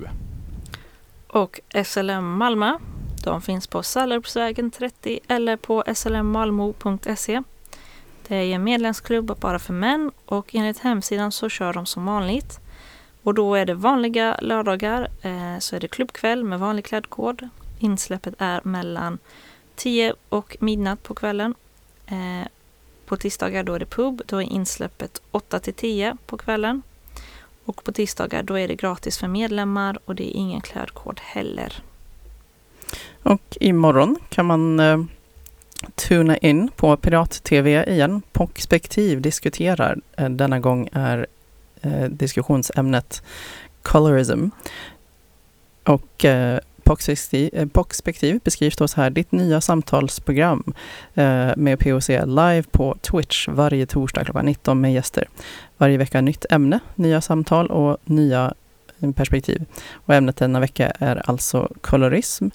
Och 1.27 1.61
SLM 1.85 2.25
Malmö. 2.25 2.79
De 3.25 3.43
finns 3.43 3.67
på 3.67 3.83
Sallerupsvägen 3.83 4.71
30 4.71 5.21
eller 5.29 5.57
på 5.57 5.85
slmmalmo.se. 5.95 7.43
Det 8.29 8.37
är 8.37 8.55
en 8.55 8.65
medlemsklubb 8.65 9.37
bara 9.41 9.59
för 9.59 9.73
män 9.73 10.11
och 10.27 10.55
enligt 10.55 10.79
hemsidan 10.79 11.33
så 11.33 11.49
kör 11.49 11.73
de 11.73 11.87
som 11.87 12.07
vanligt. 12.07 12.61
Och 13.23 13.35
då 13.35 13.55
är 13.55 13.67
det 13.67 13.75
vanliga 13.75 14.39
lördagar 14.43 15.09
eh, 15.23 15.59
så 15.59 15.77
är 15.77 15.81
det 15.81 15.89
klubbkväll 15.89 16.45
med 16.45 16.61
vanlig 16.61 16.85
klädkod. 16.85 17.49
Insläppet 17.79 18.35
är 18.39 18.61
mellan 18.65 19.19
10 19.75 20.15
och 20.29 20.57
midnatt 20.61 21.03
på 21.03 21.15
kvällen. 21.15 21.55
Eh, 22.07 22.49
på 23.07 23.17
tisdagar 23.17 23.63
då 23.63 23.75
är 23.75 23.79
det 23.79 23.87
pub, 23.87 24.23
då 24.27 24.37
är 24.37 24.43
insläppet 24.43 25.23
8 25.31 25.59
till 25.59 25.75
10 25.75 26.17
på 26.27 26.37
kvällen. 26.37 26.83
Och 27.65 27.85
på 27.85 27.93
tisdagar 27.93 28.43
då 28.43 28.59
är 28.59 28.69
det 28.69 28.75
gratis 28.75 29.19
för 29.19 29.29
medlemmar 29.29 29.99
och 30.05 30.15
det 30.15 30.37
är 30.37 30.41
ingen 30.41 30.61
klädkod 30.61 31.21
heller. 31.23 31.83
Och 33.25 33.57
imorgon 33.61 34.17
kan 34.29 34.47
man 34.47 34.81
eh, 34.81 34.99
tuna 35.95 36.37
in 36.37 36.71
på 36.77 36.97
Pirat-TV 36.97 37.85
igen. 37.85 38.23
Perspektiv 38.33 39.21
diskuterar. 39.21 39.99
Eh, 40.17 40.29
denna 40.29 40.61
gång 40.61 40.89
är 40.93 41.27
eh, 41.83 42.05
diskussionsämnet 42.05 43.23
colorism. 43.83 44.49
Och 45.85 46.25
eh, 46.25 46.55
eh 46.55 47.67
Perspektiv, 47.73 48.41
beskrivs 48.45 48.77
då 48.77 48.89
så 48.89 49.01
här, 49.01 49.11
ditt 49.11 49.33
nya 49.33 49.61
samtalsprogram 49.61 50.75
eh, 51.15 51.51
med 51.57 51.79
POC 51.79 52.09
live 52.09 52.63
på 52.63 52.97
Twitch 53.01 53.49
varje 53.49 53.87
torsdag 53.87 54.25
klockan 54.25 54.47
19 54.47 54.81
med 54.81 54.93
gäster. 54.93 55.29
Varje 55.77 55.99
vecka 55.99 56.21
nytt 56.21 56.47
ämne, 56.51 56.81
nya 56.95 57.21
samtal 57.21 57.67
och 57.67 57.97
nya 58.05 58.55
mm, 59.01 59.13
perspektiv. 59.13 59.65
Och 59.93 60.15
ämnet 60.15 60.37
denna 60.37 60.61
vecka 60.61 60.93
är 60.99 61.31
alltså 61.31 61.73
kolorism. 61.81 62.49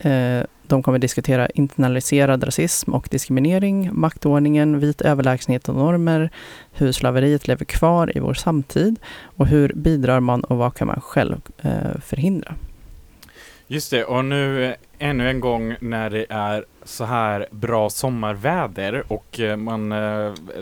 Eh, 0.00 0.42
de 0.62 0.82
kommer 0.82 0.98
diskutera 0.98 1.48
internaliserad 1.48 2.44
rasism 2.44 2.94
och 2.94 3.08
diskriminering, 3.10 3.90
maktordningen, 3.92 4.78
vit 4.78 5.00
överlägsenhet 5.00 5.68
och 5.68 5.74
normer, 5.74 6.30
hur 6.72 6.92
slaveriet 6.92 7.48
lever 7.48 7.64
kvar 7.64 8.16
i 8.16 8.20
vår 8.20 8.34
samtid 8.34 8.98
och 9.22 9.46
hur 9.46 9.72
bidrar 9.74 10.20
man 10.20 10.44
och 10.44 10.56
vad 10.56 10.74
kan 10.74 10.86
man 10.86 11.00
själv 11.00 11.40
eh, 11.62 12.00
förhindra? 12.04 12.54
Just 13.66 13.90
det, 13.90 14.04
och 14.04 14.24
nu 14.24 14.64
eh, 14.64 14.74
ännu 14.98 15.30
en 15.30 15.40
gång 15.40 15.76
när 15.80 16.10
det 16.10 16.26
är 16.28 16.64
så 16.84 17.04
här 17.04 17.46
bra 17.50 17.90
sommarväder 17.90 19.12
och 19.12 19.40
man 19.56 19.94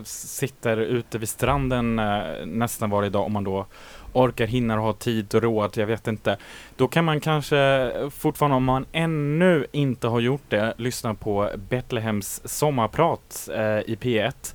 sitter 0.05 0.77
ute 0.77 1.19
vid 1.19 1.29
stranden 1.29 2.01
nästan 2.45 2.91
varje 2.91 3.11
dag 3.11 3.25
om 3.25 3.33
man 3.33 3.45
då 3.45 3.67
orkar, 4.13 4.47
hinner 4.47 4.79
och 4.79 4.85
har 4.85 4.93
tid 4.93 5.35
och 5.35 5.43
råd, 5.43 5.77
jag 5.77 5.87
vet 5.87 6.07
inte. 6.09 6.37
Då 6.77 6.89
kan 6.89 7.05
man 7.05 7.21
kanske 7.21 7.93
fortfarande, 8.11 8.57
om 8.57 8.65
man 8.65 8.87
ännu 8.93 9.67
inte 9.73 10.09
har 10.09 10.21
gjort 10.21 10.43
det, 10.49 10.75
lyssna 10.77 11.15
på 11.15 11.51
Betlehems 11.69 12.41
sommarprat 12.45 13.49
eh, 13.55 13.61
i 13.63 13.99
P1. 14.01 14.55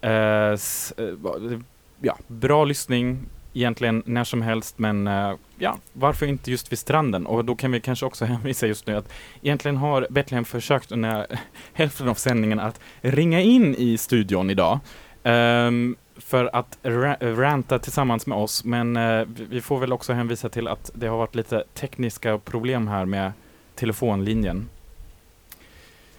Eh, 0.00 0.52
s- 0.52 0.92
eh, 0.98 1.58
ja, 2.00 2.18
bra 2.26 2.64
lyssning 2.64 3.18
egentligen 3.56 4.02
när 4.06 4.24
som 4.24 4.42
helst, 4.42 4.78
men 4.78 5.06
eh, 5.06 5.32
ja, 5.58 5.76
varför 5.92 6.26
inte 6.26 6.50
just 6.50 6.72
vid 6.72 6.78
stranden? 6.78 7.26
Och 7.26 7.44
då 7.44 7.54
kan 7.56 7.72
vi 7.72 7.80
kanske 7.80 8.06
också 8.06 8.24
hänvisa 8.34 8.66
just 8.66 8.86
nu 8.86 8.96
att 8.96 9.12
egentligen 9.42 9.76
har 9.76 10.06
Betlehem 10.10 10.44
försökt 10.44 10.92
under 10.92 11.26
hälften 11.72 12.08
av 12.08 12.14
sändningen 12.14 12.60
att 12.60 12.80
ringa 13.00 13.40
in 13.40 13.74
i 13.74 13.98
studion 13.98 14.50
idag. 14.50 14.78
ehm, 15.22 15.96
för 16.16 16.50
att 16.56 16.78
ra- 16.82 17.34
ranta 17.36 17.78
tillsammans 17.78 18.26
med 18.26 18.38
oss, 18.38 18.64
men 18.64 18.96
eh, 18.96 19.24
vi- 19.26 19.60
får 19.60 19.78
väl 19.78 19.92
också 19.92 20.12
hänvisa 20.12 20.48
till 20.48 20.68
att 20.68 20.90
det 20.94 21.06
har 21.06 21.16
varit 21.18 21.34
lite 21.34 21.64
tekniska 21.74 22.38
problem 22.38 22.88
här 22.88 23.04
med 23.04 23.32
telefonlinjen. 23.74 24.68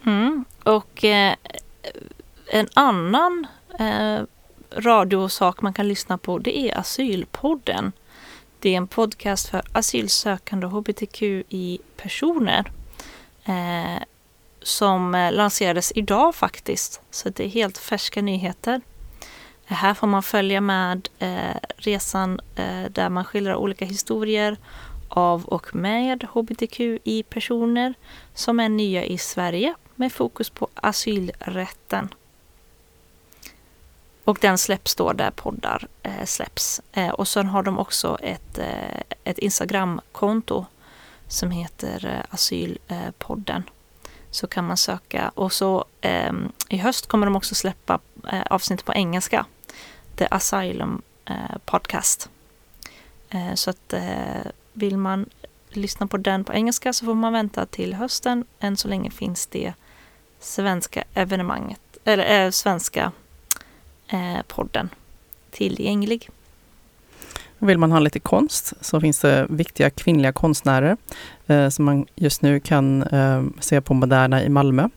Mm. 0.06 0.44
Och 0.62 1.04
eh, 1.04 1.34
en 2.52 2.68
annan 2.74 3.46
eh, 3.78 4.20
radiosak 4.76 5.62
man 5.62 5.72
kan 5.72 5.88
lyssna 5.88 6.18
på 6.18 6.38
det 6.38 6.58
är 6.58 6.78
Asylpodden. 6.78 7.92
Det 8.58 8.70
är 8.70 8.76
en 8.76 8.86
podcast 8.86 9.48
för 9.48 9.62
asylsökande 9.72 10.66
hbtqi-personer 10.66 12.72
eh, 13.44 14.02
som 14.62 15.14
eh, 15.14 15.32
lanserades 15.32 15.92
idag 15.94 16.34
faktiskt. 16.34 17.00
Så 17.10 17.28
det 17.28 17.44
är 17.44 17.48
helt 17.48 17.78
färska 17.78 18.22
nyheter. 18.22 18.80
Här 19.68 19.94
får 19.94 20.06
man 20.06 20.22
följa 20.22 20.60
med 20.60 21.08
eh, 21.18 21.56
resan 21.76 22.40
eh, 22.56 22.90
där 22.90 23.08
man 23.08 23.24
skildrar 23.24 23.54
olika 23.54 23.84
historier 23.84 24.56
av 25.08 25.44
och 25.44 25.74
med 25.74 26.26
hbtqi-personer 26.32 27.94
som 28.34 28.60
är 28.60 28.68
nya 28.68 29.04
i 29.04 29.18
Sverige 29.18 29.74
med 29.94 30.12
fokus 30.12 30.50
på 30.50 30.68
asylrätten. 30.74 32.08
Och 34.24 34.38
den 34.40 34.58
släpps 34.58 34.94
då 34.94 35.12
där 35.12 35.30
poddar 35.30 35.88
eh, 36.02 36.24
släpps. 36.24 36.80
Eh, 36.92 37.08
och 37.08 37.28
sen 37.28 37.46
har 37.46 37.62
de 37.62 37.78
också 37.78 38.18
ett, 38.22 38.58
eh, 38.58 39.00
ett 39.24 39.38
Instagramkonto 39.38 40.66
som 41.28 41.50
heter 41.50 42.06
eh, 42.06 42.34
Asylpodden. 42.34 43.62
Så 44.30 44.46
kan 44.46 44.66
man 44.66 44.76
söka. 44.76 45.32
Och 45.34 45.52
så 45.52 45.84
eh, 46.00 46.32
i 46.68 46.76
höst 46.76 47.06
kommer 47.06 47.26
de 47.26 47.36
också 47.36 47.54
släppa 47.54 48.00
eh, 48.32 48.42
avsnitt 48.42 48.84
på 48.84 48.94
engelska. 48.94 49.46
The 50.16 50.26
Asylum 50.30 51.02
eh, 51.24 51.58
Podcast. 51.64 52.28
Eh, 53.30 53.54
så 53.54 53.70
att 53.70 53.92
eh, 53.92 54.50
vill 54.72 54.96
man 54.96 55.26
lyssna 55.70 56.06
på 56.06 56.16
den 56.16 56.44
på 56.44 56.52
engelska 56.52 56.92
så 56.92 57.04
får 57.04 57.14
man 57.14 57.32
vänta 57.32 57.66
till 57.66 57.94
hösten. 57.94 58.44
Än 58.60 58.76
så 58.76 58.88
länge 58.88 59.10
finns 59.10 59.46
det 59.46 59.72
svenska 60.40 61.04
evenemanget, 61.14 61.80
eller 62.04 62.44
eh, 62.44 62.50
svenska 62.50 63.12
eh, 64.08 64.42
podden 64.48 64.88
tillgänglig. 65.50 66.30
Vill 67.58 67.78
man 67.78 67.92
ha 67.92 67.98
lite 67.98 68.20
konst 68.20 68.72
så 68.80 69.00
finns 69.00 69.20
det 69.20 69.46
viktiga 69.50 69.90
kvinnliga 69.90 70.32
konstnärer 70.32 70.96
eh, 71.46 71.68
som 71.68 71.84
man 71.84 72.06
just 72.14 72.42
nu 72.42 72.60
kan 72.60 73.02
eh, 73.02 73.42
se 73.60 73.80
på 73.80 73.94
Moderna 73.94 74.42
i 74.42 74.48
Malmö. 74.48 74.88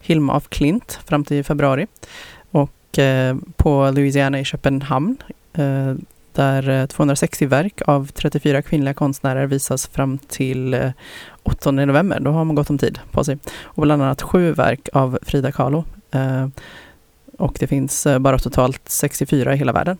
Hilma 0.00 0.32
af 0.32 0.48
Klint 0.48 0.98
fram 1.06 1.24
till 1.24 1.44
februari. 1.44 1.86
Och 2.88 2.98
eh, 2.98 3.36
på 3.56 3.90
Louisiana 3.90 4.40
i 4.40 4.44
Köpenhamn 4.44 5.16
eh, 5.52 5.94
där 6.32 6.68
eh, 6.68 6.86
260 6.86 7.46
verk 7.46 7.80
av 7.86 8.06
34 8.06 8.62
kvinnliga 8.62 8.94
konstnärer 8.94 9.46
visas 9.46 9.86
fram 9.86 10.18
till 10.18 10.92
8 11.42 11.70
november. 11.70 12.20
Då 12.20 12.30
har 12.30 12.44
man 12.44 12.56
gott 12.56 12.70
om 12.70 12.78
tid 12.78 12.98
på 13.10 13.24
sig. 13.24 13.38
Och 13.62 13.82
bland 13.82 14.02
annat 14.02 14.22
sju 14.22 14.52
verk 14.52 14.88
av 14.92 15.18
Frida 15.22 15.52
Kahlo. 15.52 15.84
Och 17.38 17.56
det 17.60 17.66
finns 17.66 18.06
bara 18.20 18.38
totalt 18.38 18.82
64 18.84 19.54
i 19.54 19.56
hela 19.56 19.72
världen. 19.72 19.98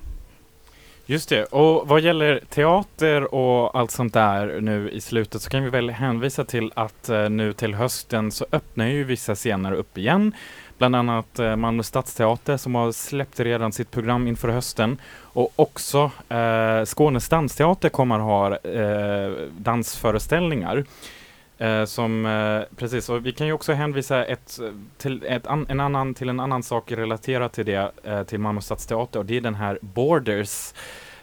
Just 1.07 1.29
det, 1.29 1.45
och 1.45 1.89
vad 1.89 2.01
gäller 2.01 2.41
teater 2.49 3.35
och 3.35 3.79
allt 3.79 3.91
sånt 3.91 4.15
där 4.15 4.61
nu 4.61 4.91
i 4.91 5.01
slutet 5.01 5.43
så 5.43 5.51
kan 5.51 5.65
vi 5.65 5.71
väl 5.71 5.91
hänvisa 5.91 6.45
till 6.45 6.73
att 6.75 7.11
nu 7.31 7.53
till 7.53 7.75
hösten 7.75 8.33
så 8.33 8.47
öppnar 8.53 8.87
ju 8.87 9.05
vissa 9.05 9.35
scener 9.35 9.73
upp 9.73 9.99
igen. 9.99 10.33
Bland 10.79 10.97
annat 10.97 11.39
eh, 11.39 11.57
Malmö 11.57 11.83
Stadsteater 11.83 12.57
som 12.57 12.75
har 12.75 12.93
släppt 12.93 13.41
redan 13.41 13.73
sitt 13.73 13.91
program 13.91 14.27
inför 14.27 14.49
hösten. 14.49 15.01
Och 15.21 15.53
också 15.57 16.11
eh, 16.29 16.85
Skånes 16.85 17.29
dansteater 17.29 17.89
kommer 17.89 18.19
ha 18.19 18.57
eh, 18.57 19.31
dansföreställningar. 19.59 20.85
Eh, 21.59 21.85
som, 21.85 22.27
eh, 22.27 22.77
precis, 22.77 23.09
och 23.09 23.27
vi 23.27 23.33
kan 23.33 23.47
ju 23.47 23.53
också 23.53 23.73
hänvisa 23.73 24.25
ett, 24.25 24.61
till, 24.99 25.25
ett 25.29 25.47
an, 25.47 25.67
en 25.69 25.81
annan, 25.81 26.15
till 26.15 26.29
en 26.29 26.41
annan 26.41 26.63
sak 26.63 26.93
relaterat 26.93 27.53
till 27.53 27.67
det, 27.67 27.93
eh, 28.05 28.23
till 28.23 28.39
Malmö 28.39 28.61
Stadsteater 28.61 29.19
och 29.19 29.27
det 29.27 29.37
är 29.37 29.41
den 29.41 29.55
här 29.55 29.79
Borders. 29.83 30.73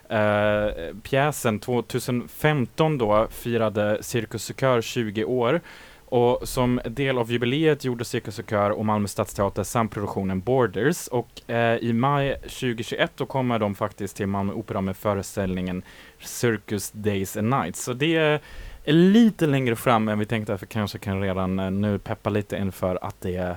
Eh, 0.08 0.94
pjäsen 1.02 1.58
2015 1.58 2.98
då 2.98 3.26
firade 3.30 3.98
Cirkus 4.02 4.50
och 4.50 4.82
20 4.82 5.24
år 5.24 5.60
och 6.08 6.48
som 6.48 6.80
del 6.84 7.18
av 7.18 7.32
jubileet 7.32 7.84
gjorde 7.84 8.04
Cirkus 8.04 8.38
och 8.38 8.50
Kör 8.50 8.70
och 8.70 8.86
Malmö 8.86 9.08
Stadsteater 9.08 9.62
samproduktionen 9.62 10.40
Borders 10.40 11.08
och 11.08 11.50
eh, 11.50 11.76
i 11.76 11.92
maj 11.92 12.34
2021 12.40 13.12
då 13.16 13.26
kommer 13.26 13.58
de 13.58 13.74
faktiskt 13.74 14.16
till 14.16 14.26
Malmö 14.26 14.52
Opera 14.52 14.80
med 14.80 14.96
föreställningen 14.96 15.82
Circus 16.20 16.90
Days 16.90 17.36
and 17.36 17.50
Nights. 17.50 17.84
Så 17.84 17.92
det 17.92 18.16
är 18.16 18.40
lite 18.84 19.46
längre 19.46 19.76
fram 19.76 20.08
än 20.08 20.18
vi 20.18 20.26
tänkte, 20.26 20.54
att 20.54 20.62
vi 20.62 20.66
kanske 20.66 20.98
kan 20.98 21.20
redan 21.20 21.58
eh, 21.58 21.70
nu 21.70 21.98
peppa 21.98 22.30
lite 22.30 22.56
inför 22.56 22.98
att 23.02 23.20
det 23.20 23.56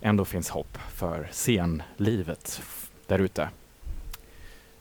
ändå 0.00 0.24
finns 0.24 0.50
hopp 0.50 0.78
för 0.94 1.28
scenlivet 1.32 2.62
där 3.06 3.18
ute. 3.18 3.48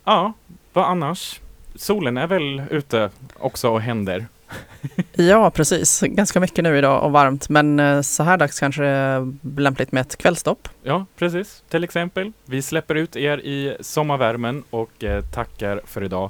Ja, 0.03 0.33
vad 0.73 0.85
annars? 0.85 1.41
Solen 1.75 2.17
är 2.17 2.27
väl 2.27 2.63
ute 2.69 3.09
också 3.37 3.69
och 3.69 3.81
händer. 3.81 4.25
Ja, 5.13 5.51
precis. 5.51 6.01
Ganska 6.01 6.39
mycket 6.39 6.63
nu 6.63 6.77
idag 6.77 7.03
och 7.03 7.11
varmt, 7.11 7.49
men 7.49 7.79
eh, 7.79 8.01
så 8.01 8.23
här 8.23 8.37
dags 8.37 8.59
kanske 8.59 8.81
det 8.81 8.87
är 8.89 9.33
lämpligt 9.59 9.91
med 9.91 10.01
ett 10.01 10.17
kvällstopp. 10.17 10.69
Ja, 10.83 11.05
precis. 11.17 11.63
Till 11.69 11.83
exempel. 11.83 12.31
Vi 12.45 12.61
släpper 12.61 12.95
ut 12.95 13.15
er 13.15 13.37
i 13.37 13.77
sommarvärmen 13.79 14.63
och 14.69 15.03
eh, 15.03 15.23
tackar 15.23 15.81
för 15.85 16.03
idag. 16.03 16.29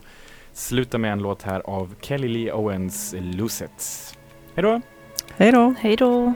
Sluta 0.53 0.97
med 0.97 1.11
en 1.11 1.19
låt 1.19 1.41
här 1.43 1.61
av 1.65 1.95
Kelly 2.01 2.27
Lee 2.27 2.51
Owens, 2.53 3.13
It. 3.13 4.17
Hej 4.55 4.63
då! 4.63 4.81
Hej 5.37 5.51
då! 5.51 5.73
Hej 5.79 5.95
då! 5.95 6.33